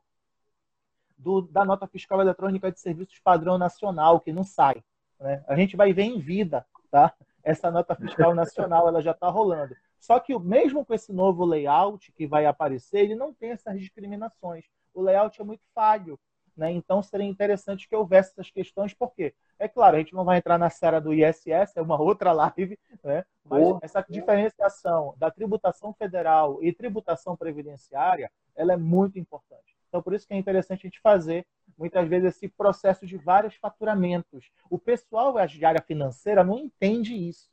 do, 1.17 1.41
da 1.41 1.63
nota 1.63 1.88
fiscal 1.88 2.21
eletrônica 2.21 2.71
de 2.71 2.79
serviços 2.79 3.19
padrão 3.19 3.58
nacional, 3.58 4.19
que 4.19 4.34
não 4.34 4.43
sai. 4.43 4.84
Né? 5.19 5.43
A 5.47 5.56
gente 5.56 5.75
vai 5.75 5.93
ver 5.93 6.03
em 6.03 6.19
vida, 6.19 6.65
tá? 6.91 7.13
Essa 7.43 7.71
nota 7.71 7.95
fiscal 7.95 8.34
nacional 8.36 8.88
ela 8.88 9.01
já 9.01 9.12
está 9.12 9.29
rolando. 9.29 9.75
Só 9.99 10.19
que 10.19 10.38
mesmo 10.38 10.86
com 10.86 10.93
esse 10.93 11.13
novo 11.13 11.45
layout 11.45 12.12
que 12.12 12.27
vai 12.27 12.45
aparecer, 12.45 12.99
ele 12.99 13.15
não 13.15 13.34
tem 13.34 13.51
essas 13.51 13.79
discriminações. 13.79 14.65
O 14.93 15.01
layout 15.01 15.39
é 15.39 15.43
muito 15.43 15.63
falho. 15.73 16.19
Né? 16.55 16.71
Então 16.71 17.01
seria 17.01 17.25
interessante 17.25 17.87
que 17.87 17.95
houvesse 17.95 18.31
essas 18.31 18.51
questões, 18.51 18.93
porque 18.93 19.33
é 19.57 19.67
claro, 19.67 19.95
a 19.95 19.99
gente 19.99 20.13
não 20.13 20.23
vai 20.23 20.37
entrar 20.37 20.57
na 20.57 20.69
série 20.69 20.99
do 20.99 21.13
ISS, 21.13 21.75
é 21.75 21.81
uma 21.81 21.99
outra 21.99 22.31
live, 22.31 22.77
né? 23.03 23.25
mas 23.43 23.65
oh. 23.65 23.79
essa 23.81 24.05
diferenciação 24.07 25.15
da 25.17 25.31
tributação 25.31 25.93
federal 25.93 26.63
e 26.63 26.71
tributação 26.71 27.35
previdenciária 27.35 28.31
ela 28.56 28.73
é 28.73 28.77
muito 28.77 29.17
importante. 29.17 29.75
Então, 29.93 30.01
por 30.01 30.13
isso 30.13 30.27
que 30.27 30.33
é 30.33 30.37
interessante 30.37 30.81
a 30.81 30.89
gente 30.89 30.99
fazer, 30.99 31.45
muitas 31.77 32.08
vezes, 32.08 32.35
esse 32.35 32.47
processo 32.47 33.06
de 33.06 33.15
vários 33.15 33.56
faturamentos. 33.56 34.49
O 34.67 34.79
pessoal 34.79 35.35
de 35.45 35.63
área 35.63 35.81
financeira 35.81 36.43
não 36.43 36.58
entende 36.58 37.13
isso. 37.13 37.51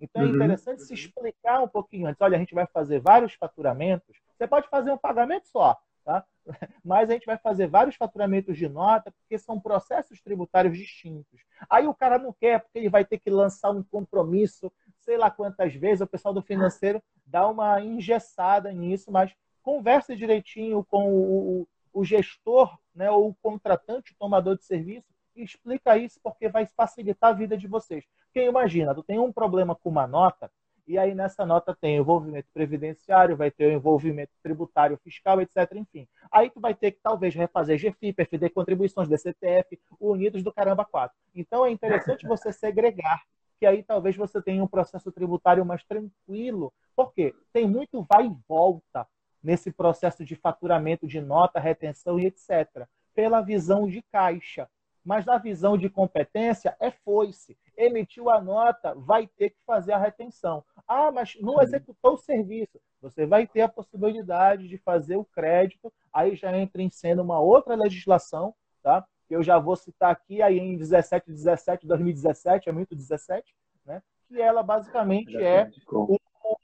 Então, 0.00 0.22
é 0.22 0.24
uhum. 0.24 0.34
interessante 0.34 0.80
uhum. 0.80 0.86
se 0.86 0.94
explicar 0.94 1.62
um 1.62 1.68
pouquinho 1.68 2.06
antes. 2.06 2.20
Olha, 2.20 2.36
a 2.36 2.38
gente 2.38 2.54
vai 2.54 2.66
fazer 2.66 2.98
vários 3.00 3.34
faturamentos. 3.34 4.16
Você 4.36 4.46
pode 4.46 4.68
fazer 4.68 4.90
um 4.90 4.98
pagamento 4.98 5.48
só, 5.48 5.78
tá? 6.02 6.24
Mas 6.84 7.10
a 7.10 7.12
gente 7.12 7.26
vai 7.26 7.38
fazer 7.38 7.66
vários 7.66 7.96
faturamentos 7.96 8.56
de 8.56 8.68
nota, 8.68 9.10
porque 9.10 9.38
são 9.38 9.60
processos 9.60 10.20
tributários 10.20 10.76
distintos. 10.76 11.40
Aí 11.68 11.86
o 11.86 11.94
cara 11.94 12.18
não 12.18 12.32
quer, 12.32 12.60
porque 12.60 12.78
ele 12.78 12.88
vai 12.88 13.04
ter 13.04 13.18
que 13.18 13.30
lançar 13.30 13.70
um 13.70 13.82
compromisso, 13.82 14.72
sei 15.00 15.16
lá 15.16 15.30
quantas 15.30 15.74
vezes. 15.74 16.00
O 16.00 16.06
pessoal 16.06 16.34
do 16.34 16.42
financeiro 16.42 17.02
dá 17.24 17.48
uma 17.48 17.80
engessada 17.80 18.72
nisso, 18.72 19.10
mas 19.10 19.32
converse 19.62 20.14
direitinho 20.14 20.84
com 20.84 21.12
o, 21.12 21.68
o 21.92 22.04
gestor, 22.04 22.78
né, 22.94 23.10
ou 23.10 23.30
o 23.30 23.34
contratante, 23.42 24.12
o 24.12 24.16
tomador 24.16 24.56
de 24.56 24.64
serviço, 24.64 25.06
explica 25.34 25.98
isso 25.98 26.18
porque 26.22 26.48
vai 26.48 26.66
facilitar 26.66 27.30
a 27.30 27.32
vida 27.32 27.56
de 27.56 27.66
vocês. 27.66 28.04
Porque 28.26 28.46
imagina, 28.46 28.94
tu 28.94 29.02
tem 29.02 29.18
um 29.18 29.32
problema 29.32 29.74
com 29.74 29.88
uma 29.88 30.06
nota, 30.06 30.50
e 30.86 30.96
aí 30.96 31.14
nessa 31.14 31.44
nota 31.44 31.74
tem 31.74 31.96
envolvimento 31.96 32.48
previdenciário, 32.54 33.36
vai 33.36 33.50
ter 33.50 33.66
o 33.66 33.72
envolvimento 33.72 34.32
tributário, 34.42 34.96
fiscal, 35.02 35.40
etc. 35.40 35.56
Enfim. 35.74 36.06
Aí 36.30 36.48
tu 36.48 36.60
vai 36.60 36.74
ter 36.74 36.92
que 36.92 37.00
talvez 37.02 37.34
refazer 37.34 37.78
GFIP, 37.78 38.22
FD 38.22 38.50
contribuições, 38.50 39.08
DCTF, 39.08 39.78
unidos 40.00 40.42
do 40.42 40.52
caramba 40.52 40.84
4. 40.84 41.16
Então 41.34 41.66
é 41.66 41.70
interessante 41.70 42.26
você 42.28 42.52
segregar, 42.52 43.22
que 43.58 43.66
aí 43.66 43.82
talvez 43.82 44.16
você 44.16 44.40
tenha 44.40 44.62
um 44.62 44.68
processo 44.68 45.10
tributário 45.10 45.64
mais 45.64 45.82
tranquilo. 45.84 46.72
Por 46.94 47.12
quê? 47.12 47.34
Tem 47.52 47.68
muito 47.68 48.06
vai 48.08 48.26
e 48.26 48.36
volta 48.48 49.06
nesse 49.42 49.72
processo 49.72 50.24
de 50.24 50.34
faturamento 50.36 51.06
de 51.06 51.20
nota, 51.20 51.60
retenção 51.60 52.18
e 52.18 52.26
etc. 52.26 52.86
Pela 53.14 53.40
visão 53.40 53.88
de 53.88 54.02
caixa. 54.02 54.68
Mas 55.06 55.24
na 55.24 55.38
visão 55.38 55.78
de 55.78 55.88
competência 55.88 56.76
é 56.80 56.90
foice. 56.90 57.56
Emitiu 57.76 58.28
a 58.28 58.40
nota, 58.40 58.92
vai 58.92 59.28
ter 59.28 59.50
que 59.50 59.62
fazer 59.64 59.92
a 59.92 59.98
retenção. 59.98 60.64
Ah, 60.88 61.12
mas 61.12 61.36
não 61.40 61.62
executou 61.62 62.14
o 62.14 62.18
serviço. 62.18 62.80
Você 63.00 63.24
vai 63.24 63.46
ter 63.46 63.60
a 63.60 63.68
possibilidade 63.68 64.66
de 64.66 64.76
fazer 64.78 65.14
o 65.14 65.24
crédito. 65.24 65.92
Aí 66.12 66.34
já 66.34 66.58
entra 66.58 66.82
em 66.82 66.90
cena 66.90 67.22
uma 67.22 67.38
outra 67.38 67.76
legislação, 67.76 68.52
tá? 68.82 69.06
Que 69.28 69.36
eu 69.36 69.44
já 69.44 69.60
vou 69.60 69.76
citar 69.76 70.10
aqui 70.10 70.42
aí 70.42 70.58
em 70.58 70.76
17, 70.76 71.30
17, 71.30 71.86
2017, 71.86 72.68
é 72.68 72.72
muito 72.72 72.96
17, 72.96 73.54
né? 73.84 74.02
Que 74.26 74.42
ela 74.42 74.60
basicamente 74.64 75.36
é 75.36 75.70
o, 75.88 76.16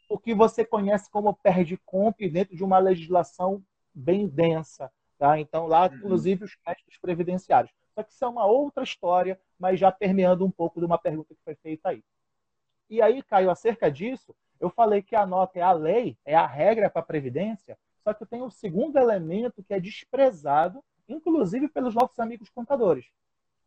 o 0.09 0.19
que 0.19 0.35
você 0.35 0.65
conhece 0.65 1.09
como 1.09 1.33
perde 1.33 1.77
comp 1.87 2.19
dentro 2.23 2.57
de 2.57 2.65
uma 2.65 2.81
legislação 2.81 3.63
bem 3.95 4.27
densa, 4.27 4.91
tá? 5.17 5.39
Então 5.39 5.69
lá, 5.69 5.89
uhum. 5.89 5.95
inclusive 5.95 6.45
os 6.45 6.57
créditos 6.57 6.99
previdenciários. 6.99 7.73
Só 7.95 8.03
que 8.03 8.13
isso 8.13 8.25
é 8.25 8.29
uma 8.29 8.47
outra 8.47 8.83
história, 8.83 9.41
mas 9.59 9.79
já 9.79 9.93
permeando 9.93 10.45
um 10.45 10.51
pouco 10.51 10.81
de 10.81 10.87
uma 10.87 10.99
pergunta 10.99 11.35
que 11.35 11.43
foi 11.45 11.55
feita 11.57 11.91
aí. 11.91 12.03
E 12.89 13.01
aí, 13.01 13.23
Caio, 13.23 13.51
acerca 13.51 13.91
disso, 13.91 14.35
eu 14.61 14.71
falei 14.71 15.03
que 15.03 15.17
a 15.17 15.27
nota 15.27 15.59
é 15.59 15.63
a 15.63 15.73
lei, 15.73 16.17
é 16.25 16.35
a 16.35 16.47
regra 16.47 16.89
para 16.91 17.01
a 17.01 17.05
Previdência, 17.05 17.79
só 18.03 18.13
que 18.13 18.27
tem 18.27 18.43
um 18.43 18.51
segundo 18.51 18.99
elemento 18.99 19.63
que 19.63 19.75
é 19.75 19.81
desprezado, 19.81 20.83
inclusive 21.09 21.69
pelos 21.69 21.95
nossos 21.95 22.19
amigos 22.19 22.49
contadores. 22.51 23.07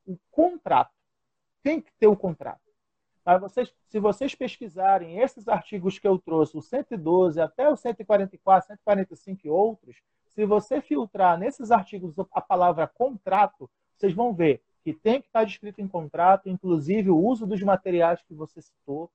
O 0.06 0.18
contrato. 0.32 0.94
Tem 1.64 1.82
que 1.82 1.92
ter 1.94 2.08
o 2.08 2.16
contrato. 2.16 2.62
Mas 3.26 3.42
vocês, 3.42 3.74
se 3.88 4.00
vocês 4.00 4.36
pesquisarem 4.36 5.20
esses 5.20 5.48
artigos 5.48 5.98
que 5.98 6.08
eu 6.08 6.20
trouxe, 6.20 6.56
o 6.56 6.62
112 6.62 7.42
até 7.42 7.68
o 7.68 7.76
144, 7.76 8.68
145 8.68 9.48
e 9.48 9.50
outros, 9.50 9.98
se 10.28 10.46
você 10.46 10.80
filtrar 10.80 11.38
nesses 11.40 11.72
artigos 11.72 12.14
a 12.32 12.42
palavra 12.42 12.88
contrato, 12.88 13.70
vocês 13.98 14.14
vão 14.14 14.34
ver 14.34 14.62
que 14.84 14.94
tem 14.94 15.20
que 15.20 15.28
estar 15.28 15.44
descrito 15.44 15.82
em 15.82 15.88
contrato, 15.88 16.48
inclusive 16.48 17.10
o 17.10 17.18
uso 17.18 17.48
dos 17.48 17.62
materiais 17.62 18.22
que 18.22 18.36
você 18.36 18.62
citou, 18.62 19.10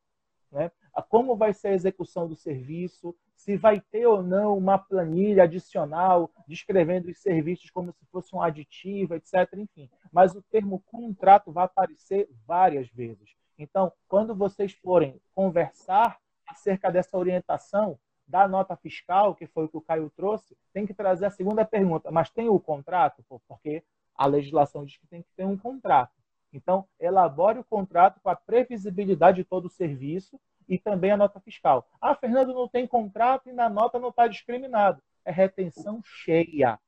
né? 0.51 0.71
como 1.09 1.37
vai 1.37 1.55
ser 1.55 1.69
a 1.69 1.75
execução 1.75 2.27
do 2.27 2.35
serviço, 2.35 3.15
se 3.37 3.57
vai 3.57 3.81
ter 3.81 4.07
ou 4.07 4.23
não 4.23 4.59
uma 4.59 4.77
planilha 4.79 5.45
adicional 5.45 6.31
descrevendo 6.47 7.09
os 7.09 7.19
serviços 7.19 7.71
como 7.71 7.93
se 7.93 8.05
fosse 8.07 8.35
um 8.35 8.43
aditivo, 8.43 9.15
etc. 9.15 9.35
Enfim, 9.57 9.89
mas 10.13 10.35
o 10.35 10.43
termo 10.43 10.83
contrato 10.87 11.53
vai 11.53 11.65
aparecer 11.65 12.29
várias 12.47 12.89
vezes. 12.89 13.31
Então, 13.57 13.93
quando 14.09 14.35
vocês 14.35 14.73
forem 14.73 15.21
conversar 15.35 16.19
acerca 16.47 16.91
dessa 16.91 17.17
orientação 17.17 17.99
da 18.27 18.47
nota 18.47 18.77
fiscal, 18.77 19.35
que 19.35 19.47
foi 19.47 19.65
o 19.65 19.69
que 19.69 19.77
o 19.77 19.83
Caio 19.83 20.11
trouxe, 20.17 20.57
tem 20.73 20.87
que 20.87 20.95
trazer 20.95 21.27
a 21.27 21.31
segunda 21.31 21.65
pergunta, 21.65 22.11
mas 22.11 22.31
tem 22.31 22.49
o 22.49 22.61
contrato? 22.61 23.25
Porque 23.49 23.83
a 24.17 24.27
legislação 24.27 24.85
diz 24.85 24.97
que 24.97 25.07
tem 25.07 25.23
que 25.23 25.31
ter 25.37 25.45
um 25.45 25.57
contrato. 25.57 26.13
Então, 26.53 26.87
elabore 26.99 27.61
o 27.61 27.65
contrato 27.65 28.21
com 28.21 28.29
a 28.29 28.37
previsibilidade 28.37 29.39
de 29.39 29.45
todo 29.45 29.67
o 29.67 29.71
serviço 29.71 30.39
e 30.69 30.79
também 30.79 31.11
a 31.11 31.17
nota 31.17 31.41
fiscal. 31.41 31.89
Ah, 32.01 32.15
Fernando, 32.15 32.55
não 32.55 32.69
tem 32.69 32.87
contrato 32.87 33.49
e 33.49 33.53
na 33.53 33.69
nota 33.69 33.99
não 33.99 34.11
está 34.11 34.27
discriminado. 34.27 35.03
É 35.25 35.31
retenção 35.31 36.01
cheia. 36.05 36.79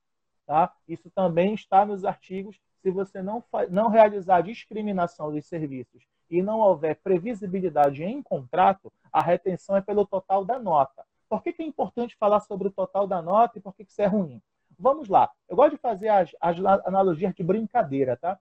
Tá? 0.46 0.72
Isso 0.88 1.10
também 1.10 1.54
está 1.54 1.84
nos 1.84 2.04
artigos. 2.04 2.60
Se 2.80 2.90
você 2.90 3.22
não, 3.22 3.44
não 3.70 3.88
realizar 3.88 4.40
discriminação 4.40 5.30
dos 5.30 5.46
serviços 5.46 6.04
e 6.28 6.42
não 6.42 6.58
houver 6.58 6.96
previsibilidade 6.96 8.02
em 8.02 8.22
contrato, 8.22 8.92
a 9.12 9.22
retenção 9.22 9.76
é 9.76 9.80
pelo 9.80 10.06
total 10.06 10.44
da 10.44 10.58
nota. 10.58 11.04
Por 11.28 11.42
que, 11.42 11.52
que 11.52 11.62
é 11.62 11.66
importante 11.66 12.16
falar 12.16 12.40
sobre 12.40 12.68
o 12.68 12.72
total 12.72 13.06
da 13.06 13.22
nota 13.22 13.58
e 13.58 13.60
por 13.60 13.74
que, 13.74 13.84
que 13.84 13.92
isso 13.92 14.02
é 14.02 14.06
ruim? 14.06 14.42
Vamos 14.82 15.08
lá. 15.08 15.30
Eu 15.48 15.54
gosto 15.54 15.76
de 15.76 15.80
fazer 15.80 16.08
as, 16.08 16.34
as 16.40 16.58
analogias 16.84 17.32
de 17.32 17.44
brincadeira, 17.44 18.16
tá? 18.16 18.36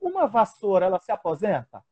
Uma 0.00 0.28
vassoura, 0.28 0.86
ela 0.86 1.00
se 1.00 1.10
aposenta? 1.10 1.82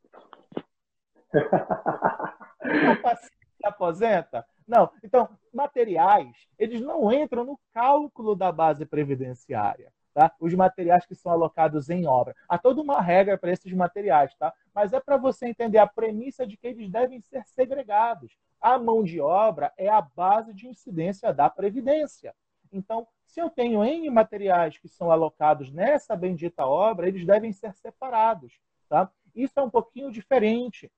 Uma 2.63 3.17
se 3.17 3.31
aposenta? 3.65 4.47
Não. 4.69 4.89
Então, 5.03 5.29
materiais, 5.53 6.31
eles 6.57 6.81
não 6.81 7.13
entram 7.13 7.45
no 7.45 7.59
cálculo 7.75 8.37
da 8.37 8.53
base 8.53 8.87
previdenciária. 8.87 9.93
Tá? 10.15 10.33
Os 10.39 10.55
materiais 10.55 11.05
que 11.05 11.17
são 11.17 11.33
alocados 11.33 11.91
em 11.91 12.07
obra. 12.07 12.37
Há 12.49 12.57
toda 12.57 12.81
uma 12.81 13.01
regra 13.01 13.37
para 13.37 13.51
esses 13.51 13.73
materiais, 13.73 14.33
tá? 14.37 14.55
mas 14.73 14.93
é 14.93 15.01
para 15.01 15.17
você 15.17 15.49
entender 15.49 15.79
a 15.79 15.89
premissa 15.89 16.47
de 16.47 16.57
que 16.57 16.69
eles 16.69 16.89
devem 16.89 17.21
ser 17.21 17.45
segregados. 17.47 18.39
A 18.61 18.79
mão 18.79 19.03
de 19.03 19.21
obra 19.21 19.73
é 19.77 19.89
a 19.89 20.01
base 20.01 20.55
de 20.55 20.69
incidência 20.69 21.33
da 21.33 21.51
Previdência. 21.51 22.33
Então, 22.73 23.07
se 23.27 23.41
eu 23.41 23.51
tenho 23.51 23.85
N 23.85 24.11
materiais 24.11 24.79
que 24.79 24.89
são 24.89 25.11
alocados 25.11 25.71
nessa 25.71 26.17
bendita 26.17 26.67
obra, 26.67 27.09
eles 27.09 27.27
devem 27.27 27.53
ser 27.53 27.75
separados. 27.75 28.59
Tá? 28.89 29.11
Isso 29.35 29.59
é 29.59 29.63
um 29.63 29.71
pouquinho 29.71 30.11
diferente 30.11 30.91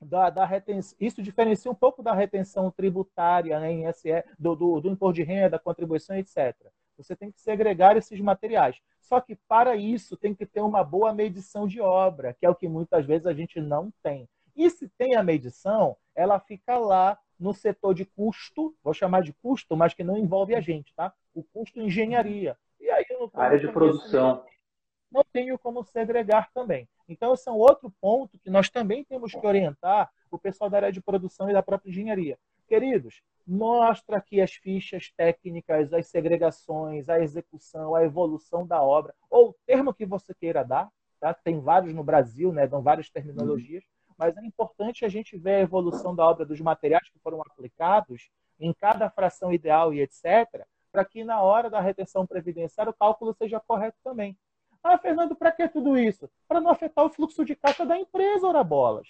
da, 0.00 0.30
da 0.30 0.44
retenção. 0.44 0.96
Isso 1.00 1.22
diferencia 1.22 1.70
um 1.70 1.74
pouco 1.74 2.02
da 2.02 2.14
retenção 2.14 2.70
tributária 2.70 3.60
né, 3.60 3.72
em 3.72 3.92
SE, 3.92 4.24
do, 4.38 4.56
do, 4.56 4.80
do 4.80 4.88
imposto 4.88 5.14
de 5.14 5.22
renda, 5.22 5.58
contribuição, 5.58 6.16
etc. 6.16 6.56
Você 6.96 7.14
tem 7.14 7.30
que 7.30 7.40
segregar 7.40 7.96
esses 7.96 8.20
materiais. 8.20 8.80
Só 9.00 9.20
que 9.20 9.36
para 9.48 9.76
isso 9.76 10.16
tem 10.16 10.34
que 10.34 10.46
ter 10.46 10.60
uma 10.60 10.84
boa 10.84 11.12
medição 11.12 11.66
de 11.66 11.80
obra, 11.80 12.34
que 12.34 12.46
é 12.46 12.50
o 12.50 12.54
que 12.54 12.68
muitas 12.68 13.04
vezes 13.06 13.26
a 13.26 13.32
gente 13.32 13.60
não 13.60 13.92
tem. 14.02 14.28
E 14.56 14.68
se 14.70 14.88
tem 14.88 15.16
a 15.16 15.22
medição, 15.22 15.96
ela 16.14 16.38
fica 16.38 16.76
lá 16.78 17.18
no 17.40 17.54
setor 17.54 17.94
de 17.94 18.04
custo, 18.04 18.76
vou 18.84 18.92
chamar 18.92 19.22
de 19.22 19.32
custo, 19.32 19.74
mas 19.74 19.94
que 19.94 20.04
não 20.04 20.16
envolve 20.16 20.54
a 20.54 20.60
gente, 20.60 20.94
tá? 20.94 21.12
O 21.34 21.42
custo 21.42 21.80
engenharia. 21.80 22.56
E 22.78 22.90
aí 22.90 23.06
eu 23.08 23.30
área 23.34 23.58
de 23.58 23.68
produção. 23.72 24.44
Não 25.10 25.24
tenho 25.32 25.58
como 25.58 25.82
segregar 25.82 26.52
também. 26.52 26.86
Então, 27.08 27.34
esse 27.34 27.48
é 27.48 27.52
um 27.52 27.56
outro 27.56 27.92
ponto 28.00 28.38
que 28.38 28.50
nós 28.50 28.70
também 28.70 29.02
temos 29.02 29.32
que 29.32 29.44
orientar 29.44 30.08
o 30.30 30.38
pessoal 30.38 30.70
da 30.70 30.76
área 30.76 30.92
de 30.92 31.00
produção 31.00 31.50
e 31.50 31.52
da 31.52 31.62
própria 31.62 31.90
engenharia. 31.90 32.38
Queridos, 32.68 33.20
mostra 33.44 34.18
aqui 34.18 34.40
as 34.40 34.52
fichas 34.52 35.10
técnicas, 35.16 35.92
as 35.92 36.06
segregações, 36.06 37.08
a 37.08 37.18
execução, 37.18 37.96
a 37.96 38.04
evolução 38.04 38.64
da 38.64 38.80
obra, 38.80 39.12
ou 39.28 39.48
o 39.48 39.54
termo 39.66 39.92
que 39.92 40.06
você 40.06 40.32
queira 40.34 40.62
dar, 40.62 40.88
tá? 41.18 41.34
Tem 41.34 41.58
vários 41.58 41.92
no 41.92 42.04
Brasil, 42.04 42.52
né? 42.52 42.68
Dão 42.68 42.80
várias 42.80 43.10
terminologias 43.10 43.82
mas 44.20 44.36
é 44.36 44.44
importante 44.44 45.02
a 45.02 45.08
gente 45.08 45.38
ver 45.38 45.54
a 45.54 45.60
evolução 45.60 46.14
da 46.14 46.28
obra 46.28 46.44
dos 46.44 46.60
materiais 46.60 47.08
que 47.08 47.18
foram 47.20 47.40
aplicados 47.40 48.30
em 48.60 48.70
cada 48.70 49.08
fração 49.08 49.50
ideal 49.50 49.94
e 49.94 50.02
etc., 50.02 50.66
para 50.92 51.06
que 51.06 51.24
na 51.24 51.40
hora 51.40 51.70
da 51.70 51.80
retenção 51.80 52.26
previdenciária 52.26 52.90
o 52.90 52.94
cálculo 52.94 53.32
seja 53.32 53.58
correto 53.58 53.96
também. 54.04 54.36
Ah, 54.84 54.98
Fernando, 54.98 55.34
para 55.34 55.50
que 55.50 55.66
tudo 55.70 55.96
isso? 55.96 56.28
Para 56.46 56.60
não 56.60 56.70
afetar 56.70 57.02
o 57.06 57.08
fluxo 57.08 57.46
de 57.46 57.56
caixa 57.56 57.86
da 57.86 57.98
empresa, 57.98 58.46
ora 58.46 58.62
bolas. 58.62 59.08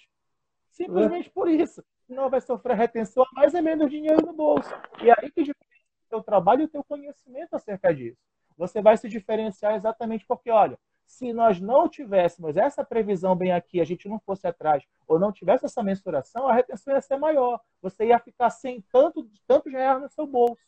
Simplesmente 0.69 1.29
por 1.29 1.49
isso. 1.49 1.83
Senão 2.07 2.29
vai 2.29 2.39
sofrer 2.39 2.77
retenção 2.77 3.25
a 3.25 3.27
mais 3.33 3.53
e 3.53 3.61
menos 3.61 3.91
dinheiro 3.91 4.25
no 4.25 4.31
bolso. 4.31 4.69
E 5.03 5.11
aí 5.11 5.29
que 5.29 5.43
diferencia 5.43 5.85
o 6.05 6.09
teu 6.09 6.23
trabalho 6.23 6.61
e 6.61 6.65
o 6.65 6.69
teu 6.69 6.85
conhecimento 6.85 7.53
acerca 7.53 7.93
disso. 7.93 8.17
Você 8.55 8.81
vai 8.81 8.95
se 8.95 9.09
diferenciar 9.09 9.75
exatamente 9.75 10.25
porque, 10.25 10.49
olha, 10.49 10.79
se 11.11 11.33
nós 11.33 11.59
não 11.59 11.89
tivéssemos 11.89 12.55
essa 12.55 12.85
previsão 12.85 13.35
bem 13.35 13.51
aqui, 13.51 13.81
a 13.81 13.83
gente 13.83 14.07
não 14.07 14.17
fosse 14.17 14.47
atrás, 14.47 14.81
ou 15.05 15.19
não 15.19 15.29
tivesse 15.29 15.65
essa 15.65 15.83
mensuração, 15.83 16.47
a 16.47 16.53
retenção 16.53 16.93
ia 16.93 17.01
ser 17.01 17.17
maior. 17.17 17.59
Você 17.81 18.05
ia 18.05 18.17
ficar 18.17 18.49
sem 18.49 18.81
tanto, 18.89 19.29
tanto 19.45 19.69
reais 19.69 20.01
no 20.01 20.09
seu 20.09 20.25
bolso. 20.25 20.61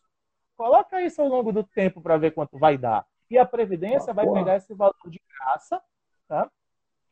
Coloca 0.58 1.02
isso 1.02 1.22
ao 1.22 1.30
longo 1.30 1.54
do 1.54 1.64
tempo 1.64 2.02
para 2.02 2.18
ver 2.18 2.32
quanto 2.32 2.60
vai 2.60 2.78
dar. 2.78 3.06
E 3.30 3.38
a 3.38 3.46
Previdência 3.46 4.12
ah, 4.12 4.14
vai 4.14 4.26
porra. 4.26 4.40
pegar 4.40 4.58
esse 4.58 4.74
valor 4.74 5.10
de 5.10 5.22
graça, 5.30 5.82
tá? 6.28 6.52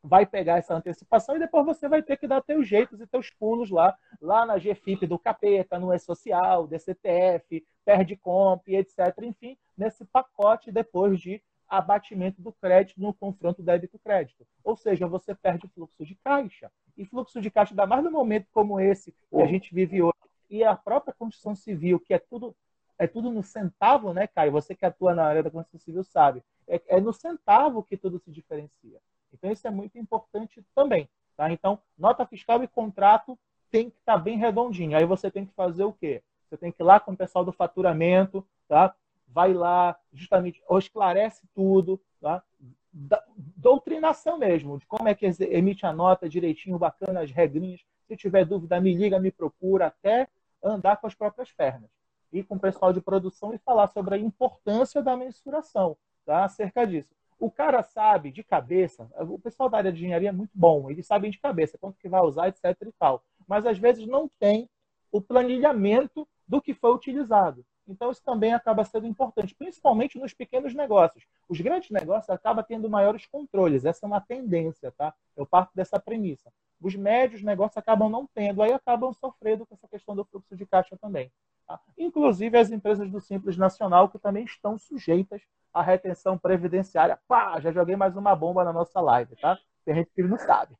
vai 0.03 0.25
pegar 0.25 0.57
essa 0.57 0.75
antecipação 0.75 1.35
e 1.35 1.39
depois 1.39 1.65
você 1.65 1.87
vai 1.87 2.01
ter 2.01 2.17
que 2.17 2.27
dar 2.27 2.41
teus 2.41 2.67
jeitos 2.67 2.99
e 2.99 3.07
teus 3.07 3.29
pulos 3.29 3.69
lá, 3.69 3.95
lá 4.19 4.45
na 4.45 4.57
GFIP 4.57 5.07
do 5.07 5.17
capeta, 5.17 5.79
no 5.79 5.93
E-Social, 5.93 6.67
DCTF, 6.67 7.65
perde 7.85 8.17
comp, 8.17 8.67
etc. 8.67 9.15
Enfim, 9.21 9.57
nesse 9.77 10.03
pacote 10.05 10.71
depois 10.71 11.19
de 11.19 11.41
abatimento 11.71 12.41
do 12.41 12.51
crédito 12.51 12.99
no 12.99 13.13
confronto 13.13 13.63
débito-crédito. 13.63 14.45
Ou 14.61 14.75
seja, 14.75 15.07
você 15.07 15.33
perde 15.33 15.65
o 15.65 15.69
fluxo 15.69 16.05
de 16.05 16.15
caixa. 16.15 16.69
E 16.97 17.05
fluxo 17.05 17.39
de 17.39 17.49
caixa, 17.49 17.71
ainda 17.71 17.87
mais 17.87 18.03
no 18.03 18.11
momento 18.11 18.47
como 18.51 18.79
esse 18.79 19.11
que 19.11 19.41
a 19.41 19.47
gente 19.47 19.73
vive 19.73 20.01
hoje, 20.01 20.13
e 20.49 20.65
a 20.65 20.75
própria 20.75 21.13
Constituição 21.17 21.55
Civil, 21.55 21.97
que 21.99 22.13
é 22.13 22.19
tudo 22.19 22.53
é 22.99 23.07
tudo 23.07 23.31
no 23.31 23.41
centavo, 23.41 24.13
né, 24.13 24.27
Caio? 24.27 24.51
Você 24.51 24.75
que 24.75 24.85
atua 24.85 25.15
na 25.15 25.25
área 25.25 25.41
da 25.41 25.49
Constituição 25.49 25.83
Civil 25.85 26.03
sabe. 26.03 26.43
É, 26.67 26.79
é 26.87 27.01
no 27.01 27.11
centavo 27.11 27.81
que 27.81 27.97
tudo 27.97 28.19
se 28.19 28.29
diferencia. 28.29 28.99
Então, 29.33 29.49
isso 29.49 29.65
é 29.65 29.71
muito 29.71 29.97
importante 29.97 30.63
também. 30.75 31.09
Tá? 31.35 31.51
Então, 31.51 31.79
nota 31.97 32.27
fiscal 32.27 32.63
e 32.63 32.67
contrato 32.67 33.39
tem 33.71 33.89
que 33.89 33.97
estar 33.97 34.17
tá 34.17 34.19
bem 34.19 34.37
redondinho. 34.37 34.95
Aí 34.95 35.03
você 35.03 35.31
tem 35.31 35.47
que 35.47 35.53
fazer 35.53 35.83
o 35.83 35.93
quê? 35.93 36.21
Você 36.47 36.57
tem 36.57 36.71
que 36.71 36.83
ir 36.83 36.85
lá 36.85 36.99
com 36.99 37.13
o 37.13 37.17
pessoal 37.17 37.43
do 37.43 37.51
faturamento, 37.51 38.45
tá? 38.67 38.93
Vai 39.33 39.53
lá, 39.53 39.97
justamente, 40.13 40.61
ou 40.67 40.77
esclarece 40.77 41.47
tudo, 41.53 42.01
tá? 42.19 42.43
doutrinação 42.93 44.37
mesmo, 44.37 44.77
de 44.77 44.85
como 44.85 45.07
é 45.07 45.15
que 45.15 45.25
emite 45.49 45.85
a 45.85 45.93
nota 45.93 46.27
direitinho, 46.27 46.77
bacana, 46.77 47.21
as 47.21 47.31
regrinhas. 47.31 47.81
Se 48.07 48.17
tiver 48.17 48.45
dúvida, 48.45 48.81
me 48.81 48.93
liga, 48.93 49.19
me 49.19 49.31
procura, 49.31 49.87
até 49.87 50.27
andar 50.61 50.97
com 50.97 51.07
as 51.07 51.15
próprias 51.15 51.51
pernas. 51.51 51.89
Ir 52.33 52.43
com 52.43 52.55
o 52.55 52.59
pessoal 52.59 52.91
de 52.91 53.01
produção 53.01 53.53
e 53.53 53.57
falar 53.57 53.87
sobre 53.87 54.15
a 54.15 54.17
importância 54.17 55.01
da 55.01 55.15
mensuração, 55.15 55.97
tá? 56.25 56.43
acerca 56.43 56.85
disso. 56.85 57.09
O 57.39 57.49
cara 57.49 57.81
sabe 57.81 58.29
de 58.31 58.43
cabeça, 58.43 59.09
o 59.19 59.39
pessoal 59.39 59.67
da 59.67 59.77
área 59.77 59.91
de 59.91 59.99
engenharia 59.99 60.29
é 60.29 60.33
muito 60.33 60.51
bom, 60.53 60.91
eles 60.91 61.07
sabem 61.07 61.31
de 61.31 61.39
cabeça 61.39 61.77
quanto 61.77 61.97
que 61.97 62.07
vai 62.07 62.21
usar, 62.21 62.49
etc 62.49 62.75
e 62.81 62.91
tal. 62.99 63.23
Mas 63.47 63.65
às 63.65 63.79
vezes 63.79 64.05
não 64.05 64.29
tem 64.39 64.69
o 65.11 65.19
planilhamento 65.19 66.27
do 66.47 66.61
que 66.61 66.73
foi 66.73 66.93
utilizado. 66.93 67.65
Então, 67.87 68.11
isso 68.11 68.23
também 68.23 68.53
acaba 68.53 68.83
sendo 68.83 69.07
importante, 69.07 69.55
principalmente 69.55 70.19
nos 70.19 70.33
pequenos 70.33 70.73
negócios. 70.73 71.25
Os 71.49 71.59
grandes 71.59 71.89
negócios 71.89 72.29
acabam 72.29 72.63
tendo 72.67 72.89
maiores 72.89 73.25
controles, 73.25 73.85
essa 73.85 74.05
é 74.05 74.07
uma 74.07 74.21
tendência, 74.21 74.91
tá? 74.91 75.13
Eu 75.35 75.45
parto 75.45 75.71
dessa 75.75 75.99
premissa. 75.99 76.51
Os 76.81 76.95
médios 76.95 77.43
negócios 77.43 77.77
acabam 77.77 78.09
não 78.09 78.27
tendo, 78.33 78.63
aí 78.63 78.73
acabam 78.73 79.13
sofrendo 79.13 79.65
com 79.65 79.75
essa 79.75 79.87
questão 79.87 80.15
do 80.15 80.25
fluxo 80.25 80.55
de 80.55 80.65
caixa 80.65 80.97
também. 80.97 81.31
Tá? 81.67 81.79
Inclusive 81.97 82.57
as 82.57 82.71
empresas 82.71 83.09
do 83.09 83.21
Simples 83.21 83.55
Nacional, 83.55 84.09
que 84.09 84.17
também 84.17 84.43
estão 84.45 84.77
sujeitas 84.77 85.41
à 85.73 85.81
retenção 85.81 86.37
previdenciária. 86.37 87.19
Pá, 87.27 87.59
já 87.59 87.71
joguei 87.71 87.95
mais 87.95 88.17
uma 88.17 88.35
bomba 88.35 88.63
na 88.63 88.73
nossa 88.73 88.99
live, 88.99 89.35
tá? 89.35 89.59
Tem 89.85 89.95
gente 89.95 90.11
que 90.13 90.23
não 90.23 90.37
sabe. 90.37 90.75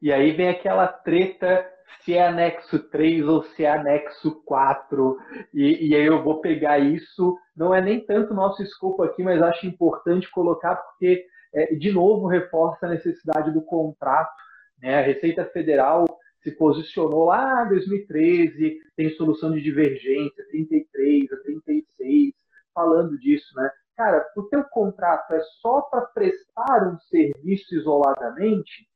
E 0.00 0.10
aí 0.10 0.32
vem 0.32 0.48
aquela 0.48 0.88
treta 0.88 1.70
se 2.04 2.14
é 2.14 2.26
anexo 2.26 2.78
3 2.78 3.26
ou 3.26 3.42
se 3.42 3.64
é 3.64 3.70
anexo 3.70 4.42
4. 4.44 5.18
E, 5.52 5.88
e 5.88 5.94
aí 5.94 6.06
eu 6.06 6.22
vou 6.22 6.40
pegar 6.40 6.78
isso. 6.78 7.36
Não 7.56 7.74
é 7.74 7.80
nem 7.80 8.04
tanto 8.04 8.34
nosso 8.34 8.62
escopo 8.62 9.02
aqui, 9.02 9.22
mas 9.22 9.42
acho 9.42 9.66
importante 9.66 10.30
colocar, 10.30 10.76
porque, 10.76 11.26
é, 11.52 11.74
de 11.74 11.92
novo, 11.92 12.26
reforça 12.26 12.86
a 12.86 12.90
necessidade 12.90 13.52
do 13.52 13.62
contrato. 13.62 14.32
Né? 14.80 14.98
A 14.98 15.02
Receita 15.02 15.44
Federal 15.46 16.04
se 16.42 16.50
posicionou 16.52 17.26
lá 17.26 17.66
em 17.66 17.68
2013, 17.68 18.78
tem 18.96 19.10
solução 19.10 19.52
de 19.52 19.60
divergência, 19.60 20.46
33 20.50 21.32
a 21.32 21.36
36, 21.36 22.32
falando 22.74 23.18
disso, 23.18 23.54
né? 23.56 23.70
Cara, 23.96 24.26
o 24.34 24.44
teu 24.44 24.64
contrato 24.64 25.34
é 25.34 25.40
só 25.60 25.82
para 25.82 26.00
prestar 26.00 26.88
um 26.88 26.98
serviço 27.00 27.74
isoladamente, 27.74 28.88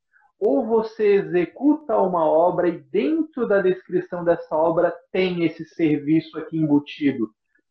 ou 0.45 0.67
você 0.67 1.15
executa 1.15 1.97
uma 1.97 2.29
obra 2.29 2.69
e 2.69 2.79
dentro 2.79 3.49
da 3.49 3.63
descrição 3.63 4.23
dessa 4.23 4.55
obra 4.55 4.95
tem 5.11 5.43
esse 5.43 5.65
serviço 5.65 6.39
aqui 6.39 6.59
embutido. 6.59 7.31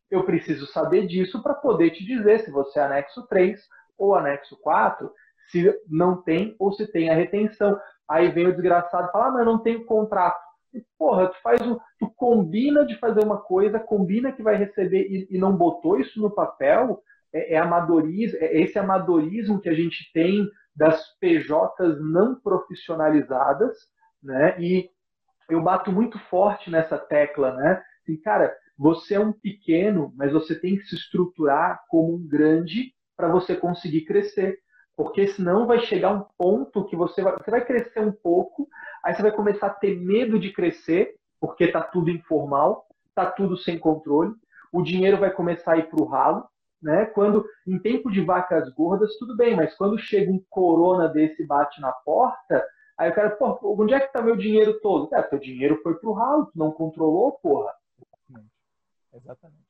Eu 0.09 0.23
preciso 0.23 0.65
saber 0.65 1.05
disso 1.05 1.43
para 1.43 1.53
poder 1.53 1.91
te 1.91 2.03
dizer 2.03 2.39
se 2.39 2.49
você 2.49 2.79
é 2.79 2.83
anexo 2.83 3.27
3 3.27 3.61
ou 3.95 4.15
anexo 4.15 4.57
4, 4.59 5.11
se 5.51 5.71
não 5.87 6.19
tem 6.19 6.55
ou 6.57 6.73
se 6.73 6.91
tem 6.91 7.11
a 7.11 7.13
retenção. 7.13 7.79
Aí 8.09 8.31
vem 8.31 8.47
o 8.47 8.53
desgraçado 8.53 9.07
e 9.07 9.11
fala, 9.11 9.27
ah, 9.27 9.31
mas 9.31 9.45
não 9.45 9.59
tem 9.59 9.85
contrato. 9.85 10.41
E, 10.73 10.83
porra, 10.97 11.27
tu 11.27 11.39
faz 11.43 11.61
um, 11.61 11.77
tu 11.99 12.11
combina 12.15 12.83
de 12.87 12.97
fazer 12.97 13.23
uma 13.23 13.37
coisa, 13.37 13.79
combina 13.79 14.31
que 14.31 14.41
vai 14.41 14.55
receber 14.55 15.03
e, 15.03 15.27
e 15.29 15.37
não 15.37 15.55
botou 15.55 15.99
isso 15.99 16.19
no 16.19 16.31
papel, 16.31 17.03
é, 17.33 17.55
é 17.55 17.57
amadorismo, 17.57 18.37
é 18.39 18.61
esse 18.61 18.77
amadorismo 18.77 19.59
que 19.59 19.69
a 19.69 19.73
gente 19.73 20.11
tem 20.13 20.47
das 20.75 21.17
PJs 21.19 21.99
não 21.99 22.35
profissionalizadas, 22.35 23.77
né? 24.21 24.59
E 24.59 24.89
eu 25.49 25.61
bato 25.61 25.91
muito 25.91 26.17
forte 26.29 26.69
nessa 26.69 26.97
tecla, 26.97 27.53
né? 27.55 27.83
Assim, 28.01 28.17
cara, 28.17 28.55
você 28.77 29.15
é 29.15 29.19
um 29.19 29.31
pequeno, 29.31 30.13
mas 30.15 30.31
você 30.31 30.59
tem 30.59 30.77
que 30.77 30.85
se 30.85 30.95
estruturar 30.95 31.81
como 31.89 32.15
um 32.15 32.27
grande 32.27 32.93
para 33.15 33.27
você 33.27 33.55
conseguir 33.55 34.01
crescer. 34.01 34.59
Porque 34.95 35.27
senão 35.27 35.65
vai 35.65 35.79
chegar 35.79 36.13
um 36.13 36.25
ponto 36.37 36.85
que 36.85 36.95
você 36.95 37.21
vai, 37.21 37.33
você 37.37 37.51
vai 37.51 37.65
crescer 37.65 37.99
um 37.99 38.11
pouco, 38.11 38.67
aí 39.03 39.13
você 39.13 39.21
vai 39.21 39.31
começar 39.31 39.67
a 39.67 39.73
ter 39.73 39.99
medo 39.99 40.39
de 40.39 40.51
crescer, 40.51 41.15
porque 41.39 41.67
tá 41.67 41.81
tudo 41.81 42.11
informal, 42.11 42.85
tá 43.15 43.25
tudo 43.25 43.57
sem 43.57 43.77
controle, 43.77 44.33
o 44.71 44.83
dinheiro 44.83 45.17
vai 45.17 45.31
começar 45.31 45.73
a 45.73 45.77
ir 45.77 45.89
para 45.89 46.01
o 46.01 46.05
ralo, 46.05 46.45
né? 46.83 47.05
Quando 47.05 47.45
em 47.65 47.79
tempo 47.79 48.11
de 48.11 48.21
vacas 48.21 48.69
gordas, 48.73 49.17
tudo 49.17 49.35
bem, 49.35 49.55
mas 49.55 49.73
quando 49.75 49.97
chega 49.97 50.31
um 50.31 50.43
corona 50.49 51.07
desse 51.07 51.45
bate 51.45 51.79
na 51.81 51.91
porta, 51.91 52.65
aí 52.97 53.09
o 53.09 53.15
cara, 53.15 53.31
pô, 53.31 53.57
onde 53.81 53.93
é 53.93 53.99
que 53.99 54.11
tá 54.11 54.21
meu 54.21 54.35
dinheiro 54.35 54.79
todo? 54.81 55.13
É, 55.15 55.21
teu 55.23 55.39
dinheiro 55.39 55.79
foi 55.81 55.95
pro 55.95 56.13
ralo, 56.13 56.45
tu 56.47 56.57
não 56.57 56.71
controlou, 56.71 57.31
porra. 57.33 57.73
Exatamente. 59.13 59.63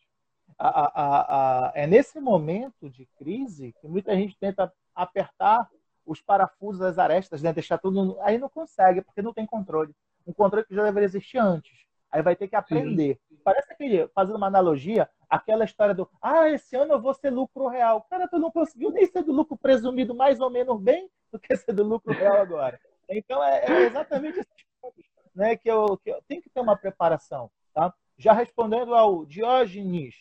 A, 0.58 0.68
a, 0.68 1.68
a, 1.68 1.72
é 1.76 1.86
nesse 1.86 2.20
momento 2.20 2.90
de 2.90 3.06
crise 3.18 3.74
que 3.82 3.88
muita 3.88 4.16
gente 4.16 4.38
tenta 4.40 4.72
apertar 4.96 5.68
os 6.06 6.22
parafusos, 6.22 6.82
as 6.82 6.98
arestas, 6.98 7.42
né? 7.42 7.54
deixar 7.54 7.78
tudo. 7.78 8.18
Aí 8.22 8.38
não 8.38 8.50
consegue, 8.50 9.02
porque 9.02 9.22
não 9.22 9.34
tem 9.34 9.46
controle. 9.46 9.94
Um 10.26 10.34
controle 10.34 10.66
que 10.66 10.76
já 10.76 10.84
deveria 10.84 11.06
existir 11.06 11.38
antes. 11.38 11.72
Aí 12.12 12.22
vai 12.22 12.36
ter 12.36 12.48
que 12.48 12.56
aprender. 12.56 13.20
Sim. 13.28 13.38
Parece 13.44 13.74
aquele, 13.74 14.08
fazendo 14.10 14.36
uma 14.36 14.48
analogia, 14.48 15.10
aquela 15.34 15.66
história 15.66 15.96
do 15.96 16.08
ah, 16.22 16.48
esse 16.50 16.76
ano 16.76 16.94
eu 16.94 17.02
vou 17.02 17.14
ser 17.14 17.32
lucro 17.32 17.68
real. 17.68 18.06
Cara, 18.10 18.28
tu 18.28 18.38
não 18.38 18.52
conseguiu 18.52 18.92
nem 18.92 19.06
ser 19.08 19.24
do 19.24 19.32
lucro 19.32 19.58
presumido 19.58 20.14
mais 20.14 20.40
ou 20.40 20.50
menos 20.50 20.80
bem 20.80 21.10
do 21.32 21.40
que 21.40 21.56
ser 21.58 21.74
do 21.74 21.84
lucro 21.84 22.14
real 22.14 22.38
agora. 22.38 22.80
Então 23.10 23.44
é, 23.44 23.66
é 23.66 23.82
exatamente 23.86 24.40
esses 24.40 24.66
pontos 24.80 25.04
né, 25.34 25.56
que, 25.56 25.70
eu, 25.70 25.98
que 25.98 26.12
eu 26.12 26.22
tenho 26.28 26.42
que 26.42 26.52
ter 26.52 26.60
uma 26.60 26.78
preparação. 26.78 27.50
Tá? 27.74 27.92
Já 28.16 28.32
respondendo 28.32 28.94
ao 28.94 29.26
Diógenes, 29.26 30.16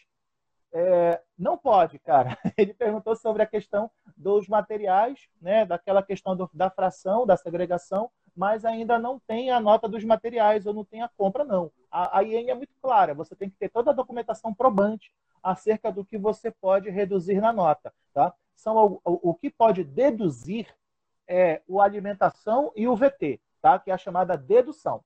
é, 0.72 1.20
não 1.38 1.58
pode, 1.58 1.98
cara. 1.98 2.38
Ele 2.56 2.72
perguntou 2.72 3.14
sobre 3.14 3.42
a 3.42 3.46
questão 3.46 3.90
dos 4.16 4.48
materiais, 4.48 5.28
né, 5.42 5.66
daquela 5.66 6.02
questão 6.02 6.34
do, 6.34 6.48
da 6.54 6.70
fração, 6.70 7.26
da 7.26 7.36
segregação, 7.36 8.10
mas 8.34 8.64
ainda 8.64 8.98
não 8.98 9.18
tem 9.18 9.50
a 9.50 9.60
nota 9.60 9.88
dos 9.88 10.04
materiais 10.04 10.66
ou 10.66 10.72
não 10.72 10.84
tem 10.84 11.02
a 11.02 11.08
compra, 11.08 11.44
não. 11.44 11.70
A, 11.90 12.18
a 12.18 12.22
IEN 12.22 12.48
é 12.48 12.54
muito 12.54 12.72
clara, 12.80 13.14
você 13.14 13.36
tem 13.36 13.50
que 13.50 13.56
ter 13.56 13.68
toda 13.68 13.90
a 13.90 13.94
documentação 13.94 14.54
probante 14.54 15.12
acerca 15.42 15.92
do 15.92 16.04
que 16.04 16.16
você 16.16 16.50
pode 16.50 16.88
reduzir 16.88 17.40
na 17.40 17.52
nota. 17.52 17.92
Tá? 18.14 18.32
São 18.54 18.76
o, 18.76 19.00
o, 19.04 19.30
o 19.30 19.34
que 19.34 19.50
pode 19.50 19.84
deduzir 19.84 20.66
é 21.28 21.62
o 21.66 21.80
alimentação 21.80 22.72
e 22.74 22.88
o 22.88 22.96
VT, 22.96 23.40
tá? 23.60 23.78
que 23.78 23.90
é 23.90 23.94
a 23.94 23.98
chamada 23.98 24.36
dedução. 24.36 25.04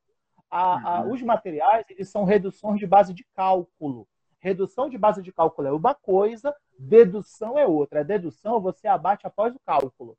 A, 0.49 0.99
a, 0.99 1.01
uhum. 1.01 1.13
os 1.13 1.23
materiais 1.23 1.85
eles 1.91 2.09
são 2.09 2.25
reduções 2.25 2.79
de 2.79 2.87
base 2.87 3.13
de 3.13 3.25
cálculo. 3.35 4.07
Redução 4.39 4.89
de 4.89 4.97
base 4.97 5.23
de 5.23 5.33
cálculo 5.33 5.67
é 5.67 5.73
uma 5.73 5.95
coisa, 5.95 6.55
dedução 6.79 7.59
é 7.59 7.67
outra. 7.67 8.01
A 8.01 8.05
dedução 8.05 8.61
você 8.61 8.87
abate 8.87 9.27
após 9.27 9.55
o 9.57 9.61
cálculo 9.67 10.17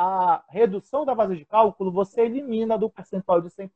a 0.00 0.44
redução 0.48 1.04
da 1.04 1.12
base 1.12 1.34
de 1.34 1.44
cálculo, 1.44 1.90
você 1.90 2.20
elimina 2.20 2.78
do 2.78 2.88
percentual 2.88 3.40
de 3.40 3.48
100% 3.48 3.68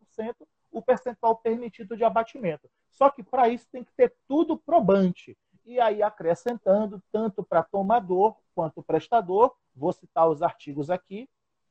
o 0.71 0.81
percentual 0.81 1.35
permitido 1.35 1.97
de 1.97 2.05
abatimento. 2.05 2.71
Só 2.93 3.11
que 3.11 3.25
para 3.25 3.49
isso 3.49 3.67
tem 3.73 3.83
que 3.83 3.93
ter 3.93 4.15
tudo 4.29 4.57
probante. 4.57 5.37
E 5.67 5.81
aí 5.81 6.01
acrescentando 6.01 7.03
tanto 7.11 7.43
para 7.43 7.65
tomador 7.65 8.37
quanto 8.55 8.85
prestador, 8.85 9.53
vou 9.75 9.93
citar 9.93 10.29
os 10.29 10.43
artigos 10.43 10.91
aqui. 10.91 11.29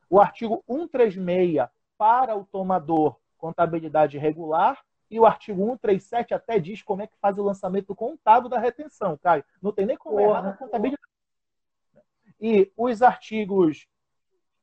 O 0.09 0.19
artigo 0.19 0.61
136 0.67 1.69
para 1.97 2.35
o 2.35 2.43
tomador, 2.43 3.15
contabilidade 3.37 4.17
regular, 4.17 4.83
e 5.09 5.17
o 5.17 5.25
artigo 5.25 5.65
137 5.65 6.33
até 6.33 6.59
diz 6.59 6.83
como 6.83 7.03
é 7.03 7.07
que 7.07 7.17
faz 7.21 7.37
o 7.37 7.43
lançamento 7.43 7.95
contábil 7.95 8.49
da 8.49 8.59
retenção, 8.59 9.17
Caio. 9.17 9.45
Não 9.61 9.71
tem 9.71 9.85
nem 9.85 9.95
como 9.95 10.19
errar 10.19 10.41
na 10.41 10.53
contabilidade. 10.53 11.01
E 12.37 12.69
os 12.75 13.01
artigos 13.01 13.87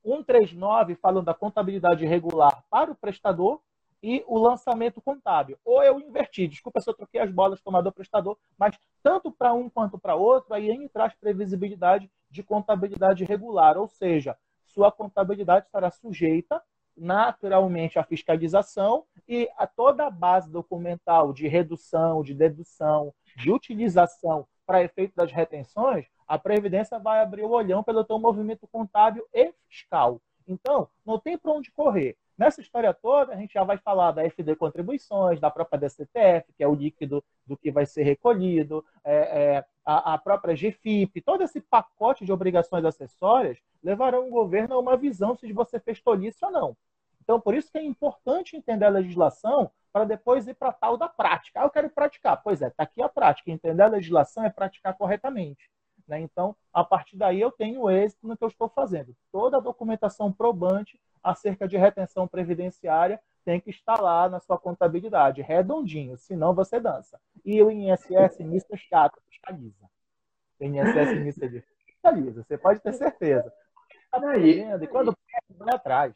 139 0.08 0.94
falando 0.96 1.26
da 1.26 1.34
contabilidade 1.34 2.06
regular 2.06 2.64
para 2.70 2.90
o 2.90 2.94
prestador 2.94 3.60
e 4.02 4.24
o 4.26 4.38
lançamento 4.38 5.00
contábil. 5.00 5.58
Ou 5.64 5.82
eu 5.82 6.00
inverti, 6.00 6.46
desculpa 6.46 6.80
se 6.80 6.88
eu 6.88 6.94
troquei 6.94 7.20
as 7.20 7.30
bolas 7.30 7.60
tomador-prestador, 7.60 8.38
mas 8.56 8.78
tanto 9.02 9.30
para 9.30 9.52
um 9.52 9.68
quanto 9.68 9.98
para 9.98 10.14
outro, 10.14 10.54
a 10.54 10.60
IN 10.60 10.88
traz 10.88 11.14
previsibilidade 11.14 12.10
de 12.30 12.42
contabilidade 12.42 13.24
regular, 13.24 13.76
ou 13.76 13.88
seja, 13.88 14.36
sua 14.64 14.92
contabilidade 14.92 15.66
estará 15.66 15.90
sujeita 15.90 16.62
naturalmente 16.96 17.98
à 17.98 18.02
fiscalização 18.02 19.04
e 19.28 19.48
a 19.56 19.66
toda 19.66 20.06
a 20.06 20.10
base 20.10 20.50
documental 20.50 21.32
de 21.32 21.46
redução, 21.46 22.22
de 22.22 22.34
dedução, 22.34 23.14
de 23.36 23.52
utilização 23.52 24.46
para 24.66 24.82
efeito 24.82 25.14
das 25.14 25.30
retenções 25.30 26.06
a 26.28 26.38
Previdência 26.38 26.98
vai 26.98 27.20
abrir 27.20 27.42
o 27.42 27.50
olhão 27.50 27.82
pelo 27.82 28.04
teu 28.04 28.18
movimento 28.18 28.68
contábil 28.68 29.26
e 29.32 29.52
fiscal. 29.68 30.20
Então, 30.46 30.88
não 31.04 31.18
tem 31.18 31.36
para 31.36 31.52
onde 31.52 31.70
correr. 31.72 32.16
Nessa 32.36 32.60
história 32.60 32.94
toda, 32.94 33.32
a 33.32 33.36
gente 33.36 33.54
já 33.54 33.64
vai 33.64 33.76
falar 33.78 34.12
da 34.12 34.22
FD 34.24 34.54
Contribuições, 34.54 35.40
da 35.40 35.50
própria 35.50 35.80
DCTF, 35.80 36.52
que 36.56 36.62
é 36.62 36.68
o 36.68 36.74
líquido 36.74 37.24
do 37.44 37.56
que 37.56 37.70
vai 37.70 37.84
ser 37.84 38.04
recolhido, 38.04 38.84
é, 39.02 39.16
é, 39.16 39.64
a, 39.84 40.14
a 40.14 40.18
própria 40.18 40.54
GFIP, 40.54 41.20
todo 41.22 41.42
esse 41.42 41.60
pacote 41.60 42.24
de 42.24 42.32
obrigações 42.32 42.84
acessórias 42.84 43.58
levarão 43.82 44.28
o 44.28 44.30
governo 44.30 44.74
a 44.74 44.78
uma 44.78 44.96
visão 44.96 45.34
se 45.34 45.52
você 45.52 45.80
fez 45.80 46.00
tolice 46.00 46.44
ou 46.44 46.52
não. 46.52 46.76
Então, 47.22 47.40
por 47.40 47.54
isso 47.54 47.70
que 47.72 47.78
é 47.78 47.82
importante 47.82 48.56
entender 48.56 48.84
a 48.84 48.90
legislação 48.90 49.70
para 49.92 50.04
depois 50.04 50.46
ir 50.46 50.54
para 50.54 50.72
tal 50.72 50.96
da 50.96 51.08
prática. 51.08 51.60
Ah, 51.60 51.64
eu 51.64 51.70
quero 51.70 51.90
praticar. 51.90 52.40
Pois 52.42 52.62
é, 52.62 52.68
está 52.68 52.84
aqui 52.84 53.02
a 53.02 53.08
prática. 53.08 53.50
Entender 53.50 53.82
a 53.82 53.88
legislação 53.88 54.44
é 54.44 54.50
praticar 54.50 54.96
corretamente. 54.96 55.68
Né? 56.08 56.20
Então, 56.20 56.56
a 56.72 56.82
partir 56.82 57.16
daí, 57.16 57.40
eu 57.40 57.52
tenho 57.52 57.90
êxito 57.90 58.26
no 58.26 58.36
que 58.36 58.42
eu 58.42 58.48
estou 58.48 58.68
fazendo. 58.68 59.14
Toda 59.30 59.58
a 59.58 59.60
documentação 59.60 60.32
probante 60.32 60.98
acerca 61.22 61.68
de 61.68 61.76
retenção 61.76 62.26
previdenciária 62.26 63.20
tem 63.44 63.60
que 63.60 63.70
estar 63.70 64.00
lá 64.00 64.28
na 64.28 64.40
sua 64.40 64.58
contabilidade, 64.58 65.42
redondinho, 65.42 66.16
senão 66.16 66.54
você 66.54 66.80
dança. 66.80 67.20
E 67.44 67.62
o 67.62 67.70
INSS 67.70 68.40
é 68.40 68.76
chato, 68.76 69.20
fiscaliza. 69.28 69.88
O 70.60 70.64
INSS 70.64 71.42
é 71.42 71.62
fiscaliza, 71.86 72.42
você 72.42 72.58
pode 72.58 72.80
ter 72.80 72.92
certeza. 72.92 73.52
Tá 74.10 74.18
e 74.36 74.86
quando 74.86 75.14
perde, 75.14 75.58
vai 75.58 75.74
atrás. 75.74 76.14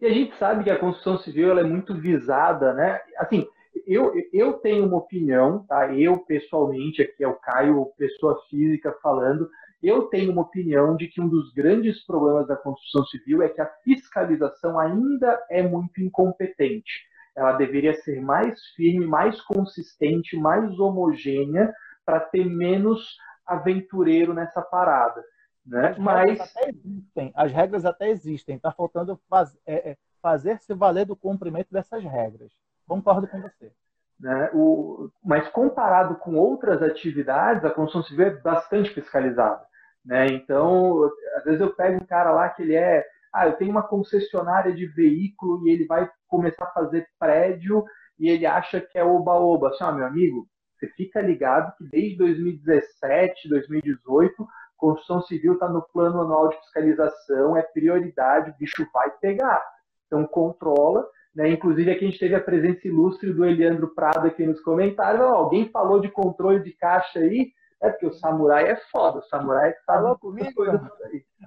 E 0.00 0.06
a 0.06 0.10
gente 0.10 0.36
sabe 0.36 0.64
que 0.64 0.70
a 0.70 0.78
construção 0.78 1.18
civil 1.18 1.56
é 1.58 1.62
muito 1.62 1.94
visada, 1.94 2.72
né? 2.72 3.00
Assim, 3.18 3.46
eu, 3.86 4.12
eu 4.32 4.54
tenho 4.54 4.86
uma 4.86 4.98
opinião, 4.98 5.64
tá? 5.66 5.92
Eu, 5.94 6.18
pessoalmente, 6.18 7.02
aqui 7.02 7.24
é 7.24 7.28
o 7.28 7.34
Caio, 7.34 7.92
pessoa 7.96 8.40
física 8.48 8.96
falando, 9.02 9.48
eu 9.82 10.02
tenho 10.02 10.30
uma 10.30 10.42
opinião 10.42 10.96
de 10.96 11.08
que 11.08 11.20
um 11.20 11.28
dos 11.28 11.52
grandes 11.52 12.04
problemas 12.06 12.46
da 12.46 12.56
construção 12.56 13.04
civil 13.06 13.42
é 13.42 13.48
que 13.48 13.60
a 13.60 13.70
fiscalização 13.82 14.78
ainda 14.78 15.44
é 15.50 15.62
muito 15.62 16.00
incompetente. 16.00 17.02
Ela 17.34 17.52
deveria 17.52 17.94
ser 17.94 18.20
mais 18.20 18.60
firme, 18.76 19.06
mais 19.06 19.40
consistente, 19.40 20.36
mais 20.36 20.78
homogênea, 20.78 21.74
para 22.04 22.20
ter 22.20 22.44
menos 22.44 23.16
aventureiro 23.46 24.32
nessa 24.32 24.62
parada. 24.62 25.22
Né? 25.66 25.88
As 25.88 25.98
Mas 25.98 26.28
regras 26.28 26.40
até 26.40 26.68
existem, 26.70 27.32
as 27.34 27.52
regras 27.52 27.84
até 27.84 28.10
existem. 28.10 28.56
Está 28.56 28.72
faltando 28.72 29.20
faz, 29.28 29.56
é, 29.66 29.90
é, 29.90 29.96
fazer 30.20 30.60
se 30.60 30.74
valer 30.74 31.06
do 31.06 31.16
cumprimento 31.16 31.68
dessas 31.72 32.04
regras. 32.04 32.52
Concordo 32.92 33.26
com 33.26 33.40
você. 33.40 33.72
Né? 34.20 34.50
O, 34.52 35.08
mas 35.24 35.48
comparado 35.48 36.16
com 36.16 36.34
outras 36.36 36.82
atividades, 36.82 37.64
a 37.64 37.70
construção 37.70 38.02
civil 38.02 38.26
é 38.26 38.30
bastante 38.30 38.90
fiscalizada. 38.90 39.64
Né? 40.04 40.26
Então, 40.26 41.10
às 41.36 41.44
vezes 41.44 41.60
eu 41.60 41.74
pego 41.74 42.02
um 42.02 42.06
cara 42.06 42.30
lá 42.32 42.50
que 42.50 42.62
ele 42.62 42.74
é, 42.74 43.02
ah, 43.32 43.46
eu 43.46 43.54
tenho 43.54 43.70
uma 43.70 43.82
concessionária 43.82 44.74
de 44.74 44.86
veículo 44.86 45.66
e 45.66 45.72
ele 45.72 45.86
vai 45.86 46.06
começar 46.28 46.66
a 46.66 46.72
fazer 46.72 47.06
prédio 47.18 47.82
e 48.18 48.28
ele 48.28 48.44
acha 48.44 48.78
que 48.78 48.98
é 48.98 49.04
oba-oba. 49.04 49.70
Assim, 49.70 49.84
ah, 49.84 49.92
meu 49.92 50.04
amigo, 50.04 50.46
você 50.78 50.86
fica 50.88 51.22
ligado 51.22 51.74
que 51.76 51.84
desde 51.88 52.18
2017, 52.18 53.48
2018, 53.48 54.46
construção 54.76 55.22
civil 55.22 55.54
está 55.54 55.68
no 55.68 55.80
plano 55.80 56.20
anual 56.20 56.50
de 56.50 56.58
fiscalização, 56.58 57.56
é 57.56 57.62
prioridade, 57.62 58.50
o 58.50 58.56
bicho 58.58 58.86
vai 58.92 59.10
pegar. 59.12 59.64
Então, 60.06 60.26
controla 60.26 61.08
né? 61.34 61.50
Inclusive, 61.50 61.90
aqui 61.90 62.04
a 62.04 62.08
gente 62.08 62.18
teve 62.18 62.34
a 62.34 62.40
presença 62.40 62.86
ilustre 62.86 63.32
do 63.32 63.44
Eliandro 63.44 63.88
Prado 63.94 64.26
aqui 64.26 64.46
nos 64.46 64.60
comentários. 64.60 65.22
Oh, 65.22 65.34
alguém 65.34 65.68
falou 65.70 66.00
de 66.00 66.10
controle 66.10 66.62
de 66.62 66.72
caixa 66.72 67.18
aí? 67.18 67.52
É 67.80 67.90
porque 67.90 68.06
o 68.06 68.12
samurai 68.12 68.70
é 68.70 68.76
foda, 68.76 69.18
o 69.18 69.22
samurai 69.22 69.70
é 69.70 69.72
que 69.72 69.84
tá 69.84 69.94
falou 69.94 70.16
comigo. 70.16 70.62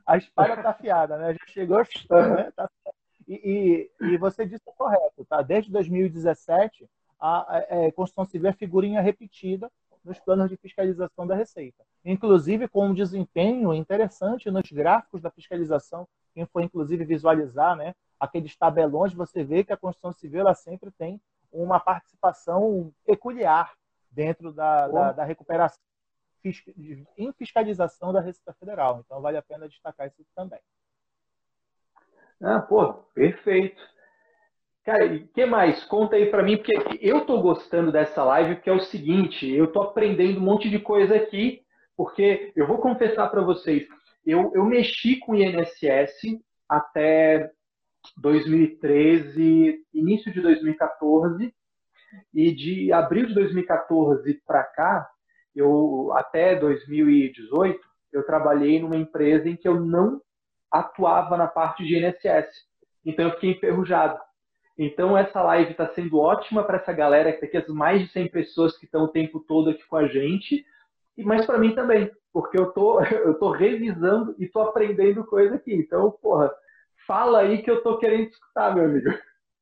A 0.05 0.17
espada 0.17 0.61
tá 0.61 0.71
afiada, 0.71 1.17
né? 1.17 1.33
Já 1.33 1.45
chegou, 1.47 1.77
né? 1.77 2.51
Tá... 2.55 2.69
E, 3.27 3.89
e, 4.01 4.05
e, 4.13 4.17
você 4.17 4.45
disse 4.45 4.65
correto, 4.77 5.25
tá? 5.27 5.41
Desde 5.41 5.71
2017, 5.71 6.87
a, 7.19 7.37
a, 7.39 7.57
a 7.57 7.63
é, 7.69 7.91
Constituição 7.91 8.25
Civil 8.25 8.49
é 8.49 8.53
figurinha 8.53 9.01
repetida 9.01 9.71
nos 10.03 10.19
planos 10.19 10.49
de 10.49 10.57
fiscalização 10.57 11.25
da 11.25 11.33
Receita. 11.33 11.83
Inclusive 12.03 12.67
com 12.67 12.87
um 12.87 12.93
desempenho 12.93 13.73
interessante 13.73 14.51
nos 14.51 14.69
gráficos 14.71 15.21
da 15.21 15.31
fiscalização, 15.31 16.07
quem 16.35 16.45
foi 16.45 16.63
inclusive 16.63 17.03
visualizar, 17.03 17.75
né? 17.75 17.95
Aqueles 18.25 18.55
tabelões, 18.55 19.13
você 19.13 19.43
vê 19.43 19.63
que 19.63 19.73
a 19.73 19.77
Constituição 19.77 20.11
Civil 20.11 20.41
ela 20.41 20.53
sempre 20.53 20.91
tem 20.91 21.21
uma 21.51 21.79
participação 21.79 22.91
peculiar 23.05 23.73
dentro 24.11 24.51
da, 24.51 24.87
da, 24.87 25.11
da 25.13 25.23
recuperação 25.23 25.79
em 27.17 27.31
fiscalização 27.33 28.13
da 28.13 28.21
Receita 28.21 28.53
Federal. 28.53 29.01
Então, 29.03 29.19
vale 29.19 29.37
a 29.37 29.41
pena 29.41 29.67
destacar 29.67 30.07
isso 30.07 30.23
também. 30.35 30.59
Ah, 32.41 32.59
pô, 32.59 32.93
perfeito. 33.13 33.81
Cara, 34.83 35.05
o 35.07 35.27
que 35.29 35.45
mais? 35.45 35.83
Conta 35.85 36.15
aí 36.15 36.29
para 36.29 36.43
mim, 36.43 36.57
porque 36.57 36.99
eu 37.01 37.25
tô 37.25 37.41
gostando 37.41 37.91
dessa 37.91 38.23
live, 38.23 38.55
porque 38.55 38.69
é 38.69 38.73
o 38.73 38.81
seguinte, 38.81 39.49
eu 39.51 39.71
tô 39.71 39.81
aprendendo 39.81 40.39
um 40.39 40.43
monte 40.43 40.69
de 40.69 40.77
coisa 40.77 41.15
aqui, 41.15 41.63
porque 41.97 42.53
eu 42.55 42.67
vou 42.67 42.77
confessar 42.77 43.29
para 43.29 43.41
vocês, 43.41 43.87
eu, 44.25 44.51
eu 44.53 44.63
mexi 44.63 45.17
com 45.17 45.31
o 45.31 45.35
INSS 45.35 46.39
até 46.69 47.51
2013, 48.17 49.83
início 49.93 50.31
de 50.31 50.41
2014, 50.41 51.53
e 52.33 52.53
de 52.53 52.91
abril 52.93 53.25
de 53.27 53.33
2014 53.33 54.41
para 54.45 54.63
cá, 54.63 55.07
eu 55.55 56.11
até 56.13 56.55
2018, 56.55 57.79
eu 58.11 58.25
trabalhei 58.25 58.79
numa 58.79 58.95
empresa 58.95 59.49
em 59.49 59.55
que 59.55 59.67
eu 59.67 59.79
não 59.79 60.21
atuava 60.71 61.37
na 61.37 61.47
parte 61.47 61.83
de 61.83 61.97
INSS. 61.97 62.65
Então 63.05 63.25
eu 63.25 63.31
fiquei 63.31 63.51
enferrujado. 63.51 64.19
Então 64.77 65.17
essa 65.17 65.41
live 65.41 65.71
está 65.71 65.87
sendo 65.93 66.19
ótima 66.19 66.63
para 66.63 66.77
essa 66.77 66.91
galera 66.91 67.31
que 67.31 67.39
tem 67.39 67.47
aqui, 67.47 67.57
as 67.57 67.67
mais 67.67 68.01
de 68.01 68.09
100 68.09 68.29
pessoas 68.29 68.77
que 68.77 68.85
estão 68.85 69.03
o 69.03 69.09
tempo 69.09 69.39
todo 69.39 69.69
aqui 69.69 69.85
com 69.87 69.95
a 69.95 70.07
gente, 70.07 70.65
mas 71.17 71.45
para 71.45 71.57
mim 71.57 71.73
também, 71.73 72.11
porque 72.33 72.59
eu 72.59 72.71
tô 72.73 72.99
eu 73.03 73.39
tô 73.39 73.51
revisando 73.51 74.35
e 74.37 74.47
tô 74.47 74.61
aprendendo 74.61 75.25
coisa 75.25 75.55
aqui. 75.55 75.73
Então, 75.73 76.11
porra, 76.21 76.51
Fala 77.05 77.39
aí 77.39 77.61
que 77.61 77.69
eu 77.69 77.83
tô 77.83 77.97
querendo 77.97 78.29
escutar, 78.29 78.73
meu 78.73 78.85
amigo. 78.85 79.09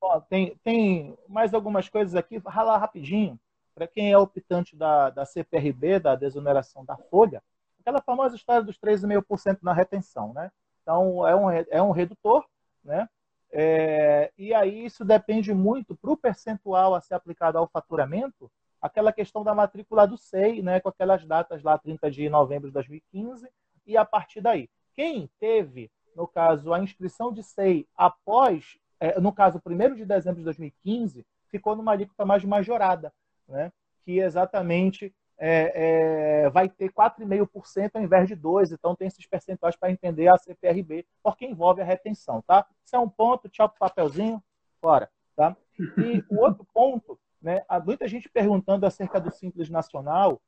Ó, 0.02 0.20
tem, 0.22 0.58
tem 0.64 1.18
mais 1.28 1.54
algumas 1.54 1.90
coisas 1.90 2.16
aqui, 2.16 2.38
ralar 2.46 2.78
rapidinho. 2.78 3.40
Para 3.76 3.88
quem 3.88 4.12
é 4.12 4.18
optante 4.18 4.76
da, 4.76 5.10
da 5.10 5.26
CPRB, 5.26 6.00
da 6.00 6.16
desoneração 6.16 6.86
da 6.86 6.96
folha, 6.96 7.42
aquela 7.80 8.02
famosa 8.02 8.36
história 8.36 8.64
dos 8.64 8.78
3,5% 8.78 9.60
na 9.62 9.74
retenção, 9.74 10.34
né? 10.34 10.52
Então, 10.82 11.28
é 11.28 11.36
um, 11.36 11.50
é 11.50 11.82
um 11.82 11.92
redutor, 11.92 12.46
né? 12.84 13.10
É, 13.52 14.32
e 14.38 14.54
aí 14.54 14.86
isso 14.86 15.06
depende 15.06 15.54
muito 15.54 15.96
para 15.96 16.12
o 16.12 16.18
percentual 16.18 16.96
a 16.96 17.02
ser 17.02 17.14
aplicado 17.14 17.58
ao 17.58 17.68
faturamento, 17.68 18.52
aquela 18.82 19.14
questão 19.14 19.44
da 19.44 19.54
matrícula 19.54 20.08
do 20.08 20.18
SEI, 20.18 20.62
né, 20.64 20.80
com 20.80 20.90
aquelas 20.90 21.24
datas 21.24 21.62
lá 21.62 21.78
30 21.78 22.10
de 22.10 22.28
novembro 22.30 22.68
de 22.68 22.74
2015 22.74 23.48
e 23.86 23.96
a 23.96 24.04
partir 24.04 24.42
daí. 24.42 24.68
Quem 24.96 25.30
teve 25.40 25.92
no 26.16 26.28
caso, 26.28 26.74
a 26.74 26.80
inscrição 26.80 27.32
de 27.32 27.44
SEI 27.44 27.88
após, 27.96 28.78
é, 29.00 29.20
no 29.20 29.32
caso, 29.32 29.62
1 29.66 29.96
de 29.96 30.06
dezembro 30.06 30.40
de 30.40 30.46
2015, 30.46 31.26
ficou 31.50 31.76
numa 31.76 31.92
alíquota 31.92 32.26
mais 32.26 32.44
majorada, 32.44 33.14
né? 33.48 33.72
que 34.04 34.20
exatamente 34.20 35.14
é, 35.38 36.44
é, 36.46 36.50
vai 36.50 36.70
ter 36.70 36.92
4,5% 36.92 37.92
ao 37.96 38.02
invés 38.02 38.28
de 38.28 38.36
2%. 38.36 38.72
Então, 38.74 38.96
tem 38.96 39.08
esses 39.08 39.26
percentuais 39.26 39.76
para 39.76 39.92
entender 39.92 40.28
a 40.28 40.38
CPRB, 40.38 41.06
porque 41.22 41.46
envolve 41.46 41.82
a 41.82 41.86
retenção. 41.86 42.42
Tá? 42.42 42.66
Isso 42.86 42.96
é 42.96 43.00
um 43.00 43.10
ponto, 43.10 43.50
tchau 43.50 43.70
para 43.70 43.90
papelzinho, 43.90 44.42
fora. 44.82 45.10
Tá? 45.36 45.56
E 45.80 46.24
o 46.30 46.40
outro 46.40 46.66
ponto, 46.74 47.20
né, 47.42 47.64
há 47.68 47.80
muita 47.80 48.08
gente 48.08 48.30
perguntando 48.30 48.86
acerca 48.86 49.20
do 49.20 49.32
Simples 49.32 49.70
Nacional. 49.70 50.42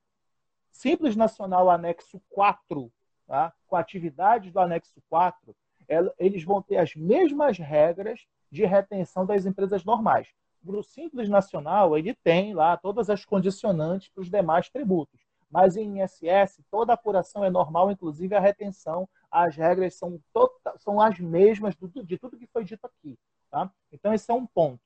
Simples 0.71 1.15
Nacional 1.15 1.69
anexo 1.69 2.21
4 2.29 2.91
tá? 3.27 3.53
com 3.67 3.75
atividades 3.75 4.51
do 4.51 4.59
anexo 4.59 5.01
4, 5.09 5.55
eles 6.17 6.43
vão 6.43 6.61
ter 6.61 6.77
as 6.77 6.95
mesmas 6.95 7.57
regras 7.57 8.25
de 8.51 8.65
retenção 8.65 9.25
das 9.25 9.45
empresas 9.45 9.83
normais. 9.83 10.27
O 10.65 10.81
Simples 10.81 11.29
Nacional, 11.29 11.95
ele 11.95 12.15
tem 12.23 12.53
lá 12.53 12.75
todas 12.75 13.09
as 13.09 13.23
condicionantes 13.23 14.09
para 14.09 14.21
os 14.21 14.29
demais 14.29 14.67
tributos. 14.69 15.19
Mas 15.49 15.77
em 15.77 16.01
ISS, 16.01 16.63
toda 16.71 16.93
apuração 16.93 17.43
é 17.43 17.49
normal, 17.49 17.91
inclusive 17.91 18.33
a 18.33 18.39
retenção, 18.39 19.07
as 19.29 19.55
regras 19.55 19.95
são, 19.95 20.19
tota, 20.33 20.75
são 20.79 20.99
as 20.99 21.19
mesmas 21.19 21.75
de 22.03 22.17
tudo 22.17 22.37
que 22.37 22.47
foi 22.47 22.63
dito 22.63 22.85
aqui. 22.85 23.17
Tá? 23.51 23.71
Então, 23.91 24.13
esse 24.13 24.29
é 24.31 24.33
um 24.33 24.45
ponto. 24.45 24.81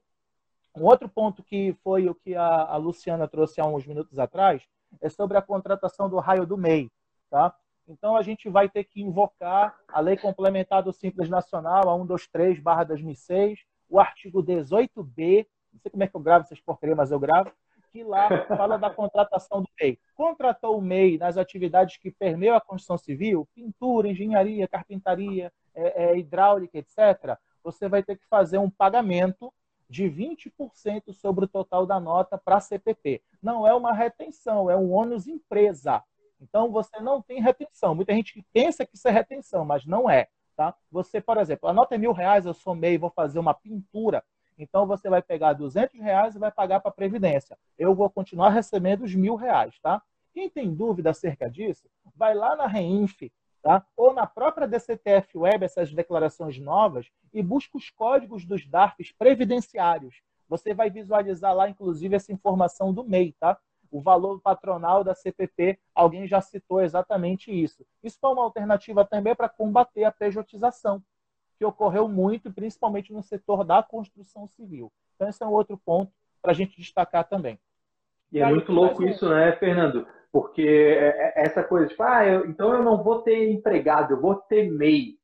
Um 0.75 0.83
outro 0.83 1.09
ponto 1.09 1.41
que 1.43 1.73
foi 1.83 2.07
o 2.07 2.13
que 2.13 2.35
a, 2.35 2.75
Luciana 2.75 3.27
trouxe 3.27 3.59
há 3.59 3.65
uns 3.65 3.85
minutos 3.85 4.19
atrás 4.19 4.67
é 5.01 5.09
sobre 5.09 5.37
a 5.37 5.41
contratação 5.41 6.09
do 6.09 6.19
raio 6.19 6.45
do 6.45 6.57
MEI. 6.57 6.91
Tá? 7.29 7.55
Então, 7.89 8.15
a 8.15 8.21
gente 8.21 8.47
vai 8.47 8.69
ter 8.69 8.83
que 8.83 9.01
invocar 9.01 9.75
a 9.87 9.99
Lei 9.99 10.15
Complementar 10.15 10.83
do 10.83 10.93
Simples 10.93 11.27
Nacional, 11.27 11.89
a 11.89 12.05
123-2006, 12.05 13.57
o 13.89 13.99
artigo 13.99 14.43
18b, 14.43 15.47
não 15.73 15.79
sei 15.81 15.91
como 15.91 16.03
é 16.03 16.07
que 16.07 16.15
eu 16.15 16.21
gravo 16.21 16.45
essas 16.45 16.61
porcarias, 16.61 16.95
mas 16.95 17.11
eu 17.11 17.19
gravo, 17.19 17.51
que 17.91 18.03
lá 18.03 18.45
fala 18.47 18.77
da 18.77 18.89
contratação 18.89 19.63
do 19.63 19.69
MEI. 19.81 19.99
Contratou 20.13 20.77
o 20.77 20.81
MEI 20.81 21.17
nas 21.17 21.37
atividades 21.37 21.97
que 21.97 22.11
permeiam 22.11 22.55
a 22.55 22.61
construção 22.61 22.97
civil, 22.97 23.47
pintura, 23.55 24.07
engenharia, 24.07 24.67
carpintaria, 24.67 25.51
é, 25.73 26.05
é, 26.05 26.17
hidráulica, 26.17 26.77
etc., 26.77 27.37
você 27.63 27.89
vai 27.89 28.03
ter 28.03 28.17
que 28.17 28.25
fazer 28.27 28.57
um 28.57 28.69
pagamento 28.69 29.51
de 29.89 30.05
20% 30.05 31.11
sobre 31.13 31.45
o 31.45 31.47
total 31.47 31.85
da 31.85 31.99
nota 31.99 32.37
para 32.37 32.59
CPP. 32.59 33.21
Não 33.41 33.67
é 33.67 33.73
uma 33.73 33.91
retenção, 33.91 34.69
é 34.69 34.77
um 34.77 34.91
ônus 34.91 35.27
empresa. 35.27 36.03
Então, 36.41 36.71
você 36.71 36.99
não 36.99 37.21
tem 37.21 37.41
retenção. 37.41 37.93
Muita 37.93 38.13
gente 38.13 38.45
pensa 38.53 38.85
que 38.85 38.95
isso 38.95 39.07
é 39.07 39.11
retenção, 39.11 39.65
mas 39.65 39.85
não 39.85 40.09
é. 40.09 40.27
Tá? 40.55 40.75
Você, 40.91 41.21
por 41.21 41.37
exemplo, 41.37 41.69
a 41.69 41.73
nota 41.73 41.95
é 41.95 41.97
mil 41.97 42.11
reais, 42.11 42.45
eu 42.45 42.53
somei, 42.53 42.97
vou 42.97 43.09
fazer 43.09 43.39
uma 43.39 43.53
pintura. 43.53 44.23
Então, 44.57 44.85
você 44.85 45.09
vai 45.09 45.21
pegar 45.21 45.53
200 45.53 45.99
reais 46.01 46.35
e 46.35 46.39
vai 46.39 46.51
pagar 46.51 46.81
para 46.81 46.89
a 46.89 46.93
Previdência. 46.93 47.57
Eu 47.77 47.95
vou 47.95 48.09
continuar 48.09 48.49
recebendo 48.49 49.03
os 49.03 49.15
mil 49.15 49.35
reais. 49.35 49.79
Tá? 49.79 50.01
Quem 50.33 50.49
tem 50.49 50.73
dúvida 50.73 51.11
acerca 51.11 51.49
disso, 51.49 51.89
vai 52.15 52.33
lá 52.33 52.55
na 52.55 52.67
Reinf, 52.67 53.21
tá? 53.61 53.85
ou 53.95 54.13
na 54.13 54.27
própria 54.27 54.67
DCTF 54.67 55.37
Web, 55.37 55.63
essas 55.63 55.93
declarações 55.93 56.59
novas, 56.59 57.09
e 57.33 57.41
busca 57.41 57.77
os 57.77 57.89
códigos 57.89 58.45
dos 58.45 58.67
DARFs 58.67 59.13
previdenciários. 59.13 60.21
Você 60.49 60.73
vai 60.73 60.89
visualizar 60.89 61.55
lá, 61.55 61.69
inclusive, 61.69 62.15
essa 62.15 62.33
informação 62.33 62.93
do 62.93 63.03
MEI, 63.03 63.33
tá? 63.39 63.57
O 63.91 64.01
valor 64.01 64.39
patronal 64.39 65.03
da 65.03 65.15
CPP, 65.15 65.79
alguém 65.95 66.27
já 66.27 66.41
citou 66.41 66.81
exatamente 66.81 67.51
isso. 67.51 67.85
Isso 68.03 68.17
foi 68.19 68.31
uma 68.31 68.43
alternativa 68.43 69.03
também 69.03 69.35
para 69.35 69.49
combater 69.49 70.03
a 70.03 70.11
pejotização, 70.11 71.01
que 71.57 71.65
ocorreu 71.65 72.07
muito, 72.07 72.51
principalmente 72.51 73.11
no 73.11 73.23
setor 73.23 73.63
da 73.63 73.81
construção 73.81 74.47
civil. 74.47 74.91
Então, 75.15 75.27
esse 75.27 75.43
é 75.43 75.45
um 75.45 75.51
outro 75.51 75.77
ponto 75.77 76.11
para 76.41 76.51
a 76.51 76.55
gente 76.55 76.77
destacar 76.77 77.27
também. 77.27 77.59
E 78.31 78.39
é 78.39 78.45
muito 78.45 78.71
louco 78.71 79.03
isso, 79.03 79.27
né, 79.27 79.51
Fernando? 79.53 80.07
Porque 80.31 80.61
é, 80.61 81.33
é 81.35 81.45
essa 81.45 81.63
coisa, 81.63 81.87
tipo, 81.87 82.03
ah, 82.03 82.25
eu, 82.25 82.45
então 82.45 82.73
eu 82.73 82.83
não 82.83 83.03
vou 83.03 83.21
ter 83.21 83.51
empregado, 83.51 84.13
eu 84.13 84.21
vou 84.21 84.35
ter 84.35 84.69
MEI. 84.71 85.17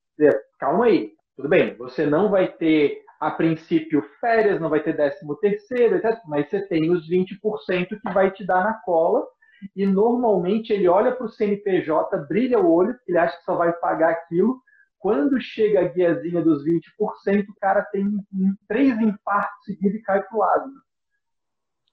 Calma 0.58 0.86
aí, 0.86 1.14
tudo 1.36 1.48
bem, 1.48 1.76
você 1.76 2.06
não 2.06 2.30
vai 2.30 2.48
ter, 2.48 3.05
a 3.20 3.32
princípio, 3.32 4.04
férias, 4.20 4.60
não 4.60 4.70
vai 4.70 4.82
ter 4.82 4.96
décimo 4.96 5.36
terceiro, 5.38 5.96
etc. 5.96 6.20
Mas 6.28 6.50
você 6.50 6.68
tem 6.68 6.92
os 6.92 7.10
20% 7.10 8.00
que 8.00 8.14
vai 8.14 8.32
te 8.32 8.46
dar 8.46 8.64
na 8.64 8.74
cola, 8.74 9.26
e 9.76 9.86
normalmente 9.86 10.74
ele 10.74 10.88
olha 10.88 11.12
para 11.12 11.26
o 11.26 11.30
CNPJ, 11.30 12.18
brilha 12.28 12.60
o 12.60 12.72
olho, 12.72 12.98
ele 13.08 13.18
acha 13.18 13.38
que 13.38 13.44
só 13.44 13.56
vai 13.56 13.72
pagar 13.74 14.12
aquilo. 14.12 14.62
Quando 15.00 15.40
chega 15.40 15.82
a 15.82 15.88
guiazinha 15.88 16.42
dos 16.42 16.66
20%, 16.66 16.82
o 17.50 17.60
cara 17.60 17.84
tem 17.84 18.08
três 18.68 19.00
infartos 19.00 19.64
seguidos 19.66 20.00
e 20.00 20.04
cai 20.04 20.22
para 20.22 20.36
o 20.36 20.40
lado. 20.40 20.72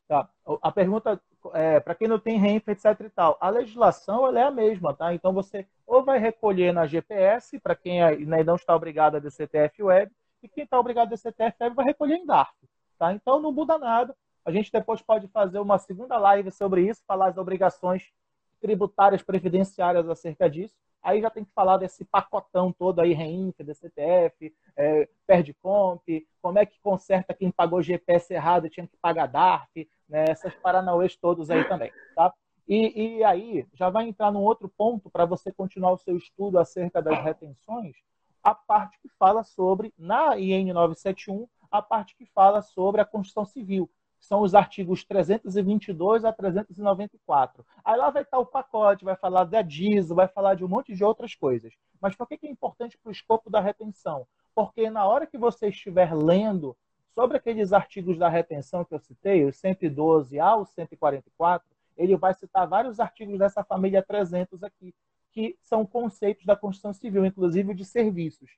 Tá. 0.09 0.29
A 0.63 0.73
pergunta 0.73 1.21
é, 1.55 1.81
para 1.81 1.95
quem 1.95 2.09
não 2.09 2.19
tem 2.19 2.39
renda, 2.39 2.71
etc 2.73 3.01
e 3.01 3.11
tal, 3.11 3.37
a 3.41 3.49
legislação 3.49 4.27
ela 4.27 4.41
é 4.41 4.43
a 4.45 4.51
mesma, 4.51 4.95
tá? 4.95 5.13
Então 5.13 5.33
você 5.33 5.67
ou 5.87 6.05
vai 6.05 6.19
recolher 6.19 6.73
na 6.73 6.87
GPS, 6.87 7.59
para 7.59 7.75
quem 7.75 8.03
ainda 8.03 8.45
não 8.45 8.55
está 8.55 8.75
obrigado 8.75 9.17
a 9.17 9.21
DCTF 9.21 9.83
Web, 9.83 10.13
e 10.43 10.49
quem 10.49 10.65
está 10.65 10.79
obrigado 10.79 11.09
a 11.09 11.11
DCTF 11.11 11.71
vai 11.75 11.85
recolher 11.85 12.17
em 12.17 12.27
DARF, 12.27 12.53
tá? 12.99 13.13
Então 13.13 13.41
não 13.41 13.53
muda 13.53 13.79
nada. 13.79 14.15
A 14.45 14.51
gente 14.51 14.73
depois 14.73 15.01
pode 15.01 15.29
fazer 15.29 15.61
uma 15.61 15.79
segunda 15.79 16.19
live 16.19 16.51
sobre 16.51 16.89
isso, 16.89 17.03
falar 17.07 17.29
as 17.29 17.37
obrigações 17.37 18.13
tributárias 18.61 19.23
previdenciárias 19.23 20.09
acerca 20.09 20.49
disso. 20.49 20.75
Aí 21.03 21.21
já 21.21 21.31
tem 21.31 21.45
que 21.45 21.53
falar 21.53 21.79
desse 21.79 22.05
pacotão 22.05 22.73
todo 22.73 23.01
aí, 23.01 23.13
REINF, 23.13 23.59
DCTF, 23.63 24.55
é, 24.77 25.09
perde 25.27 25.53
comp, 25.55 26.03
como 26.41 26.59
é 26.59 26.67
que 26.67 26.79
conserta 26.81 27.35
quem 27.35 27.51
pagou 27.51 27.83
GPS 27.83 28.33
errado 28.33 28.67
e 28.67 28.71
tinha 28.71 28.87
que 28.87 28.97
pagar 28.99 29.27
DARF, 29.27 29.89
né? 30.09 30.27
essas 30.29 30.55
paranauês 30.55 31.17
todos 31.17 31.51
aí 31.51 31.65
também, 31.69 31.93
tá? 32.15 32.33
E, 32.69 33.17
e 33.17 33.25
aí 33.25 33.67
já 33.75 33.91
vai 33.91 34.09
entrar 34.09 34.31
num 34.31 34.43
outro 34.43 34.69
ponto 34.69 35.11
para 35.11 35.25
você 35.25 35.53
continuar 35.53 35.93
o 35.93 35.99
seu 35.99 36.17
estudo 36.17 36.59
acerca 36.59 37.03
das 37.03 37.19
retenções, 37.23 37.97
a 38.43 38.55
parte 38.55 38.99
que 39.01 39.09
fala 39.09 39.43
sobre, 39.43 39.93
na 39.99 40.39
IN 40.39 40.73
971, 40.73 41.49
a 41.71 41.81
parte 41.81 42.15
que 42.17 42.27
fala 42.27 42.63
sobre 42.63 43.01
a 43.01 43.05
Constituição 43.05 43.45
Civil, 43.45 43.91
são 44.19 44.43
os 44.43 44.55
artigos 44.55 45.05
322 45.05 46.25
a 46.25 46.33
394. 46.33 47.65
Aí 47.85 47.97
lá 47.97 48.09
vai 48.11 48.23
estar 48.23 48.39
o 48.39 48.47
pacote, 48.47 49.05
vai 49.05 49.17
falar 49.17 49.45
da 49.45 49.63
DISO, 49.63 50.15
vai 50.15 50.29
falar 50.29 50.55
de 50.55 50.65
um 50.65 50.69
monte 50.69 50.95
de 50.95 51.03
outras 51.03 51.35
coisas. 51.35 51.75
Mas 52.01 52.15
por 52.15 52.29
que 52.29 52.39
é 52.43 52.51
importante 52.51 52.97
para 52.99 53.09
o 53.09 53.13
escopo 53.13 53.51
da 53.51 53.61
retenção? 53.61 54.27
Porque 54.55 54.89
na 54.91 55.07
hora 55.07 55.27
que 55.27 55.37
você 55.37 55.69
estiver 55.69 56.15
lendo 56.15 56.77
Sobre 57.15 57.37
aqueles 57.37 57.75
artigos 57.75 58.17
da 58.17 58.29
retenção 58.29 58.85
que 58.85 58.95
eu 58.95 58.99
citei, 58.99 59.45
os 59.45 59.59
112 59.59 60.41
ao 60.41 60.65
144, 60.65 61.67
ele 61.95 62.17
vai 62.17 62.33
citar 62.33 62.67
vários 62.67 62.99
artigos 62.99 63.39
dessa 63.39 63.63
família 63.63 64.03
300 64.03 64.63
aqui, 64.63 64.95
que 65.33 65.57
são 65.61 65.85
conceitos 65.85 66.45
da 66.45 66.55
Constituição 66.55 66.93
Civil, 66.93 67.25
inclusive 67.25 67.75
de 67.75 67.85
serviços. 67.85 68.51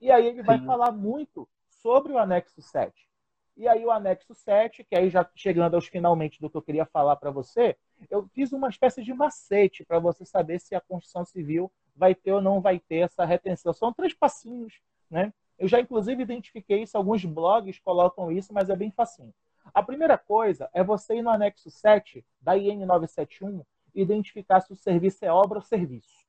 E 0.00 0.10
aí 0.10 0.26
ele 0.26 0.42
vai 0.42 0.58
Sim. 0.58 0.66
falar 0.66 0.90
muito 0.90 1.48
sobre 1.68 2.12
o 2.12 2.18
anexo 2.18 2.60
7. 2.62 3.08
E 3.56 3.68
aí 3.68 3.84
o 3.84 3.90
anexo 3.90 4.34
7, 4.34 4.82
que 4.82 4.96
aí 4.96 5.10
já 5.10 5.28
chegando 5.34 5.74
aos 5.74 5.86
finalmente 5.86 6.40
do 6.40 6.48
que 6.48 6.56
eu 6.56 6.62
queria 6.62 6.86
falar 6.86 7.16
para 7.16 7.30
você, 7.30 7.76
eu 8.10 8.26
fiz 8.28 8.50
uma 8.52 8.68
espécie 8.68 9.02
de 9.02 9.12
macete 9.12 9.84
para 9.84 9.98
você 9.98 10.24
saber 10.24 10.58
se 10.58 10.74
a 10.74 10.80
Constituição 10.80 11.24
Civil 11.24 11.70
vai 11.94 12.14
ter 12.14 12.32
ou 12.32 12.40
não 12.40 12.60
vai 12.60 12.78
ter 12.78 12.96
essa 12.96 13.24
retenção. 13.24 13.72
São 13.72 13.92
três 13.92 14.14
passinhos, 14.14 14.80
né? 15.10 15.32
Eu 15.58 15.68
já, 15.68 15.78
inclusive, 15.78 16.22
identifiquei 16.22 16.82
isso, 16.82 16.96
alguns 16.96 17.24
blogs 17.24 17.78
colocam 17.78 18.32
isso, 18.32 18.52
mas 18.54 18.70
é 18.70 18.74
bem 18.74 18.90
facinho. 18.90 19.34
A 19.72 19.82
primeira 19.82 20.18
coisa 20.18 20.68
é 20.72 20.82
você 20.82 21.16
ir 21.16 21.22
no 21.22 21.30
anexo 21.30 21.70
7 21.70 22.24
da 22.40 22.56
IN 22.56 22.84
971 22.84 23.62
e 23.94 24.02
identificar 24.02 24.60
se 24.60 24.72
o 24.72 24.76
serviço 24.76 25.24
é 25.24 25.30
obra 25.30 25.58
ou 25.58 25.62
serviço. 25.62 26.21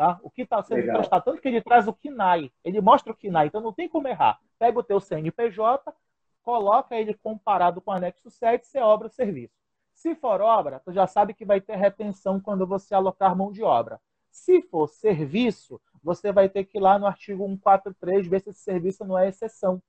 Tá? 0.00 0.18
O 0.22 0.30
que 0.30 0.40
está 0.40 0.62
sendo 0.62 0.78
Legal. 0.78 0.96
prestado. 0.96 1.24
Tanto 1.24 1.42
que 1.42 1.48
ele 1.48 1.60
traz 1.60 1.86
o 1.86 1.92
KINAI, 1.92 2.50
ele 2.64 2.80
mostra 2.80 3.12
o 3.12 3.14
KINAI, 3.14 3.48
então 3.48 3.60
não 3.60 3.70
tem 3.70 3.86
como 3.86 4.08
errar. 4.08 4.40
Pega 4.58 4.78
o 4.78 4.82
teu 4.82 4.98
CNPJ, 4.98 5.94
coloca 6.42 6.96
ele 6.96 7.12
comparado 7.12 7.82
com 7.82 7.90
o 7.90 7.94
anexo 7.94 8.30
7, 8.30 8.66
se 8.66 8.78
é 8.78 8.82
obra 8.82 9.08
ou 9.08 9.12
serviço. 9.12 9.52
Se 9.92 10.14
for 10.14 10.40
obra, 10.40 10.80
tu 10.80 10.90
já 10.90 11.06
sabe 11.06 11.34
que 11.34 11.44
vai 11.44 11.60
ter 11.60 11.76
retenção 11.76 12.40
quando 12.40 12.66
você 12.66 12.94
alocar 12.94 13.36
mão 13.36 13.52
de 13.52 13.62
obra. 13.62 14.00
Se 14.30 14.62
for 14.62 14.88
serviço, 14.88 15.78
você 16.02 16.32
vai 16.32 16.48
ter 16.48 16.64
que 16.64 16.78
ir 16.78 16.80
lá 16.80 16.98
no 16.98 17.06
artigo 17.06 17.46
143 17.46 18.26
ver 18.26 18.40
se 18.40 18.48
esse 18.48 18.60
serviço 18.60 19.04
não 19.04 19.18
é 19.18 19.28
exceção 19.28 19.82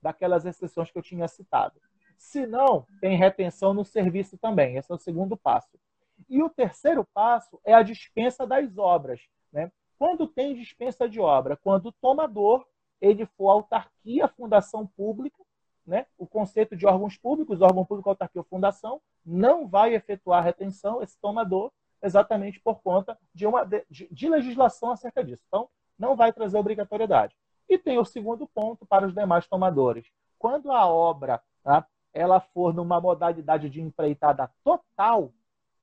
daquelas 0.00 0.46
exceções 0.46 0.90
que 0.90 0.96
eu 0.96 1.02
tinha 1.02 1.28
citado. 1.28 1.78
Se 2.16 2.46
não, 2.46 2.86
tem 3.02 3.18
retenção 3.18 3.74
no 3.74 3.84
serviço 3.84 4.38
também. 4.38 4.78
Esse 4.78 4.90
é 4.90 4.94
o 4.94 4.98
segundo 4.98 5.36
passo. 5.36 5.78
E 6.26 6.42
o 6.42 6.48
terceiro 6.48 7.06
passo 7.12 7.60
é 7.62 7.74
a 7.74 7.82
dispensa 7.82 8.46
das 8.46 8.78
obras. 8.78 9.28
Né? 9.52 9.70
Quando 9.98 10.26
tem 10.26 10.54
dispensa 10.54 11.08
de 11.08 11.20
obra? 11.20 11.56
Quando 11.56 11.86
o 11.86 11.92
tomador 11.92 12.66
ele 13.00 13.26
for 13.26 13.50
autarquia, 13.50 14.28
fundação 14.28 14.86
pública, 14.86 15.42
né? 15.86 16.06
o 16.18 16.26
conceito 16.26 16.76
de 16.76 16.86
órgãos 16.86 17.16
públicos, 17.16 17.62
órgão 17.62 17.84
público, 17.84 18.08
autarquia 18.08 18.40
ou 18.40 18.46
fundação, 18.46 19.00
não 19.24 19.66
vai 19.66 19.94
efetuar 19.94 20.44
retenção, 20.44 21.02
esse 21.02 21.18
tomador, 21.18 21.70
exatamente 22.02 22.60
por 22.60 22.80
conta 22.80 23.18
de 23.34 23.46
uma 23.46 23.64
de, 23.64 23.84
de 24.10 24.28
legislação 24.28 24.90
acerca 24.90 25.24
disso. 25.24 25.42
Então, 25.48 25.68
não 25.98 26.14
vai 26.14 26.32
trazer 26.32 26.56
obrigatoriedade. 26.58 27.34
E 27.68 27.76
tem 27.76 27.98
o 27.98 28.04
segundo 28.04 28.46
ponto 28.46 28.86
para 28.86 29.06
os 29.06 29.14
demais 29.14 29.46
tomadores. 29.46 30.06
Quando 30.38 30.70
a 30.70 30.86
obra 30.86 31.42
tá, 31.62 31.86
ela 32.12 32.40
for 32.40 32.72
numa 32.72 33.00
modalidade 33.00 33.68
de 33.68 33.80
empreitada 33.80 34.50
total, 34.62 35.32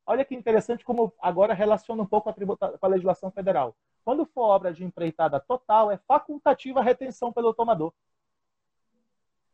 olha 0.05 0.25
que 0.25 0.35
interessante 0.35 0.85
como 0.85 1.13
agora 1.21 1.53
relaciona 1.53 2.03
um 2.03 2.05
pouco 2.05 2.29
a, 2.29 2.33
tributa, 2.33 2.77
com 2.77 2.85
a 2.85 2.89
legislação 2.89 3.31
federal. 3.31 3.75
Quando 4.03 4.25
for 4.25 4.43
obra 4.43 4.71
de 4.71 4.83
empreitada 4.83 5.39
total, 5.39 5.91
é 5.91 5.97
facultativa 5.97 6.79
a 6.79 6.83
retenção 6.83 7.33
pelo 7.33 7.53
tomador. 7.53 7.91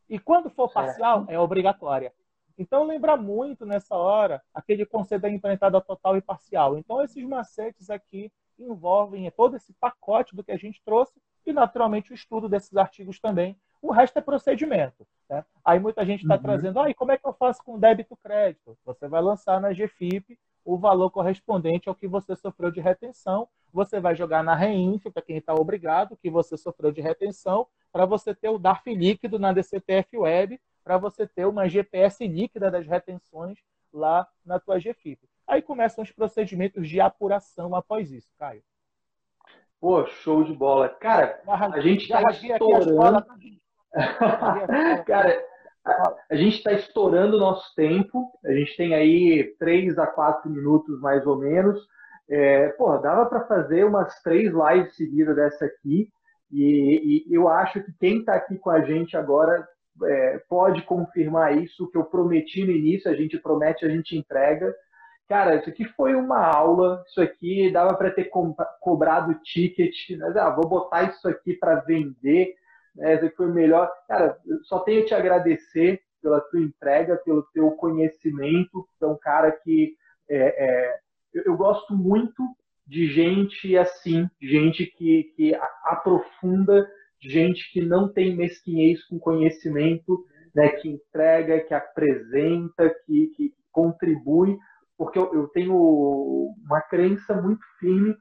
E 0.09 0.19
quando 0.19 0.49
for 0.49 0.71
parcial, 0.71 1.25
é 1.29 1.39
obrigatória. 1.39 2.13
Então, 2.57 2.83
lembra 2.83 3.15
muito 3.15 3.65
nessa 3.65 3.95
hora 3.95 4.43
aquele 4.53 4.85
conceito 4.85 5.21
da 5.21 5.29
empreitada 5.29 5.79
total 5.79 6.17
e 6.17 6.21
parcial. 6.21 6.77
Então, 6.77 7.01
esses 7.01 7.23
macetes 7.23 7.89
aqui 7.89 8.31
envolvem 8.59 9.31
todo 9.31 9.55
esse 9.55 9.73
pacote 9.73 10.35
do 10.35 10.43
que 10.43 10.51
a 10.51 10.57
gente 10.57 10.81
trouxe 10.83 11.19
e, 11.45 11.53
naturalmente, 11.53 12.11
o 12.11 12.13
estudo 12.13 12.49
desses 12.49 12.75
artigos 12.75 13.19
também. 13.19 13.57
O 13.81 13.91
resto 13.91 14.17
é 14.17 14.21
procedimento. 14.21 15.07
Né? 15.29 15.43
Aí 15.63 15.79
muita 15.79 16.05
gente 16.05 16.21
está 16.21 16.35
uhum. 16.35 16.41
trazendo, 16.41 16.79
ah, 16.79 16.89
e 16.89 16.93
como 16.93 17.11
é 17.11 17.17
que 17.17 17.25
eu 17.25 17.33
faço 17.33 17.63
com 17.63 17.79
débito 17.79 18.15
crédito? 18.15 18.77
Você 18.85 19.07
vai 19.07 19.21
lançar 19.21 19.59
na 19.59 19.73
GFIP 19.73 20.37
o 20.63 20.77
valor 20.77 21.09
correspondente 21.09 21.89
ao 21.89 21.95
que 21.95 22.07
você 22.07 22.35
sofreu 22.35 22.69
de 22.69 22.79
retenção. 22.79 23.47
Você 23.73 23.99
vai 23.99 24.15
jogar 24.15 24.43
na 24.43 24.53
REINF, 24.53 25.09
para 25.09 25.21
quem 25.21 25.37
está 25.37 25.53
obrigado, 25.53 26.17
que 26.17 26.29
você 26.29 26.57
sofreu 26.57 26.91
de 26.91 27.01
retenção, 27.01 27.67
para 27.91 28.05
você 28.05 28.35
ter 28.35 28.49
o 28.49 28.59
DARF 28.59 28.93
líquido 28.93 29.39
na 29.39 29.51
DCTF 29.51 30.17
Web, 30.17 30.59
para 30.83 30.97
você 30.97 31.25
ter 31.25 31.45
uma 31.45 31.67
GPS 31.67 32.27
líquida 32.27 32.69
das 32.69 32.85
retenções 32.85 33.59
lá 33.93 34.27
na 34.45 34.59
tua 34.59 34.77
GFIP. 34.77 35.19
Aí 35.47 35.61
começam 35.61 36.03
os 36.03 36.11
procedimentos 36.11 36.87
de 36.87 37.01
apuração 37.01 37.75
após 37.75 38.11
isso, 38.11 38.29
Caio. 38.37 38.63
Pô, 39.79 40.05
show 40.05 40.43
de 40.43 40.53
bola. 40.53 40.87
Cara, 40.87 41.41
a 41.47 41.79
gente 41.79 42.03
está 42.03 42.21
estourando. 42.31 43.25
Cara, 45.05 45.43
a, 46.29 46.35
gente 46.35 46.57
está 46.57 46.71
estourando 46.73 47.37
o 47.37 47.39
nosso 47.39 47.73
tempo. 47.75 48.31
A 48.45 48.51
gente 48.53 48.75
tem 48.77 48.93
aí 48.93 49.55
três 49.59 49.97
a 49.97 50.07
quatro 50.07 50.49
minutos 50.49 50.99
mais 51.01 51.25
ou 51.25 51.37
menos. 51.37 51.79
É, 52.29 52.69
pô, 52.69 52.97
dava 52.97 53.25
para 53.25 53.45
fazer 53.45 53.83
umas 53.83 54.21
três 54.21 54.51
lives 54.53 54.95
seguidas 54.95 55.35
dessa 55.35 55.65
aqui. 55.65 56.09
E, 56.51 57.25
e, 57.27 57.33
eu 57.33 57.47
acho 57.47 57.81
que 57.83 57.93
quem 57.99 58.19
está 58.19 58.35
aqui 58.35 58.57
com 58.57 58.69
a 58.69 58.81
gente 58.81 59.17
agora 59.17 59.67
é, 60.03 60.41
pode 60.49 60.81
confirmar 60.83 61.57
isso, 61.57 61.89
que 61.89 61.97
eu 61.97 62.03
prometi 62.03 62.63
no 62.63 62.71
início, 62.71 63.09
a 63.09 63.15
gente 63.15 63.37
promete, 63.37 63.85
a 63.85 63.89
gente 63.89 64.17
entrega. 64.17 64.73
Cara, 65.27 65.55
isso 65.55 65.69
aqui 65.69 65.85
foi 65.95 66.13
uma 66.13 66.45
aula, 66.45 67.03
isso 67.07 67.21
aqui 67.21 67.71
dava 67.71 67.95
para 67.95 68.11
ter 68.11 68.25
co 68.25 68.53
cobrado 68.81 69.39
ticket, 69.43 69.95
mas 70.19 70.35
ah, 70.35 70.49
vou 70.49 70.67
botar 70.67 71.03
isso 71.03 71.27
aqui 71.27 71.53
para 71.53 71.75
vender, 71.75 72.53
né? 72.95 73.29
Foi 73.35 73.47
melhor. 73.51 73.91
Cara, 74.07 74.37
só 74.63 74.79
tenho 74.79 75.05
te 75.05 75.13
agradecer 75.13 76.01
pela 76.21 76.39
tua 76.39 76.61
entrega, 76.61 77.17
pelo 77.17 77.43
teu 77.53 77.71
conhecimento, 77.71 78.87
é 79.01 79.05
um 79.05 79.17
cara 79.17 79.51
que 79.51 79.95
é, 80.29 80.37
é, 80.37 80.99
eu, 81.33 81.43
eu, 81.47 81.57
gosto 81.57 81.95
muito 81.95 82.43
de 82.85 83.07
gente 83.07 83.75
assim, 83.75 84.29
gente 84.41 84.85
que, 84.85 85.31
que 85.35 85.55
aprofunda, 85.85 86.87
gente 87.19 87.71
que 87.71 87.81
não 87.81 88.11
tem 88.11 88.35
mesquinhez 88.35 89.03
com 89.05 89.19
conhecimento, 89.19 90.23
né, 90.53 90.69
que 90.69 90.89
entrega, 90.89 91.61
que 91.61 91.73
apresenta, 91.73 92.89
que, 93.05 93.27
que 93.35 93.53
contribui, 93.71 94.57
porque 94.97 95.17
eu, 95.17 95.33
eu 95.33 95.47
tenho 95.47 95.75
uma 96.63 96.81
crença 96.81 97.33
muito 97.41 97.61
firme 97.79 98.15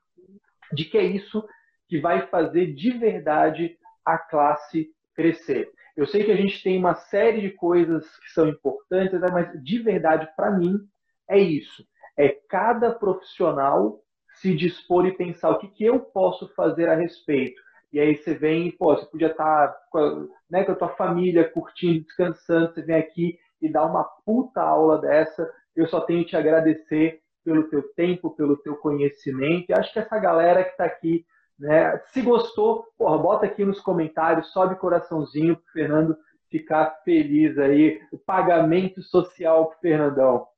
de 0.72 0.84
que 0.84 0.96
é 0.96 1.04
isso 1.04 1.44
que 1.88 2.00
vai 2.00 2.26
fazer 2.28 2.72
de 2.74 2.92
verdade 2.92 3.76
a 4.14 4.18
classe 4.18 4.88
crescer. 5.14 5.70
Eu 5.96 6.06
sei 6.06 6.24
que 6.24 6.32
a 6.32 6.36
gente 6.36 6.62
tem 6.62 6.78
uma 6.78 6.94
série 6.94 7.40
de 7.40 7.50
coisas 7.50 8.04
que 8.18 8.30
são 8.30 8.48
importantes, 8.48 9.20
né, 9.20 9.28
mas 9.32 9.52
de 9.62 9.78
verdade, 9.80 10.28
para 10.36 10.50
mim, 10.50 10.78
é 11.28 11.38
isso. 11.38 11.84
É 12.16 12.28
cada 12.48 12.92
profissional 12.92 14.00
se 14.40 14.54
dispor 14.54 15.06
e 15.06 15.16
pensar 15.16 15.50
o 15.50 15.58
que, 15.58 15.68
que 15.68 15.84
eu 15.84 16.00
posso 16.00 16.48
fazer 16.54 16.88
a 16.88 16.94
respeito. 16.94 17.60
E 17.92 17.98
aí 17.98 18.16
você 18.16 18.34
vem, 18.34 18.70
pô, 18.70 18.94
você 18.94 19.04
podia 19.06 19.30
estar 19.30 19.68
tá 19.68 19.80
com 19.90 19.98
a, 19.98 20.26
né, 20.50 20.64
com 20.64 20.72
a 20.72 20.76
tua 20.76 20.90
família 20.90 21.48
curtindo, 21.48 22.04
descansando, 22.04 22.72
você 22.72 22.82
vem 22.82 22.96
aqui 22.96 23.38
e 23.60 23.70
dá 23.70 23.84
uma 23.84 24.04
puta 24.24 24.62
aula 24.62 25.00
dessa. 25.00 25.50
Eu 25.74 25.86
só 25.88 26.00
tenho 26.00 26.22
que 26.24 26.30
te 26.30 26.36
agradecer 26.36 27.20
pelo 27.44 27.64
teu 27.68 27.82
tempo, 27.94 28.30
pelo 28.30 28.56
teu 28.56 28.76
conhecimento. 28.76 29.66
E 29.68 29.72
acho 29.72 29.92
que 29.92 29.98
essa 29.98 30.18
galera 30.18 30.62
que 30.62 30.70
está 30.70 30.84
aqui, 30.84 31.24
né, 31.60 31.98
se 32.08 32.22
gostou, 32.22 32.86
porra, 32.96 33.18
bota 33.18 33.46
aqui 33.46 33.64
nos 33.64 33.80
comentários, 33.80 34.50
sobe 34.50 34.76
coraçãozinho 34.76 35.56
pro 35.56 35.72
Fernando 35.72 36.16
ficar 36.48 37.02
feliz 37.04 37.58
aí. 37.58 38.00
O 38.10 38.18
pagamento 38.18 39.02
social 39.02 39.66
pro 39.66 39.78
Fernandão. 39.78 40.48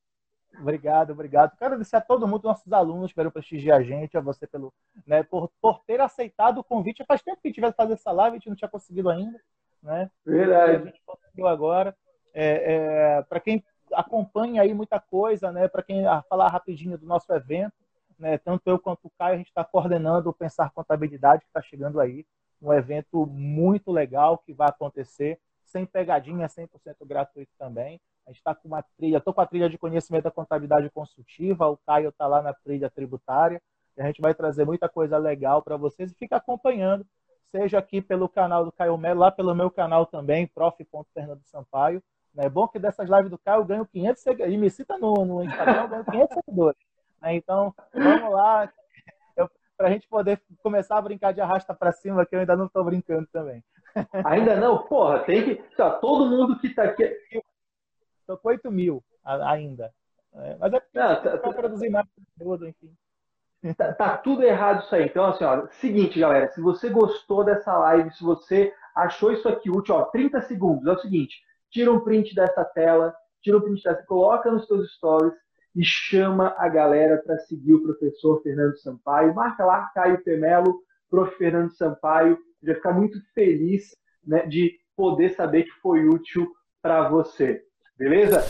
Obrigado, 0.61 1.11
obrigado. 1.11 1.57
Quero 1.57 1.72
agradecer 1.72 1.96
a 1.96 2.00
todo 2.00 2.26
mundo, 2.28 2.44
nossos 2.44 2.72
alunos 2.72 3.11
que 3.11 3.16
vieram 3.16 3.30
prestigiar 3.30 3.80
a 3.80 3.82
gente, 3.82 4.16
a 4.16 4.20
você 4.20 4.46
pelo, 4.46 4.72
né, 5.07 5.22
por, 5.22 5.50
por 5.61 5.80
ter 5.84 6.00
aceitado 6.00 6.59
o 6.59 6.64
convite. 6.64 7.05
Faz 7.05 7.20
tempo 7.20 7.40
que 7.40 7.48
a 7.48 7.50
gente 7.50 7.57
tivesse 7.57 7.76
fazer 7.76 7.94
essa 7.94 8.12
live, 8.12 8.36
a 8.36 8.38
gente 8.38 8.48
não 8.48 8.57
tinha 8.57 8.68
conseguido 8.68 9.11
ainda. 9.11 9.40
Né? 9.82 10.11
Verdade. 10.24 10.76
A 10.76 10.84
gente 10.84 11.03
conseguiu 11.05 11.46
agora. 11.48 11.96
É, 12.32 12.74
é, 12.74 13.22
Para 13.22 13.40
quem 13.40 13.64
acompanha 13.92 14.62
aí 14.62 14.72
muita 14.72 15.00
coisa, 15.00 15.50
né? 15.50 15.68
Para 15.68 15.82
quem 15.82 16.05
falar 16.28 16.48
rapidinho 16.48 16.96
do 16.96 17.07
nosso 17.07 17.30
evento, 17.32 17.74
né? 18.18 18.38
Tanto 18.38 18.62
eu 18.66 18.78
quanto 18.78 19.06
o 19.06 19.12
Caio, 19.18 19.34
a 19.34 19.38
gente 19.38 19.48
está 19.48 19.64
coordenando 19.64 20.28
o 20.28 20.32
Pensar 20.32 20.70
Contabilidade, 20.70 21.42
que 21.42 21.48
está 21.48 21.62
chegando 21.62 22.00
aí. 22.00 22.26
Um 22.60 22.72
evento 22.72 23.26
muito 23.26 23.90
legal 23.90 24.38
que 24.38 24.52
vai 24.52 24.68
acontecer, 24.68 25.40
sem 25.64 25.84
pegadinha, 25.84 26.46
100% 26.46 26.68
gratuito 27.06 27.52
também. 27.58 28.00
A 28.26 28.30
gente 28.30 28.38
está 28.38 28.54
com 28.54 28.68
uma 28.68 28.82
trilha, 28.96 29.18
estou 29.18 29.34
com 29.34 29.40
a 29.40 29.46
trilha 29.46 29.68
de 29.68 29.76
conhecimento 29.76 30.24
da 30.24 30.30
contabilidade 30.30 30.88
consultiva, 30.90 31.68
o 31.68 31.76
Caio 31.78 32.10
está 32.10 32.26
lá 32.26 32.40
na 32.40 32.54
trilha 32.54 32.88
tributária, 32.88 33.60
a 33.98 34.06
gente 34.06 34.22
vai 34.22 34.34
trazer 34.34 34.64
muita 34.64 34.88
coisa 34.88 35.18
legal 35.18 35.60
para 35.60 35.76
vocês 35.76 36.12
e 36.12 36.14
fica 36.14 36.36
acompanhando, 36.36 37.04
seja 37.50 37.78
aqui 37.78 38.00
pelo 38.00 38.28
canal 38.28 38.64
do 38.64 38.72
Caio 38.72 38.96
Melo, 38.96 39.20
lá 39.20 39.30
pelo 39.30 39.54
meu 39.54 39.70
canal 39.70 40.06
também, 40.06 40.46
prof.fernando 40.46 41.42
Sampaio. 41.44 42.02
É 42.38 42.48
bom 42.48 42.66
que 42.66 42.78
dessas 42.78 43.10
lives 43.10 43.30
do 43.30 43.38
Caio 43.38 43.60
eu 43.60 43.64
ganho 43.64 43.86
500 43.86 44.22
seguidores, 44.22 44.54
e 44.54 44.56
me 44.56 44.70
cita 44.70 44.96
no, 44.96 45.12
no 45.24 45.44
Instagram, 45.44 45.82
eu 45.82 45.88
ganho 45.88 46.04
500 46.04 46.34
seguidores. 46.34 46.91
Né? 47.23 47.37
Então, 47.37 47.73
vamos 47.95 48.33
lá, 48.33 48.70
para 49.77 49.89
a 49.89 49.91
gente 49.91 50.07
poder 50.09 50.41
começar 50.62 50.99
a 50.99 51.03
brincar 51.03 51.33
de 51.33 51.41
arrasta 51.41 51.73
para 51.73 51.93
cima, 51.93 52.27
que 52.27 52.35
eu 52.35 52.41
ainda 52.41 52.57
não 52.57 52.66
estou 52.66 52.85
brincando 52.85 53.27
também. 53.33 53.64
Ainda 54.25 54.57
não? 54.57 54.79
Porra, 54.85 55.20
tem 55.20 55.45
que. 55.45 55.55
Tá, 55.77 55.91
todo 55.91 56.31
mundo 56.31 56.59
que 56.59 56.68
está 56.68 56.85
aqui. 56.85 57.18
Estou 58.20 58.39
com 58.39 58.49
8 58.49 58.70
mil 58.70 59.03
ainda. 59.25 59.93
É, 60.35 60.57
mas 60.59 60.73
é 60.73 60.81
porque 60.81 60.99
tá, 60.99 61.16
tá, 61.16 61.53
produzir 61.53 61.91
mais 61.91 62.07
conteúdo, 62.14 62.66
enfim. 62.66 62.95
Tá, 63.77 63.93
tá, 63.93 64.16
tudo 64.16 64.43
errado 64.43 64.83
isso 64.83 64.95
aí. 64.95 65.05
Então, 65.05 65.27
assim, 65.27 65.45
ó, 65.45 65.66
seguinte, 65.73 66.18
galera, 66.18 66.49
se 66.49 66.61
você 66.61 66.89
gostou 66.89 67.45
dessa 67.45 67.77
live, 67.77 68.11
se 68.12 68.25
você 68.25 68.73
achou 68.95 69.33
isso 69.33 69.49
aqui 69.49 69.70
útil, 69.70 69.95
ó, 69.95 70.05
30 70.05 70.41
segundos, 70.43 70.87
é 70.87 70.93
o 70.93 70.99
seguinte, 70.99 71.43
tira 71.70 71.93
um 71.93 72.01
print 72.01 72.35
dessa 72.35 72.64
tela, 72.64 73.14
tira 73.43 73.59
um 73.59 73.61
print 73.61 73.83
dessa, 73.83 74.03
coloca 74.05 74.51
nos 74.51 74.66
seus 74.66 74.95
stories 74.95 75.35
e 75.75 75.85
chama 75.85 76.55
a 76.59 76.68
galera 76.68 77.18
para 77.18 77.39
seguir 77.39 77.75
o 77.75 77.83
professor 77.83 78.43
Fernando 78.43 78.77
Sampaio. 78.79 79.35
Marca 79.35 79.64
lá 79.64 79.91
Caio 79.95 80.23
Pemelo, 80.23 80.81
prof. 81.11 81.37
Fernando 81.37 81.70
Sampaio. 81.73 82.39
Eu 82.62 82.68
ia 82.68 82.75
ficar 82.75 82.93
muito 82.93 83.18
feliz 83.35 83.97
né, 84.25 84.47
de 84.47 84.79
poder 84.97 85.31
saber 85.31 85.64
que 85.64 85.73
foi 85.81 86.07
útil 86.07 86.53
para 86.81 87.09
você. 87.09 87.62
Beleza? 87.97 88.43